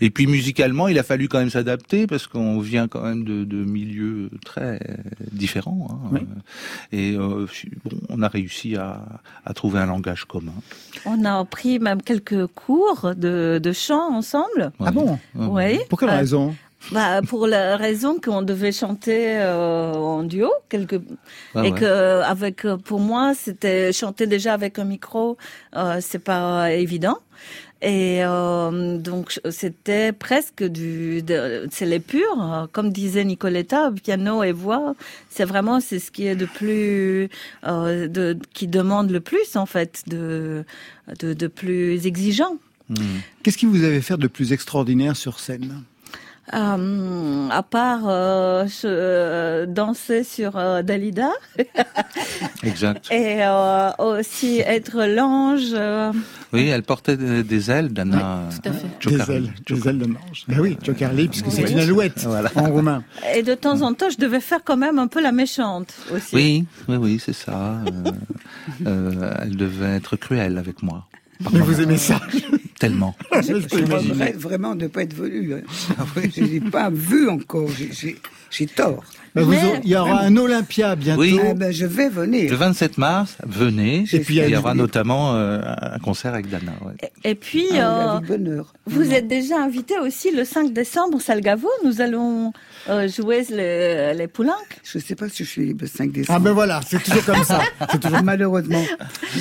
Et 0.02 0.10
puis 0.10 0.28
musicalement, 0.28 0.88
il 0.88 0.98
a 1.00 1.04
fallu 1.04 1.28
quand 1.28 1.40
même 1.40 1.50
s'adapter 1.50 2.08
parce 2.08 2.28
qu'on 2.28 2.60
vient 2.60 2.88
quand 2.88 3.04
même 3.04 3.24
de, 3.24 3.44
de 3.44 3.64
milieux 3.64 4.30
très 4.44 4.80
différents. 5.32 5.88
Hein, 5.92 6.05
Oui. 6.12 6.22
Et 6.92 7.16
euh, 7.16 7.46
bon, 7.84 7.98
on 8.10 8.22
a 8.22 8.28
réussi 8.28 8.76
à, 8.76 9.02
à 9.46 9.54
trouver 9.54 9.80
un 9.80 9.88
langage 9.88 10.26
commun. 10.26 10.54
On 11.06 11.24
a 11.26 11.44
pris 11.46 11.80
même 11.80 12.02
quelques 12.02 12.48
cours 12.48 13.14
de, 13.16 13.60
de 13.62 13.72
chant 13.74 14.14
ensemble. 14.14 14.72
Ah 14.80 14.92
bon? 14.92 15.18
Oui. 15.36 15.80
Pour 15.90 16.00
quelle 16.00 16.10
Euh, 16.10 16.18
raison? 16.18 16.56
bah, 16.92 17.22
pour 17.28 17.48
la 17.48 17.78
raison 17.78 18.20
qu'on 18.24 18.44
devait 18.44 18.72
chanter 18.72 19.38
euh, 19.38 19.94
en 19.94 20.24
duo, 20.24 20.52
quelque... 20.70 20.98
Ah 21.56 21.66
et 21.66 21.72
ouais. 21.72 21.80
que 21.80 22.22
avec 22.22 22.64
euh, 22.66 22.78
pour 22.78 23.00
moi 23.00 23.34
c'était 23.34 23.92
chanter 23.92 24.28
déjà 24.28 24.54
avec 24.54 24.78
un 24.78 24.84
micro, 24.86 25.38
euh, 25.76 25.98
c'est 26.02 26.20
pas 26.24 26.72
évident. 26.72 27.18
Et 27.86 28.24
euh, 28.24 28.98
donc 28.98 29.40
c'était 29.52 30.12
presque 30.12 30.64
du, 30.64 31.22
c'est 31.70 31.86
les 31.86 32.00
purs, 32.00 32.68
comme 32.72 32.92
disait 32.92 33.24
Nicoletta, 33.24 33.92
piano 33.92 34.42
et 34.42 34.54
voix, 34.54 34.96
c'est 35.30 35.46
vraiment 35.46 35.80
c'est 35.80 36.00
ce 36.00 36.10
qui 36.10 36.26
est 36.26 36.36
de 36.36 36.48
plus, 36.48 37.30
euh, 37.64 38.08
de, 38.08 38.40
qui 38.56 38.66
demande 38.66 39.12
le 39.12 39.20
plus 39.20 39.56
en 39.56 39.68
fait, 39.68 40.02
de, 40.08 40.66
de, 41.20 41.48
plus 41.48 42.08
exigeant. 42.08 42.58
Qu'est-ce 43.44 43.58
qui 43.60 43.68
vous 43.68 43.84
avait 43.84 44.02
fait 44.02 44.18
de 44.18 44.28
plus 44.28 44.52
extraordinaire 44.52 45.16
sur 45.16 45.40
scène? 45.40 45.84
À 46.52 47.64
part 47.64 48.02
euh, 48.08 48.66
je, 48.68 48.86
euh, 48.86 49.66
danser 49.66 50.24
sur 50.24 50.58
euh, 50.58 50.82
Dalida 50.84 51.30
Exact. 52.64 53.08
et 53.12 53.38
euh, 53.44 53.90
aussi 54.00 54.60
être 54.60 55.04
l'ange. 55.06 55.70
euh, 55.74 56.12
Oui, 56.54 56.68
elle 56.68 56.84
portait 56.84 57.18
des, 57.18 57.72
ailes, 57.72 57.90
Dana. 57.90 58.44
tout 58.62 58.70
à 58.70 58.74
fait. 58.74 59.10
Des 59.10 59.32
ailes, 59.32 59.54
des 59.68 59.88
ailes 59.88 60.00
de 60.00 60.06
manche. 60.06 60.46
Ben 60.48 60.60
oui, 60.60 60.78
Chocarli, 60.86 61.28
puisque 61.28 61.52
c'est 61.52 61.64
Oui. 61.64 61.72
une 61.72 61.80
alouette 61.80 62.24
Voilà. 62.26 62.52
en 62.56 62.70
roumain. 62.70 63.04
Et 63.36 63.44
de 63.44 63.54
temps 63.56 63.82
en 63.82 63.94
temps, 63.94 64.10
je 64.10 64.18
devais 64.18 64.40
faire 64.42 64.60
quand 64.64 64.78
même 64.78 65.00
un 65.00 65.08
peu 65.08 65.22
la 65.22 65.32
méchante 65.32 65.94
aussi. 66.14 66.36
Oui, 66.36 66.66
oui, 66.88 66.96
oui, 66.98 67.22
c'est 67.24 67.34
ça. 67.34 67.54
Euh, 67.88 68.12
euh, 68.88 69.34
elle 69.42 69.56
devait 69.56 69.96
être 69.96 70.16
cruelle 70.16 70.58
avec 70.58 70.84
moi. 70.84 71.06
Mais 71.52 71.60
vous 71.60 71.82
aimez 71.82 71.98
ça 71.98 72.22
Tellement. 72.90 73.16
Je, 73.42 73.60
je 73.60 73.76
regrette 74.12 74.38
vraiment 74.38 74.76
de 74.76 74.84
ne 74.84 74.88
pas 74.88 75.04
être 75.04 75.14
venu. 75.16 75.54
hein. 75.56 75.62
Je 76.36 76.42
n'ai 76.44 76.60
pas 76.60 76.90
vu 76.92 77.28
encore. 77.30 77.70
J'ai 78.52 78.66
tort. 78.68 79.04
Vous 79.36 79.54
aurez- 79.54 79.82
il 79.84 79.90
y 79.90 79.96
aura 79.98 80.22
un 80.22 80.38
Olympia 80.38 80.96
bientôt. 80.96 81.22
Oui. 81.22 81.40
Ah 81.44 81.54
ben, 81.54 81.72
je 81.72 81.86
vais 81.86 82.10
venir. 82.10 82.50
Le 82.50 82.56
27 82.56 82.98
mars, 82.98 83.38
venez. 83.46 84.06
Et 84.14 84.20
puis, 84.20 84.38
il 84.38 84.50
y 84.50 84.56
aura 84.56 84.74
notamment 84.74 85.36
euh, 85.36 85.60
un 85.82 86.00
concert 86.00 86.34
avec 86.34 86.50
Dana. 86.50 86.72
ouais. 86.86 87.12
Et 87.24 87.36
puis, 87.36 87.66
Ah, 87.74 88.20
euh, 88.30 88.62
vous 88.86 89.12
êtes 89.14 89.28
déjà 89.28 89.62
invité 89.62 89.96
aussi 90.00 90.32
le 90.32 90.46
5 90.46 90.72
décembre 90.74 91.18
au 91.18 91.20
Salgavo. 91.20 91.68
Nous 91.84 92.02
allons 92.02 92.54
euh, 92.90 93.08
jouer 93.08 93.46
les, 93.50 94.14
les 94.14 94.28
poulenques. 94.28 94.80
Je 94.84 94.98
ne 95.00 95.04
sais 95.04 95.16
pas 95.16 95.28
si 95.30 95.44
je 95.44 95.50
suis 95.50 95.74
le 95.74 95.88
5 95.88 96.12
décembre. 96.12 96.38
Ah 96.40 96.44
ben 96.44 96.52
voilà, 96.54 96.80
c'est 96.88 97.04
toujours 97.04 97.26
comme 97.26 97.44
ça. 97.44 97.62
C'est 97.92 98.00
toujours 98.00 98.24
Malheureusement. 98.24 98.84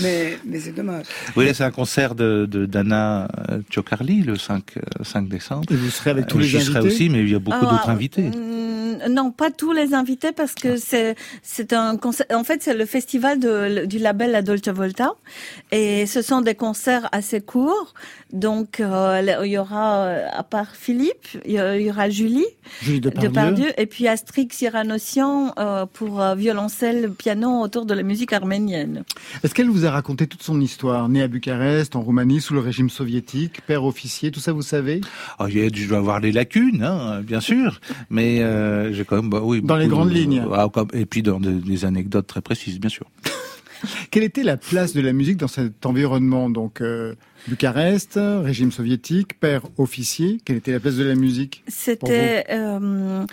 Mais, 0.03 0.39
mais 0.45 0.59
c'est 0.61 0.73
dommage. 0.73 1.07
Oui, 1.37 1.47
c'est 1.55 1.65
un 1.65 1.71
concert 1.71 2.15
de, 2.15 2.47
de 2.51 2.67
Dana 2.67 3.29
Chocarli 3.71 4.23
le 4.23 4.37
5, 4.37 4.63
euh, 4.77 4.81
5 5.05 5.29
décembre. 5.29 5.65
Et 5.71 5.77
vous 5.77 5.91
serez 5.91 6.11
avec 6.11 6.27
tous 6.27 6.39
Euh, 6.39 6.43
les 6.43 6.47
J'y 6.49 6.61
serai 6.61 6.79
invités 6.79 6.95
aussi, 6.95 7.09
mais 7.09 7.21
il 7.21 7.31
y 7.31 7.35
a 7.35 7.39
beaucoup 7.39 7.59
Ah, 7.63 7.71
d'autres 7.71 7.89
invités. 7.91 8.23
mm, 8.23 8.74
Non, 9.11 9.31
pas 9.31 9.51
tous 9.51 9.73
les 9.73 9.95
invités 9.95 10.33
parce 10.33 10.55
que 10.55 10.77
c'est 10.77 11.15
c'est 11.43 11.73
un 11.73 11.97
concert. 11.97 12.27
En 12.33 12.45
fait, 12.45 12.63
c'est 12.63 12.75
le 12.75 12.87
festival 12.87 13.39
de, 13.39 13.85
du 13.87 13.99
label 13.99 14.31
La 14.33 14.43
Dolce 14.43 14.69
Volta 14.69 15.13
et 15.73 16.07
ce 16.07 16.23
sont 16.23 16.41
des 16.41 16.55
concerts 16.55 17.09
assez 17.13 17.41
courts. 17.41 17.95
Donc 18.33 18.81
euh, 18.81 19.41
il 19.45 19.51
y 19.53 19.59
aura 19.59 19.97
euh, 20.07 20.27
à 20.33 20.43
part 20.43 20.75
Philippe, 20.75 21.27
il 21.45 21.53
y 21.53 21.91
aura 21.91 22.09
Julie 22.11 22.45
Julie 22.83 23.01
Depardieu. 23.01 23.69
et 23.81 23.87
puis 23.87 24.09
Astrid 24.09 24.53
Cyranossian 24.53 25.53
euh, 25.59 25.87
pour 25.87 26.21
euh, 26.21 26.35
violoncelle, 26.35 27.11
piano 27.13 27.61
autour 27.61 27.87
de 27.87 27.95
la 27.95 28.03
musique 28.03 28.33
arménienne. 28.33 29.05
Est-ce 29.43 29.55
qu'elle 29.55 29.69
vous 29.69 29.87
a 29.87 29.91
raconté 29.91 30.27
toute 30.27 30.43
son 30.43 30.61
histoire? 30.61 31.09
Né 31.09 31.23
à 31.23 31.29
Bucarest, 31.29 31.95
en 31.97 32.01
Roumanie, 32.03 32.41
sous 32.41 32.55
le 32.55 32.61
régime 32.61 32.91
soviétique, 32.91 33.61
père 33.67 33.85
officier, 33.85 34.31
tout 34.31 34.41
ça 34.41 34.53
vous 34.53 34.63
savez? 34.63 35.01
Ah, 35.39 35.45
a- 35.45 35.49
je 35.49 35.89
dois 35.89 35.99
avoir 35.99 36.21
des 36.21 36.33
lacunes, 36.33 36.83
hein, 36.83 37.21
bien 37.23 37.41
sûr, 37.41 37.81
mais 38.11 38.39
euh, 38.43 38.84
j'ai 38.93 39.05
quand 39.05 39.17
même, 39.17 39.31
bah, 39.31 39.41
oui, 39.43 39.61
Dans 39.63 39.77
les 39.77 39.89
grandes 39.89 40.09
de- 40.11 40.15
lignes. 40.15 40.45
Ah, 40.53 40.69
et 40.93 41.07
puis 41.07 41.23
dans 41.23 41.41
des, 41.41 41.53
des 41.53 41.85
anecdotes 41.85 42.27
très 42.27 42.41
précises, 42.43 42.79
bien 42.81 42.91
sûr. 42.91 43.07
Quelle 44.11 44.23
était 44.25 44.43
la 44.43 44.57
place 44.57 44.95
de 44.95 45.01
la 45.01 45.13
musique 45.13 45.37
dans 45.37 45.49
cet 45.49 45.85
environnement 45.87 46.49
Donc 46.49 46.81
euh, 46.81 47.15
Bucarest, 47.47 48.19
régime 48.19 48.73
soviétique, 48.73 49.39
père 49.39 49.63
officier. 49.77 50.41
Quelle 50.45 50.57
était 50.57 50.73
la 50.73 50.81
place 50.81 50.97
de 50.97 51.05
la 51.05 51.15
musique 51.15 51.63
C'était 51.69 52.47
euh, 52.51 53.25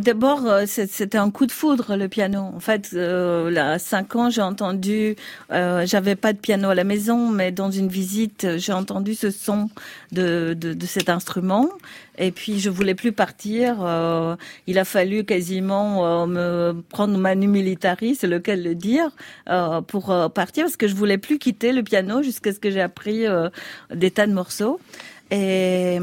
d'abord 0.00 0.46
euh, 0.46 0.64
c'était 0.66 1.18
un 1.18 1.30
coup 1.30 1.46
de 1.46 1.52
foudre 1.52 1.96
le 1.96 2.08
piano. 2.08 2.38
En 2.40 2.60
fait, 2.60 2.90
euh, 2.94 3.54
à 3.56 3.78
cinq 3.80 4.14
ans, 4.14 4.30
j'ai 4.30 4.42
entendu, 4.42 5.16
euh, 5.50 5.84
j'avais 5.84 6.14
pas 6.14 6.32
de 6.32 6.38
piano 6.38 6.68
à 6.68 6.74
la 6.74 6.84
maison, 6.84 7.28
mais 7.28 7.50
dans 7.50 7.70
une 7.72 7.88
visite, 7.88 8.46
j'ai 8.58 8.72
entendu 8.72 9.14
ce 9.14 9.30
son 9.30 9.68
de, 10.12 10.56
de, 10.58 10.72
de 10.72 10.86
cet 10.86 11.08
instrument. 11.08 11.68
Et 12.16 12.30
puis 12.30 12.60
je 12.60 12.70
voulais 12.70 12.94
plus 12.94 13.10
partir. 13.10 13.78
euh, 13.84 14.36
il 14.68 14.78
a 14.78 14.84
fallu 14.84 15.24
quasiment 15.24 16.06
euh, 16.22 16.26
me 16.26 16.80
prendre 16.88 17.18
manu 17.18 17.48
militari, 17.48 18.14
c'est 18.14 18.28
lequel 18.28 18.62
le 18.62 18.76
dire, 18.76 19.10
euh, 19.50 19.80
pour 19.80 20.14
partir 20.32 20.64
parce 20.64 20.76
que 20.76 20.86
je 20.86 20.94
voulais 20.94 21.18
plus 21.18 21.40
quitter 21.40 21.72
le 21.72 21.82
piano 21.82 22.22
jusqu'à 22.22 22.52
ce 22.52 22.60
que 22.60 22.70
j'ai 22.70 22.80
appris 22.80 23.23
euh, 23.26 23.48
des 23.94 24.10
tas 24.10 24.26
de 24.26 24.32
morceaux. 24.32 24.80
Et, 25.30 25.98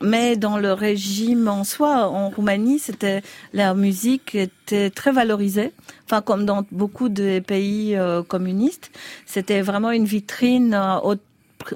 mais 0.00 0.36
dans 0.36 0.56
le 0.56 0.72
régime 0.72 1.46
en 1.46 1.62
soi, 1.62 2.08
en 2.08 2.30
Roumanie, 2.30 2.78
c'était 2.78 3.22
la 3.52 3.74
musique 3.74 4.34
était 4.34 4.90
très 4.90 5.12
valorisée. 5.12 5.72
Enfin, 6.06 6.22
comme 6.22 6.46
dans 6.46 6.64
beaucoup 6.72 7.08
de 7.08 7.38
pays 7.40 7.94
euh, 7.94 8.22
communistes, 8.22 8.90
c'était 9.26 9.60
vraiment 9.60 9.90
une 9.90 10.06
vitrine 10.06 10.74
euh, 10.74 10.98
au- 11.00 11.16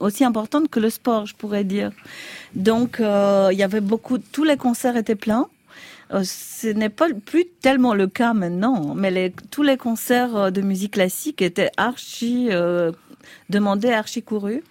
aussi 0.01 0.25
importante 0.25 0.69
que 0.69 0.81
le 0.81 0.91
sport, 0.91 1.27
je 1.27 1.35
pourrais 1.37 1.65
dire. 1.65 1.91
Donc, 2.55 2.99
y 2.99 3.63
avait 3.63 3.81
beaucoup, 3.83 4.19
tous 4.19 4.43
les 4.45 4.57
concerts 4.57 4.97
étaient 4.97 5.15
pleins. 5.15 5.47
Ce 6.25 6.69
n'est 6.69 6.89
pas 6.89 7.07
plus 7.25 7.45
tellement 7.61 7.95
le 7.95 8.07
cas 8.09 8.33
maintenant, 8.33 8.95
mais 8.97 9.33
tous 9.51 9.63
les 9.63 9.77
concerts 9.77 10.51
de 10.51 10.61
musique 10.61 10.95
classique 10.95 11.41
étaient 11.43 11.71
archi 11.77 12.49
euh, 13.27 13.45
demandés, 13.51 13.91
archi 13.91 14.23
courus. 14.23 14.63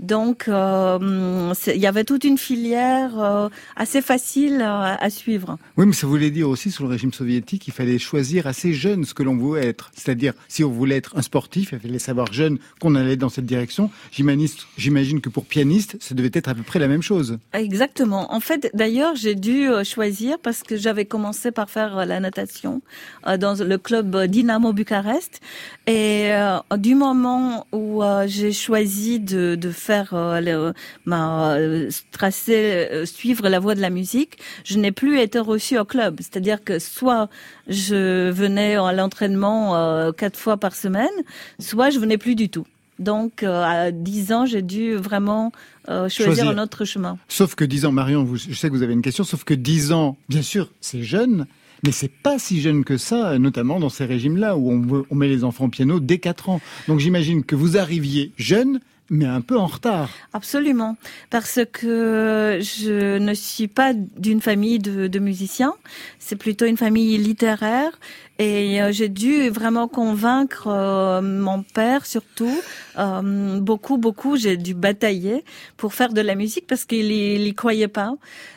Donc, 0.00 0.48
euh, 0.48 1.52
il 1.66 1.80
y 1.80 1.86
avait 1.86 2.04
toute 2.04 2.24
une 2.24 2.38
filière 2.38 3.18
euh, 3.18 3.48
assez 3.76 4.02
facile 4.02 4.60
à, 4.60 4.96
à 5.02 5.10
suivre. 5.10 5.56
Oui, 5.76 5.86
mais 5.86 5.92
ça 5.92 6.06
voulait 6.06 6.30
dire 6.30 6.48
aussi, 6.48 6.70
sous 6.70 6.82
le 6.82 6.88
régime 6.88 7.12
soviétique, 7.12 7.66
il 7.68 7.72
fallait 7.72 7.98
choisir 7.98 8.46
assez 8.46 8.74
jeune 8.74 9.04
ce 9.04 9.14
que 9.14 9.22
l'on 9.22 9.36
voulait 9.36 9.66
être. 9.66 9.90
C'est-à-dire, 9.94 10.34
si 10.48 10.64
on 10.64 10.70
voulait 10.70 10.96
être 10.96 11.16
un 11.16 11.22
sportif, 11.22 11.72
il 11.72 11.78
fallait 11.78 11.98
savoir 11.98 12.32
jeune 12.32 12.58
qu'on 12.80 12.94
allait 12.96 13.16
dans 13.16 13.28
cette 13.28 13.46
direction. 13.46 13.90
J'imagine 14.10 15.20
que 15.20 15.28
pour 15.28 15.44
pianiste, 15.46 15.96
ça 16.00 16.14
devait 16.14 16.30
être 16.32 16.48
à 16.48 16.54
peu 16.54 16.62
près 16.62 16.78
la 16.78 16.88
même 16.88 17.02
chose. 17.02 17.38
Exactement. 17.52 18.34
En 18.34 18.40
fait, 18.40 18.70
d'ailleurs, 18.74 19.14
j'ai 19.14 19.34
dû 19.34 19.68
euh, 19.68 19.84
choisir 19.84 20.38
parce 20.40 20.62
que 20.62 20.76
j'avais 20.76 21.04
commencé 21.04 21.50
par 21.52 21.70
faire 21.70 22.04
la 22.04 22.20
natation 22.20 22.82
dans 23.24 23.54
le 23.62 23.78
club 23.78 24.26
Dynamo 24.26 24.72
Bucarest. 24.72 25.40
Et 25.86 26.32
euh, 26.32 26.58
du 26.76 26.94
moment 26.94 27.66
où 27.72 28.02
j'ai 28.26 28.52
choisi 28.52 29.20
de, 29.20 29.54
de 29.54 29.70
faire 29.70 29.83
euh, 30.12 30.40
le, 30.40 30.72
ma 31.04 31.54
euh, 31.54 31.90
tracer, 32.10 32.88
euh, 32.90 33.06
suivre 33.06 33.48
la 33.48 33.58
voie 33.60 33.74
de 33.74 33.80
la 33.80 33.90
musique, 33.90 34.38
je 34.64 34.78
n'ai 34.78 34.92
plus 34.92 35.20
été 35.20 35.38
reçue 35.38 35.78
au 35.78 35.84
club. 35.84 36.16
C'est-à-dire 36.20 36.62
que 36.64 36.78
soit 36.78 37.28
je 37.68 38.30
venais 38.30 38.76
à 38.76 38.92
l'entraînement 38.92 39.76
euh, 39.76 40.12
quatre 40.12 40.38
fois 40.38 40.56
par 40.56 40.74
semaine, 40.74 41.08
soit 41.58 41.90
je 41.90 41.98
venais 41.98 42.18
plus 42.18 42.34
du 42.34 42.48
tout. 42.48 42.66
Donc, 43.00 43.42
euh, 43.42 43.62
à 43.64 43.90
10 43.90 44.32
ans, 44.32 44.46
j'ai 44.46 44.62
dû 44.62 44.94
vraiment 44.94 45.50
euh, 45.88 46.08
choisir, 46.08 46.44
Choisir. 46.44 46.48
un 46.48 46.62
autre 46.62 46.84
chemin. 46.84 47.18
Sauf 47.28 47.56
que 47.56 47.64
10 47.64 47.86
ans, 47.86 47.92
Marion, 47.92 48.22
vous, 48.22 48.36
je 48.36 48.54
sais 48.54 48.68
que 48.68 48.74
vous 48.74 48.82
avez 48.82 48.92
une 48.92 49.02
question, 49.02 49.24
sauf 49.24 49.42
que 49.42 49.54
10 49.54 49.90
ans, 49.92 50.16
bien 50.28 50.42
sûr, 50.42 50.70
c'est 50.80 51.02
jeune, 51.02 51.46
mais 51.82 51.90
c'est 51.90 52.08
pas 52.10 52.38
si 52.38 52.60
jeune 52.60 52.84
que 52.84 52.96
ça, 52.96 53.36
notamment 53.38 53.80
dans 53.80 53.88
ces 53.88 54.04
régimes-là 54.04 54.56
où 54.56 55.04
on 55.10 55.14
met 55.16 55.26
les 55.26 55.42
enfants 55.42 55.64
au 55.64 55.68
piano 55.68 55.98
dès 55.98 56.18
4 56.18 56.48
ans. 56.50 56.60
Donc 56.86 57.00
j'imagine 57.00 57.42
que 57.42 57.56
vous 57.56 57.76
arriviez 57.76 58.30
jeune, 58.36 58.78
mais 59.10 59.26
un 59.26 59.40
peu 59.40 59.58
en 59.58 59.66
retard. 59.66 60.10
Absolument, 60.32 60.96
parce 61.30 61.60
que 61.72 62.58
je 62.60 63.18
ne 63.18 63.34
suis 63.34 63.68
pas 63.68 63.92
d'une 63.94 64.40
famille 64.40 64.78
de, 64.78 65.06
de 65.06 65.18
musiciens, 65.18 65.74
c'est 66.18 66.36
plutôt 66.36 66.64
une 66.66 66.76
famille 66.76 67.16
littéraire. 67.18 67.98
Et 68.40 68.82
euh, 68.82 68.90
j'ai 68.90 69.08
dû 69.08 69.48
vraiment 69.50 69.86
convaincre 69.86 70.66
euh, 70.66 71.20
mon 71.22 71.62
père 71.62 72.04
surtout, 72.04 72.60
euh, 72.98 73.60
beaucoup, 73.60 73.96
beaucoup, 73.96 74.36
j'ai 74.36 74.56
dû 74.56 74.74
batailler 74.74 75.44
pour 75.76 75.94
faire 75.94 76.12
de 76.12 76.20
la 76.20 76.34
musique 76.34 76.66
parce 76.66 76.84
qu'il 76.84 77.12
y, 77.12 77.34
il 77.36 77.46
y 77.46 77.54
croyait 77.54 77.86
pas. 77.86 78.14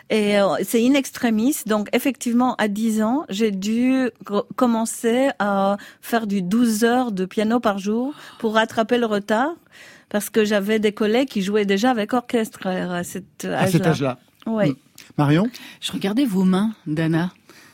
Et 0.10 0.38
c'est 0.64 0.84
in 0.84 0.94
extremis, 0.94 1.58
donc 1.66 1.90
effectivement 1.94 2.56
à 2.56 2.70
10 2.70 3.02
ans, 3.04 3.26
j'ai 3.30 3.52
dû 3.52 4.10
co- 4.26 4.46
commencer 4.56 5.30
à 5.38 5.78
faire 6.02 6.26
du 6.28 6.42
12 6.42 6.84
heures 6.86 7.12
de 7.12 7.26
piano 7.26 7.60
par 7.60 7.78
jour 7.78 8.14
pour 8.40 8.54
rattraper 8.56 8.98
le 8.98 9.06
retard 9.06 9.54
parce 10.10 10.30
que 10.30 10.46
j'avais 10.46 10.80
des 10.80 10.92
collègues 10.92 11.28
qui 11.28 11.42
jouaient 11.42 11.66
déjà 11.66 11.92
avec 11.92 12.14
orchestre 12.14 12.68
à 12.68 13.04
cet 13.04 13.46
âge-là. 13.46 13.60
À 13.60 13.68
cet 13.68 13.86
âge-là. 13.86 14.20
Oui. 14.46 14.76
Marion? 15.18 15.50
Je 15.82 15.92
regardais 15.92 16.26
vos 16.26 16.44
mains, 16.44 16.74
Dana, 16.86 17.32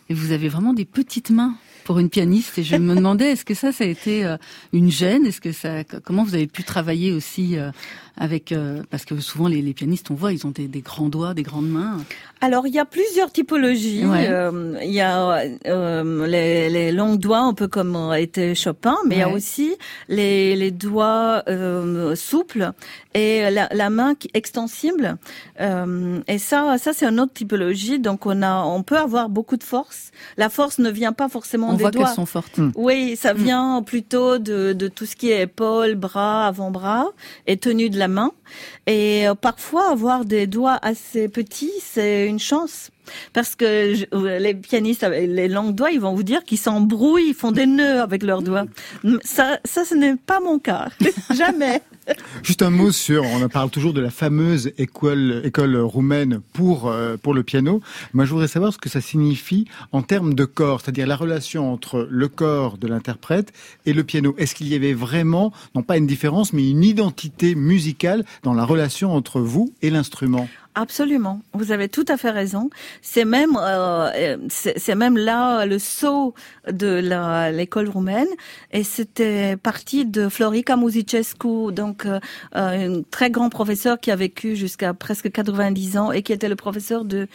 et 0.10 0.14
vous 0.14 0.32
avez 0.32 0.50
vraiment 0.50 0.74
des 0.74 0.86
petites 0.86 1.30
mains 1.30 1.56
pour 1.86 2.00
une 2.00 2.10
pianiste. 2.10 2.58
Et 2.58 2.64
je 2.64 2.76
me 2.76 2.96
demandais, 2.96 3.32
est-ce 3.32 3.46
que 3.46 3.54
ça, 3.54 3.72
ça 3.72 3.84
a 3.84 3.88
été 3.88 4.26
euh, 4.26 4.38
une 4.72 4.90
gêne? 4.92 5.26
Est-ce 5.26 5.42
que 5.42 5.52
ça, 5.52 5.84
comment 6.04 6.24
vous 6.24 6.36
avez 6.36 6.48
pu 6.48 6.64
travailler 6.64 7.12
aussi 7.12 7.58
euh, 7.58 7.72
avec, 8.18 8.52
euh, 8.52 8.84
parce 8.90 9.06
que 9.06 9.20
souvent 9.20 9.48
les, 9.48 9.62
les 9.62 9.74
pianistes, 9.74 10.12
on 10.12 10.16
voit, 10.16 10.34
ils 10.34 10.46
ont 10.46 10.52
des, 10.52 10.68
des 10.68 10.82
grands 10.82 11.10
doigts, 11.10 11.34
des 11.34 11.44
grandes 11.44 11.70
mains. 11.70 11.98
Alors 12.42 12.68
il 12.68 12.74
y 12.74 12.80
a 12.80 12.86
plusieurs 12.86 13.32
typologies. 13.32 14.06
Ouais. 14.06 14.28
Euh, 14.30 14.78
il 14.84 14.92
y 14.92 15.02
a 15.02 15.44
euh, 15.68 16.28
les, 16.28 16.70
les 16.70 16.92
longs 16.92 17.16
doigts, 17.16 17.40
un 17.40 17.54
peu 17.54 17.68
comme 17.68 18.14
été 18.18 18.54
Chopin, 18.56 18.98
mais 19.08 19.16
il 19.16 19.20
y 19.20 19.24
a 19.24 19.30
aussi 19.30 19.76
les, 20.10 20.56
les 20.56 20.72
doigts 20.72 21.44
euh, 21.48 22.16
souples 22.16 22.72
et 23.14 23.50
la, 23.50 23.70
la 23.72 23.90
main 23.90 24.16
qui- 24.16 24.30
extensible. 24.34 25.18
Et 26.28 26.38
ça, 26.38 26.78
ça 26.78 26.92
c'est 26.94 27.06
une 27.06 27.20
autre 27.20 27.34
typologie. 27.34 28.00
Donc 28.00 28.26
on 28.26 28.42
a, 28.42 28.64
on 28.64 28.84
peut 28.84 28.98
avoir 28.98 29.30
beaucoup 29.30 29.58
de 29.58 29.64
force. 29.64 30.12
La 30.38 30.50
force 30.50 30.80
ne 30.80 30.90
vient 30.92 31.14
pas 31.14 31.30
forcément 31.30 31.73
On 31.74 31.78
des 31.78 31.84
voit 31.84 31.92
doigts. 31.92 32.06
qu'elles 32.06 32.16
sont 32.16 32.26
fortes. 32.26 32.60
Oui, 32.76 33.16
ça 33.16 33.34
vient 33.34 33.82
plutôt 33.84 34.38
de, 34.38 34.74
de 34.74 34.88
tout 34.88 35.06
ce 35.06 35.16
qui 35.16 35.32
est 35.32 35.42
épaules, 35.44 35.96
bras, 35.96 36.48
avant-bras 36.48 37.08
et 37.48 37.58
tenue 37.58 37.90
de 37.90 37.98
la 38.00 38.08
main. 38.08 38.32
Et 38.88 39.28
euh, 39.28 39.36
parfois, 39.36 39.92
avoir 39.92 40.26
des 40.26 40.48
doigts 40.48 40.80
assez 40.82 41.28
petits, 41.28 41.72
c'est 41.82 42.28
une 42.28 42.40
chance. 42.40 42.90
Parce 43.34 43.56
que 43.56 43.66
euh, 44.14 44.40
les 44.40 44.54
pianistes 44.54 45.04
avec 45.04 45.30
les 45.30 45.48
longs 45.48 45.72
doigts, 45.72 45.92
ils 45.92 46.00
vont 46.00 46.14
vous 46.14 46.24
dire 46.24 46.44
qu'ils 46.44 46.58
s'embrouillent, 46.58 47.30
ils 47.30 47.34
font 47.34 47.52
des 47.52 47.66
nœuds 47.66 48.02
avec 48.02 48.24
leurs 48.24 48.42
doigts. 48.42 48.66
Ça, 49.24 49.60
ça 49.66 49.86
ce 49.86 49.96
n'est 49.96 50.16
pas 50.16 50.40
mon 50.40 50.60
cas. 50.60 50.90
Jamais. 51.36 51.82
Juste 52.42 52.62
un 52.62 52.70
mot 52.70 52.92
sur, 52.92 53.24
on 53.24 53.48
parle 53.48 53.70
toujours 53.70 53.94
de 53.94 54.02
la 54.02 54.10
fameuse 54.10 54.72
école, 54.78 55.42
école 55.46 55.78
roumaine 55.78 56.42
pour, 56.52 56.88
euh, 56.88 57.16
pour 57.16 57.34
le 57.34 57.44
piano. 57.44 57.82
Moi, 58.14 58.26
je 58.26 58.32
voudrais 58.32 58.48
savoir 58.48 58.74
ce 58.74 58.78
que 58.78 58.90
ça 58.90 59.00
signifie 59.00 59.66
en 59.92 60.02
termes 60.02 60.34
de 60.34 60.46
corps, 60.46 60.82
c'est-à-dire 60.82 61.08
la 61.08 61.16
relation 61.16 61.72
entre 61.72 62.08
le 62.10 62.28
corps 62.28 62.78
de 62.78 62.88
l'interprète 62.88 63.54
et 63.86 63.94
le 63.94 64.04
piano. 64.04 64.36
Est-ce 64.38 64.56
qu'il 64.56 64.68
y 64.68 64.76
avait 64.76 64.94
vraiment, 64.94 65.54
non 65.76 65.84
pas 65.84 65.98
une 65.98 66.08
différence, 66.08 66.52
mais 66.52 66.70
une 66.70 66.84
identité 66.84 67.56
musicale 67.56 68.26
dans 68.44 68.54
la 68.54 68.66
relation 68.66 69.14
entre 69.14 69.40
vous 69.40 69.74
et 69.82 69.90
l'instrument? 69.90 70.50
Absolument, 70.76 71.42
vous 71.54 71.72
avez 71.72 71.88
tout 71.88 72.06
à 72.08 72.18
fait 72.18 72.32
raison. 72.32 72.72
C'est 73.04 73.26
même, 73.26 73.56
euh, 73.58 74.10
euh, 74.16 74.38
c'est 74.50 74.96
même 74.96 75.18
là 75.18 75.68
le 75.68 75.78
saut 75.78 76.34
de 76.68 77.00
l'école 77.56 77.90
roumaine, 77.90 78.28
et 78.72 78.84
c'était 78.84 79.56
parti 79.56 80.06
de 80.06 80.30
Florica 80.30 80.76
Musicescu, 80.76 81.72
donc 81.72 82.08
euh, 82.08 82.20
euh, 82.56 83.00
un 83.00 83.02
très 83.04 83.30
grand 83.30 83.50
professeur 83.50 84.00
qui 84.00 84.10
a 84.10 84.16
vécu 84.16 84.56
jusqu'à 84.56 84.96
presque 84.96 85.32
90 85.32 85.98
ans 85.98 86.12
et 86.12 86.24
qui 86.24 86.34
était 86.34 86.50
le 86.50 86.56
professeur 86.56 87.06
de. 87.06 87.28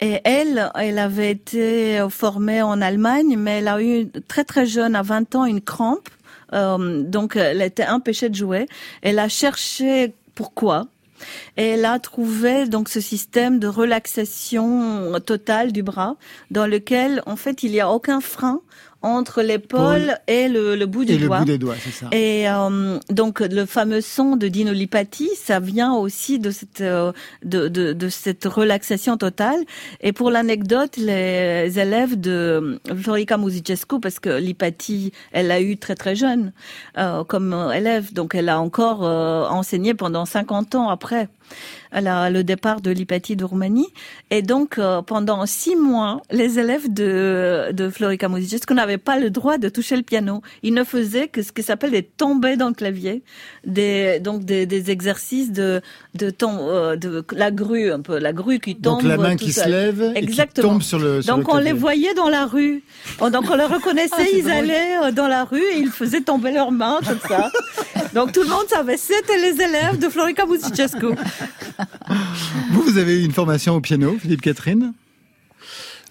Et 0.00 0.20
elle, 0.24 0.70
elle 0.76 0.98
avait 0.98 1.30
été 1.32 2.06
formée 2.08 2.62
en 2.62 2.80
Allemagne, 2.80 3.36
mais 3.36 3.58
elle 3.58 3.68
a 3.68 3.82
eu 3.82 4.08
très 4.28 4.44
très 4.44 4.66
jeune, 4.66 4.94
à 4.94 5.02
20 5.02 5.34
ans, 5.34 5.44
une 5.44 5.60
crampe. 5.60 6.08
Euh, 6.52 7.02
donc 7.02 7.36
elle 7.36 7.62
était 7.62 7.86
empêchée 7.86 8.28
de 8.28 8.34
jouer. 8.34 8.66
Elle 9.02 9.18
a 9.18 9.28
cherché 9.28 10.14
pourquoi. 10.34 10.86
Et 11.56 11.70
elle 11.70 11.84
a 11.84 11.98
trouvé 11.98 12.66
donc 12.66 12.88
ce 12.88 13.00
système 13.00 13.58
de 13.58 13.66
relaxation 13.66 15.20
totale 15.20 15.72
du 15.72 15.82
bras 15.82 16.16
dans 16.50 16.66
lequel 16.66 17.22
en 17.26 17.36
fait 17.36 17.62
il 17.62 17.72
n'y 17.72 17.80
a 17.80 17.90
aucun 17.90 18.20
frein 18.20 18.60
entre 19.04 19.42
l'épaule 19.42 20.16
et 20.26 20.48
le, 20.48 20.76
le 20.76 20.86
bout 20.86 21.04
du 21.04 21.12
Et 21.12 21.18
le 21.18 21.28
bout 21.28 21.44
des 21.44 21.58
doigts, 21.58 21.74
c'est 21.78 21.90
ça. 21.90 22.08
Et 22.10 22.48
euh, 22.48 22.98
donc 23.10 23.40
le 23.40 23.66
fameux 23.66 24.00
son 24.00 24.36
de 24.36 24.48
Dino 24.48 24.72
Lipati, 24.72 25.28
ça 25.36 25.60
vient 25.60 25.92
aussi 25.92 26.38
de 26.38 26.50
cette 26.50 26.80
euh, 26.80 27.12
de, 27.44 27.68
de, 27.68 27.92
de 27.92 28.08
cette 28.08 28.44
relaxation 28.44 29.16
totale. 29.16 29.60
Et 30.00 30.12
pour 30.12 30.30
l'anecdote, 30.30 30.96
les 30.96 31.78
élèves 31.78 32.18
de 32.18 32.80
Florica 32.96 33.36
Musicescu, 33.36 34.00
parce 34.00 34.18
que 34.20 34.30
Lipati, 34.38 35.12
elle 35.32 35.50
a 35.50 35.60
eu 35.60 35.76
très 35.76 35.94
très 35.94 36.16
jeune 36.16 36.52
euh, 36.98 37.24
comme 37.24 37.52
euh, 37.52 37.72
élève, 37.72 38.12
donc 38.12 38.34
elle 38.34 38.48
a 38.48 38.60
encore 38.60 39.04
euh, 39.04 39.46
enseigné 39.48 39.94
pendant 39.94 40.24
50 40.24 40.74
ans 40.74 40.88
après 40.88 41.28
la- 41.92 42.30
le 42.30 42.42
départ 42.44 42.80
de 42.80 42.90
Lipati 42.90 43.36
de 43.36 43.44
Roumanie. 43.44 43.86
Et 44.30 44.42
donc, 44.42 44.78
euh, 44.78 45.02
pendant 45.02 45.46
six 45.46 45.76
mois, 45.76 46.20
les 46.30 46.58
élèves 46.58 46.92
de, 46.92 47.70
de 47.72 47.88
Florica 47.90 48.28
Musicescu 48.28 48.74
n'avaient 48.74 48.98
pas 48.98 49.18
le 49.18 49.30
droit 49.30 49.58
de 49.58 49.68
toucher 49.68 49.96
le 49.96 50.02
piano. 50.02 50.42
Ils 50.62 50.74
ne 50.74 50.84
faisaient 50.84 51.28
que 51.28 51.42
ce 51.42 51.52
qui 51.52 51.62
s'appelle 51.62 51.92
des 51.92 52.02
tombées 52.02 52.56
dans 52.56 52.68
le 52.68 52.74
clavier, 52.74 53.22
des, 53.64 54.18
donc 54.20 54.44
des, 54.44 54.66
des 54.66 54.90
exercices 54.90 55.52
de, 55.52 55.80
euh, 56.22 56.96
de 56.96 57.24
la 57.32 57.50
grue, 57.50 57.90
un 57.92 58.00
peu, 58.00 58.18
la 58.18 58.32
grue 58.32 58.58
qui 58.58 58.74
tombe. 58.76 59.00
Donc 59.00 59.02
la 59.04 59.16
main 59.16 59.36
tout 59.36 59.44
qui 59.44 59.52
se 59.52 59.68
lève 59.68 60.12
et 60.14 60.20
qui 60.20 60.24
Exactement. 60.24 60.68
tombe 60.72 60.82
sur 60.82 60.98
le 60.98 61.22
sur 61.22 61.34
Donc 61.36 61.46
le 61.46 61.50
on 61.50 61.56
clavier. 61.56 61.72
les 61.72 61.78
voyait 61.78 62.14
dans 62.14 62.28
la 62.28 62.46
rue. 62.46 62.82
Oh, 63.20 63.30
Donc 63.30 63.44
on 63.50 63.54
les 63.56 63.64
reconnaissait, 63.64 64.14
Ah, 64.18 64.22
ils 64.32 64.42
drôle. 64.42 64.52
allaient 64.52 64.96
euh, 65.04 65.12
dans 65.12 65.28
la 65.28 65.44
rue 65.44 65.62
et 65.62 65.78
ils 65.78 65.88
faisaient 65.90 66.20
tomber 66.20 66.50
leurs 66.52 66.72
mains 66.72 66.98
comme 67.06 67.18
ça. 67.28 67.50
Donc 68.14 68.32
tout 68.32 68.42
le 68.42 68.48
monde 68.48 68.66
savait, 68.68 68.96
c'était 68.96 69.38
les 69.38 69.60
élèves 69.60 69.98
de 69.98 70.08
Florica 70.08 70.46
Musicescu. 70.46 71.06
Vous, 72.70 72.82
vous 72.82 72.98
avez 72.98 73.20
eu 73.20 73.24
une 73.24 73.32
formation 73.32 73.74
au 73.74 73.80
piano, 73.80 74.16
Philippe 74.18 74.40
Catherine? 74.42 74.92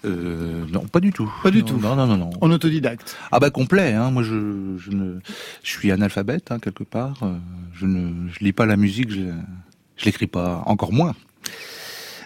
Euh, 0.04 0.66
non, 0.70 0.86
pas 0.86 1.00
du 1.00 1.12
tout. 1.12 1.32
Pas 1.42 1.50
du 1.50 1.60
Non, 1.60 1.64
tout. 1.64 1.78
Non, 1.78 1.96
non, 1.96 2.06
non, 2.06 2.16
non. 2.16 2.30
En 2.40 2.50
autodidacte 2.50 3.16
Ah 3.32 3.40
bah 3.40 3.50
complet. 3.50 3.94
Hein. 3.94 4.10
Moi, 4.10 4.22
je, 4.22 4.76
je 4.76 4.90
ne, 4.90 5.18
je 5.62 5.70
suis 5.70 5.90
analphabète 5.90 6.50
hein, 6.52 6.58
quelque 6.58 6.84
part. 6.84 7.22
Euh, 7.22 7.34
Je 7.74 7.86
ne, 7.86 8.28
je 8.30 8.44
lis 8.44 8.52
pas 8.52 8.66
la 8.66 8.76
musique. 8.76 9.10
Je, 9.10 9.30
je 9.96 10.04
l'écris 10.04 10.26
pas, 10.26 10.62
encore 10.66 10.92
moins. 10.92 11.14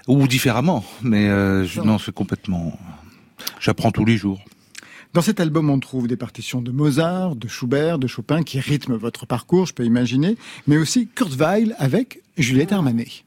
Ou 0.08 0.26
différemment. 0.26 0.84
Mais 1.02 1.28
euh, 1.28 1.64
je, 1.66 1.80
non, 1.80 1.98
c'est 1.98 2.12
complètement. 2.14 2.76
J'apprends 3.60 3.92
tous 3.92 4.04
les 4.04 4.16
jours. 4.16 4.40
Dans 5.14 5.22
cet 5.22 5.40
album, 5.40 5.70
on 5.70 5.80
trouve 5.80 6.06
des 6.06 6.16
partitions 6.16 6.60
de 6.60 6.70
Mozart, 6.70 7.34
de 7.34 7.48
Schubert, 7.48 7.98
de 7.98 8.06
Chopin 8.06 8.42
qui 8.42 8.60
rythment 8.60 8.96
votre 8.96 9.26
parcours, 9.26 9.66
je 9.66 9.72
peux 9.72 9.84
imaginer, 9.84 10.36
mais 10.66 10.76
aussi 10.76 11.08
Kurt 11.08 11.32
Weill 11.34 11.74
avec 11.78 12.22
Juliette 12.36 12.72
Armanet. 12.72 13.24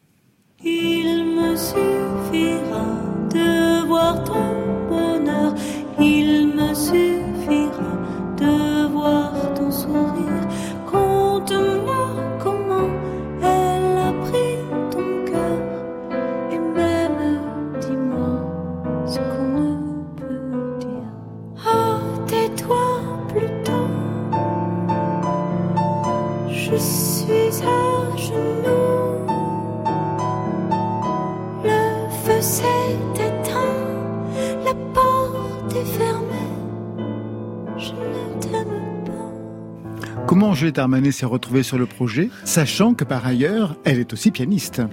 Comment 40.62 40.68
Juliette 40.68 40.78
Armanet 40.80 41.12
s'est 41.12 41.26
retrouvée 41.26 41.64
sur 41.64 41.80
le 41.80 41.88
projet, 41.88 42.30
sachant 42.44 42.94
que 42.94 43.04
par 43.04 43.26
ailleurs, 43.26 43.76
elle 43.84 43.98
est 43.98 44.14
aussi 44.14 44.30
pianiste 44.30 44.84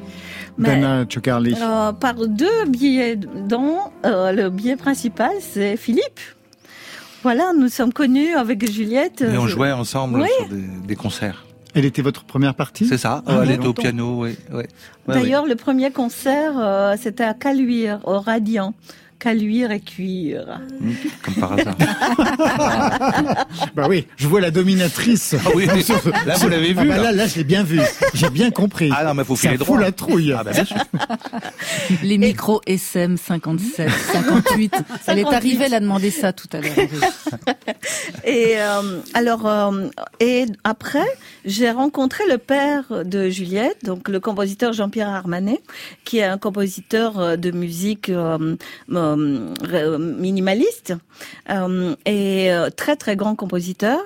Mais- 0.56 0.80
Dana 0.80 1.04
Chocarli. 1.06 1.54
Euh, 1.60 1.92
par 1.92 2.14
deux 2.26 2.64
biais, 2.66 3.16
dont 3.16 3.76
euh, 4.06 4.32
le 4.32 4.48
biais 4.48 4.76
principal, 4.76 5.32
c'est 5.40 5.76
Philippe. 5.76 6.20
Voilà, 7.22 7.52
nous 7.52 7.68
sommes 7.68 7.92
connus 7.92 8.32
avec 8.34 8.66
Juliette. 8.70 9.20
Et 9.20 9.36
on 9.36 9.44
euh, 9.44 9.48
jouait 9.48 9.70
ensemble 9.72 10.22
Oui. 10.22 10.28
sur 10.38 10.48
des, 10.48 10.62
des 10.86 10.96
concerts. 10.96 11.44
Elle 11.74 11.84
était 11.84 12.00
votre 12.00 12.24
première 12.24 12.54
partie 12.54 12.86
C'est 12.86 12.96
ça. 12.96 13.22
Ah, 13.26 13.40
elle 13.42 13.50
était 13.50 13.66
au 13.66 13.74
piano, 13.74 14.24
oui. 14.24 14.36
D'ailleurs, 15.06 15.44
le 15.44 15.54
premier 15.54 15.90
concert, 15.90 16.52
euh, 16.56 16.94
c'était 16.98 17.24
à 17.24 17.34
Caluire, 17.34 18.00
au 18.04 18.18
Radiant. 18.20 18.72
Caluire 19.18 19.70
et 19.72 19.80
cuire. 19.80 20.60
oui. 20.80 20.92
Mm, 20.92 20.94
Comme 21.22 21.34
par 21.34 21.52
hasard. 21.54 21.76
Bah 23.74 23.86
oui, 23.88 24.06
je 24.16 24.26
vois 24.26 24.40
la 24.40 24.50
dominatrice. 24.50 25.34
Ah 25.44 25.50
oui, 25.54 25.66
là, 25.66 26.34
vous 26.36 26.48
l'avez 26.48 26.72
vu, 26.72 26.76
Ah 26.78 26.84
bah 26.84 26.96
là. 26.96 27.02
là, 27.04 27.12
là, 27.12 27.26
je 27.26 27.36
l'ai 27.36 27.44
bien 27.44 27.62
vu. 27.62 27.80
J'ai 28.14 28.30
bien 28.30 28.50
compris. 28.50 28.90
Ah 28.94 29.04
non, 29.04 29.14
mais 29.14 29.24
faut 29.24 29.36
Ça 29.36 29.42
filer 29.50 29.56
fout 29.58 29.66
droit. 29.66 29.80
la 29.80 29.92
trouille. 29.92 30.32
Ah 30.32 30.42
bah 30.44 30.52
bien 30.52 30.64
sûr. 30.64 30.76
Les 32.02 32.18
micros 32.18 32.60
SM 32.66 33.16
57, 33.16 33.88
58. 34.12 34.72
Elle 35.06 35.18
est 35.18 35.22
58. 35.22 35.34
arrivée, 35.36 35.64
elle 35.66 35.74
a 35.74 35.80
demandé 35.80 36.10
ça 36.10 36.32
tout 36.32 36.48
à 36.52 36.60
l'heure. 36.60 36.72
Et 38.24 38.54
euh, 38.58 39.00
alors, 39.14 39.46
euh, 39.46 39.88
et 40.20 40.46
après, 40.64 41.06
j'ai 41.44 41.70
rencontré 41.70 42.24
le 42.28 42.38
père 42.38 43.04
de 43.04 43.28
Juliette, 43.28 43.78
donc 43.84 44.08
le 44.08 44.20
compositeur 44.20 44.72
Jean-Pierre 44.72 45.08
Armanet, 45.08 45.60
qui 46.04 46.18
est 46.18 46.24
un 46.24 46.38
compositeur 46.38 47.18
euh, 47.18 47.36
de 47.36 47.50
musique 47.50 48.08
euh, 48.08 48.56
euh, 48.92 49.07
minimaliste 49.16 50.94
euh, 51.50 51.94
et 52.04 52.52
euh, 52.52 52.70
très 52.70 52.96
très 52.96 53.16
grand 53.16 53.34
compositeur. 53.34 54.00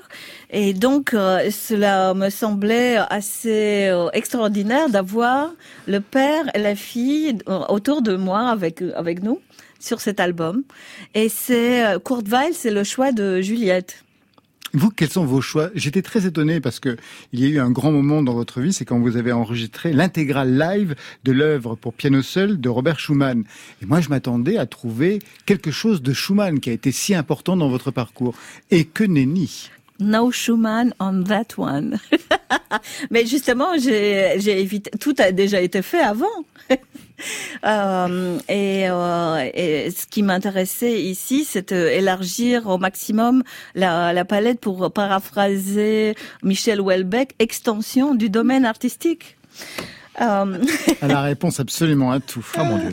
Et 0.50 0.74
donc, 0.74 1.14
euh, 1.14 1.50
cela 1.50 2.14
me 2.14 2.28
semblait 2.28 2.96
assez 3.11 3.88
euh, 3.88 4.11
extraordinaire 4.12 4.88
d'avoir 4.90 5.53
le 5.86 6.00
père 6.00 6.44
et 6.55 6.59
la 6.59 6.74
fille 6.74 7.38
euh, 7.48 7.61
autour 7.68 8.03
de 8.03 8.16
moi 8.16 8.48
avec 8.48 8.82
avec 8.94 9.22
nous 9.22 9.40
sur 9.80 10.00
cet 10.00 10.20
album. 10.20 10.62
Et 11.14 11.28
c'est 11.28 11.84
euh, 11.84 11.98
Kurt 11.98 12.28
Weill, 12.28 12.55
c'est 12.55 12.70
le 12.70 12.84
choix 12.84 13.12
de 13.12 13.40
Juliette. 13.40 14.05
Vous, 14.75 14.91
quels 14.91 15.11
sont 15.11 15.27
vos 15.27 15.43
choix? 15.43 15.68
J'étais 15.75 16.01
très 16.01 16.25
étonné 16.25 16.61
parce 16.61 16.81
que 16.81 16.97
il 17.33 17.41
y 17.41 17.45
a 17.45 17.49
eu 17.49 17.59
un 17.59 17.70
grand 17.70 17.93
moment 17.93 18.23
dans 18.23 18.33
votre 18.33 18.62
vie, 18.62 18.73
c'est 18.73 18.87
quand 18.87 18.99
vous 18.99 19.18
avez 19.18 19.31
enregistré 19.31 19.93
l'intégrale 19.93 20.59
live 20.59 20.95
de 21.25 21.33
l'œuvre 21.33 21.75
pour 21.75 21.93
piano 21.93 22.23
seul 22.23 22.59
de 22.59 22.68
Robert 22.70 22.99
Schumann. 22.99 23.45
Et 23.83 23.87
moi, 23.87 24.01
je 24.01 24.09
m'attendais 24.09 24.57
à 24.57 24.64
trouver 24.64 25.18
quelque 25.45 25.70
chose 25.70 26.01
de 26.01 26.14
Schumann 26.14 26.59
qui 26.59 26.70
a 26.70 26.73
été 26.73 26.91
si 26.91 27.14
important 27.14 27.57
dans 27.59 27.68
votre 27.68 27.91
parcours. 27.91 28.35
Et 28.70 28.87
que 28.87 29.05
nenni? 29.05 29.70
No 30.03 30.30
Schumann 30.30 30.94
on 31.00 31.24
that 31.24 31.57
one. 31.57 31.98
Mais 33.11 33.26
justement, 33.26 33.78
j'ai 33.78 34.61
évité. 34.61 34.90
Tout 34.98 35.14
a 35.18 35.32
déjà 35.32 35.61
été 35.61 35.82
fait 35.82 36.00
avant. 36.00 36.26
Euh, 37.64 38.40
et, 38.48 38.88
euh, 38.88 39.50
et 39.55 39.92
ce 39.92 40.07
qui 40.07 40.24
m'intéressait 40.24 41.00
ici, 41.00 41.44
c'est 41.44 41.72
d'élargir 41.72 42.66
au 42.66 42.78
maximum 42.78 43.44
la, 43.76 44.12
la 44.12 44.24
palette 44.24 44.59
pour 44.59 44.92
paraphraser 44.92 46.16
Michel 46.42 46.80
Houellebecq, 46.80 47.34
extension 47.38 48.16
du 48.16 48.28
domaine 48.28 48.64
artistique. 48.64 49.36
Euh, 50.21 50.59
Elle 51.01 51.11
a 51.11 51.15
la 51.15 51.23
réponse 51.23 51.59
absolument 51.59 52.11
à 52.13 52.21
tout. 52.21 52.45
Oh 52.59 52.65
mon 52.65 52.79
Dieu. 52.79 52.91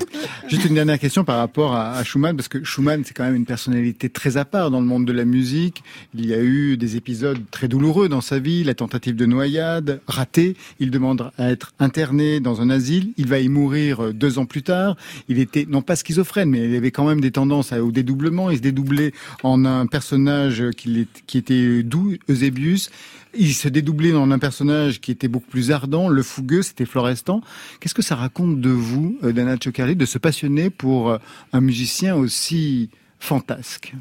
Juste 0.47 0.65
une 0.65 0.75
dernière 0.75 0.99
question 0.99 1.23
par 1.25 1.37
rapport 1.37 1.75
à, 1.75 1.91
à 1.93 2.03
Schumann, 2.03 2.35
parce 2.35 2.47
que 2.47 2.63
Schumann, 2.63 3.03
c'est 3.03 3.13
quand 3.13 3.25
même 3.25 3.35
une 3.35 3.45
personnalité 3.45 4.09
très 4.09 4.37
à 4.37 4.45
part 4.45 4.71
dans 4.71 4.79
le 4.79 4.85
monde 4.85 5.05
de 5.05 5.11
la 5.11 5.25
musique. 5.25 5.83
Il 6.13 6.25
y 6.25 6.33
a 6.33 6.39
eu 6.39 6.77
des 6.77 6.95
épisodes 6.95 7.39
très 7.51 7.67
douloureux 7.67 8.07
dans 8.07 8.21
sa 8.21 8.39
vie, 8.39 8.63
la 8.63 8.73
tentative 8.73 9.15
de 9.15 9.25
noyade, 9.25 9.99
ratée. 10.07 10.55
Il 10.79 10.91
demande 10.91 11.31
à 11.37 11.51
être 11.51 11.73
interné 11.79 12.39
dans 12.39 12.61
un 12.61 12.69
asile. 12.69 13.13
Il 13.17 13.27
va 13.27 13.39
y 13.39 13.49
mourir 13.49 14.05
euh, 14.05 14.13
deux 14.13 14.39
ans 14.39 14.45
plus 14.45 14.63
tard. 14.63 14.95
Il 15.27 15.39
était, 15.39 15.65
non 15.67 15.81
pas 15.81 15.95
schizophrène, 15.95 16.49
mais 16.49 16.69
il 16.69 16.75
avait 16.75 16.91
quand 16.91 17.07
même 17.07 17.21
des 17.21 17.31
tendances 17.31 17.73
au 17.73 17.91
dédoublement. 17.91 18.49
Il 18.49 18.57
se 18.57 18.61
dédoublait 18.61 19.13
en 19.43 19.65
un 19.65 19.87
personnage 19.87 20.63
qui, 20.77 21.07
qui 21.27 21.37
était 21.37 21.83
doux, 21.83 22.15
Eusébius. 22.29 22.89
Il 23.33 23.53
se 23.53 23.67
dédoublait 23.67 24.11
dans 24.11 24.29
un 24.29 24.39
personnage 24.39 25.01
qui 25.01 25.11
était 25.11 25.27
beaucoup 25.27 25.49
plus 25.49 25.71
ardent, 25.71 26.07
le 26.07 26.23
fougueux, 26.23 26.63
c'était 26.63 26.85
Florestan. 26.85 27.41
Qu'est-ce 27.79 27.93
que 27.93 28.01
ça 28.01 28.15
raconte 28.15 28.59
de 28.59 28.69
vous, 28.69 29.17
euh, 29.23 29.31
Dana 29.31 29.55
Chocarli, 29.63 29.95
de 29.95 30.05
se 30.05 30.17
passionner 30.17 30.69
pour 30.69 31.09
euh, 31.09 31.17
un 31.53 31.61
musicien 31.61 32.15
aussi 32.15 32.89
fantasque? 33.19 33.93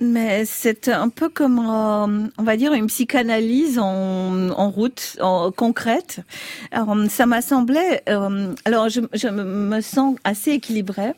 Mais 0.00 0.44
c'est 0.44 0.88
un 0.88 1.08
peu 1.08 1.28
comme, 1.28 1.58
euh, 1.58 2.28
on 2.36 2.42
va 2.42 2.56
dire, 2.56 2.74
une 2.74 2.88
psychanalyse 2.88 3.78
en, 3.78 4.70
route, 4.70 5.16
en, 5.20 5.50
concrète. 5.52 6.20
Alors, 6.70 6.94
ça 7.08 7.24
m'a 7.24 7.40
semblé. 7.40 8.00
alors, 8.06 8.88
je, 8.88 9.00
je 9.14 9.28
me 9.28 9.80
sens 9.80 10.16
assez 10.24 10.50
équilibrée, 10.50 11.12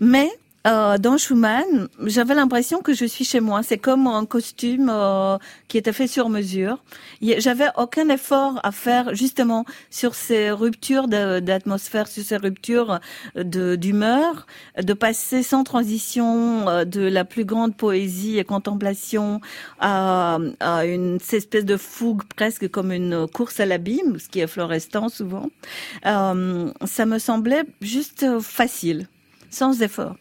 mais 0.00 0.28
euh, 0.68 0.98
dans 0.98 1.16
Schumann, 1.16 1.88
j'avais 2.04 2.34
l'impression 2.34 2.80
que 2.82 2.92
je 2.92 3.06
suis 3.06 3.24
chez 3.24 3.40
moi. 3.40 3.62
C'est 3.62 3.78
comme 3.78 4.06
un 4.06 4.26
costume 4.26 4.90
euh, 4.92 5.38
qui 5.68 5.78
était 5.78 5.92
fait 5.94 6.06
sur 6.06 6.28
mesure. 6.28 6.84
J'avais 7.22 7.68
aucun 7.76 8.08
effort 8.10 8.60
à 8.62 8.70
faire 8.70 9.14
justement 9.14 9.64
sur 9.90 10.14
ces 10.14 10.50
ruptures 10.50 11.08
d'atmosphère, 11.08 12.06
sur 12.06 12.22
ces 12.22 12.36
ruptures 12.36 13.00
de- 13.34 13.76
d'humeur, 13.76 14.46
de 14.80 14.92
passer 14.92 15.42
sans 15.42 15.64
transition 15.64 16.68
euh, 16.68 16.84
de 16.84 17.00
la 17.00 17.24
plus 17.24 17.44
grande 17.46 17.74
poésie 17.74 18.38
et 18.38 18.44
contemplation 18.44 19.40
à, 19.80 20.38
une 20.84 21.16
espèce 21.16 21.64
de 21.64 21.76
fougue 21.76 22.22
presque 22.36 22.68
comme 22.70 22.92
une 22.92 23.26
course 23.28 23.60
à 23.60 23.66
l'abîme, 23.66 24.18
ce 24.18 24.28
qui 24.28 24.40
est 24.40 24.46
Florestan 24.46 25.08
souvent. 25.08 25.48
Euh, 26.06 26.70
ça 26.84 27.06
me 27.06 27.18
semblait 27.18 27.64
juste 27.80 28.40
facile 28.40 29.08
sans 29.50 29.82
effort. 29.82 30.16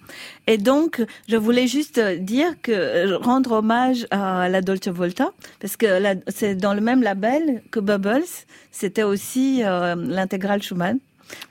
Et 0.48 0.58
donc, 0.58 1.04
je 1.28 1.38
voulais 1.38 1.68
juste 1.68 2.00
dire 2.00 2.54
que 2.62 2.72
euh, 2.72 3.18
rendre 3.18 3.54
hommage 3.54 4.08
à 4.12 4.50
la 4.50 4.62
Dolce 4.62 4.88
Volta, 4.88 5.32
parce 5.60 5.78
que 5.78 5.88
c'est 6.28 6.56
dans 6.56 6.74
le 6.74 6.82
même 6.82 7.02
label 7.02 7.64
que 7.72 7.80
Bubbles, 7.80 8.24
c'était 8.72 9.04
aussi 9.04 9.62
euh, 9.64 9.96
l'intégrale 9.96 10.62
Schumann. 10.62 11.00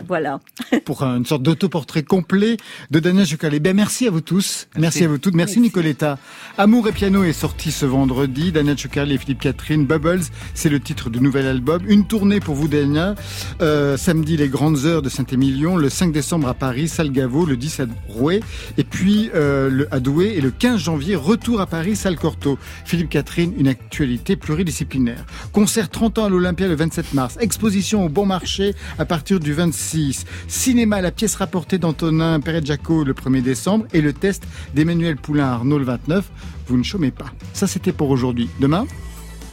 Voilà. 0.07 0.41
pour 0.85 1.03
une 1.03 1.27
sorte 1.27 1.43
d'autoportrait 1.43 2.03
complet 2.03 2.57
de 2.91 3.01
Daniel 3.01 3.27
Chocarli. 3.27 3.61
Ben, 3.61 3.75
merci 3.75 4.07
à 4.07 4.11
vous 4.11 4.21
tous. 4.21 4.69
Merci, 4.77 5.05
à 5.05 5.09
vous 5.09 5.19
toutes. 5.19 5.35
Merci, 5.35 5.61
Nicoletta. 5.61 6.19
Amour 6.59 6.89
et 6.89 6.93
piano 6.93 7.25
est 7.25 7.33
sorti 7.33 7.73
ce 7.73 7.87
vendredi. 7.87 8.53
Daniel 8.53 8.79
Chocarli 8.79 9.15
et 9.15 9.19
Philippe 9.19 9.41
Catherine. 9.41 9.87
Bubbles, 9.87 10.23
c'est 10.55 10.69
le 10.69 10.81
titre 10.81 11.11
du 11.11 11.21
nouvel 11.21 11.47
album. 11.47 11.83
Une 11.87 12.07
tournée 12.07 12.41
pour 12.41 12.55
vous, 12.55 12.69
Dania. 12.69 13.15
Euh, 13.61 13.97
samedi, 13.97 14.37
les 14.37 14.49
grandes 14.49 14.85
heures 14.85 15.03
de 15.03 15.09
Saint-Émilion. 15.09 15.77
Le 15.77 15.89
5 15.89 16.13
décembre 16.13 16.49
à 16.49 16.55
Paris, 16.55 16.89
salle 16.89 17.11
Gaveau. 17.11 17.47
Le 17.47 17.57
10 17.57 17.81
à 17.81 17.87
Rouet. 18.09 18.41
Et 18.79 18.85
puis, 18.85 19.31
euh, 19.35 19.69
le, 19.71 19.93
à 19.95 20.01
Douai. 20.01 20.35
Et 20.37 20.41
le 20.41 20.51
15 20.51 20.79
janvier, 20.81 21.17
retour 21.17 21.61
à 21.61 21.67
Paris, 21.67 21.97
salle 21.97 22.17
Cortot. 22.17 22.59
Philippe 22.85 23.11
Catherine, 23.11 23.53
une 23.59 23.69
actualité 23.69 24.37
pluridisciplinaire. 24.37 25.25
Concert 25.53 25.89
30 25.89 26.19
ans 26.19 26.25
à 26.27 26.29
l'Olympia 26.29 26.69
le 26.69 26.75
27 26.75 27.15
mars. 27.15 27.37
Exposition 27.41 28.05
au 28.05 28.09
Bon 28.09 28.27
Marché 28.27 28.75
à 28.99 29.05
partir 29.05 29.41
du 29.41 29.53
26. 29.67 30.25
Cinéma, 30.49 31.01
la 31.01 31.11
pièce 31.11 31.35
rapportée 31.35 31.79
d'Antonin 31.79 32.41
Perret-Jaco 32.41 33.05
le 33.05 33.15
1er 33.15 33.43
décembre. 33.43 33.87
Et 33.93 34.01
le 34.01 34.13
test 34.13 34.45
d'Emmanuel 34.75 35.17
Poulain-Arnaud 35.17 35.79
le 35.79 35.85
29. 35.85 36.25
Vous 36.69 36.77
ne 36.77 36.83
chômez 36.83 37.11
pas. 37.11 37.27
Ça, 37.53 37.67
c'était 37.67 37.93
pour 37.93 38.11
aujourd'hui. 38.11 38.49
Demain? 38.61 38.87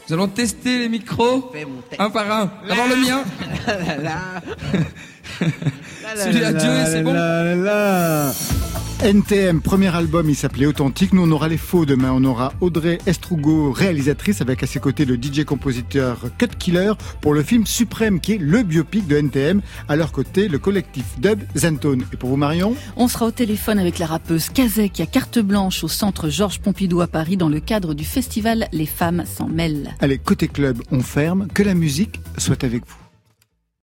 Nous 0.07 0.13
allons 0.13 0.27
tester 0.27 0.79
les 0.79 0.89
micros 0.89 1.51
un 1.97 2.09
par 2.09 2.29
un. 2.31 2.51
D'abord 2.67 2.87
le 2.87 2.97
mien. 2.97 3.23
Celui 6.15 6.43
à 6.43 6.53
Dieu, 6.53 6.69
c'est 6.85 7.01
bon. 7.03 7.13
NTM, 9.01 9.61
premier 9.61 9.93
album, 9.93 10.29
il 10.29 10.35
s'appelait 10.35 10.65
Authentique. 10.65 11.13
Nous, 11.13 11.23
on 11.23 11.31
aura 11.31 11.47
les 11.47 11.57
faux 11.57 11.85
demain. 11.85 12.11
On 12.13 12.23
aura 12.23 12.53
Audrey 12.61 12.99
Estrugo, 13.05 13.71
réalisatrice, 13.71 14.39
avec 14.41 14.63
à 14.63 14.67
ses 14.67 14.79
côtés 14.79 15.03
le 15.05 15.15
DJ-compositeur 15.15 16.19
Cut 16.37 16.47
Killer 16.57 16.93
pour 17.19 17.33
le 17.33 17.43
film 17.43 17.65
Suprême, 17.65 18.19
qui 18.19 18.33
est 18.33 18.37
le 18.37 18.63
biopic 18.63 19.05
de 19.07 19.17
NTM. 19.17 19.61
À 19.89 19.95
leur 19.95 20.11
côté, 20.11 20.47
le 20.47 20.59
collectif 20.59 21.19
dub 21.19 21.41
Zentone. 21.55 22.03
Et 22.13 22.17
pour 22.17 22.29
vous, 22.29 22.37
Marion 22.37 22.75
On 22.95 23.07
sera 23.07 23.25
au 23.25 23.31
téléphone 23.31 23.79
avec 23.79 23.99
la 23.99 24.05
rappeuse 24.05 24.49
Kazek, 24.49 24.93
qui 24.93 25.01
a 25.01 25.05
carte 25.05 25.39
blanche 25.39 25.83
au 25.83 25.89
centre 25.89 26.29
Georges 26.29 26.59
Pompidou 26.59 27.01
à 27.01 27.07
Paris 27.07 27.35
dans 27.35 27.49
le 27.49 27.59
cadre 27.59 27.93
du 27.93 28.05
festival 28.05 28.67
Les 28.71 28.85
femmes 28.85 29.23
s'en 29.25 29.49
mêlent. 29.49 29.95
Allez, 29.99 30.17
côté 30.17 30.47
club, 30.47 30.81
on 30.91 31.01
ferme. 31.01 31.47
Que 31.53 31.63
la 31.63 31.73
musique 31.73 32.21
soit 32.37 32.63
avec 32.63 32.83
vous. 32.87 33.02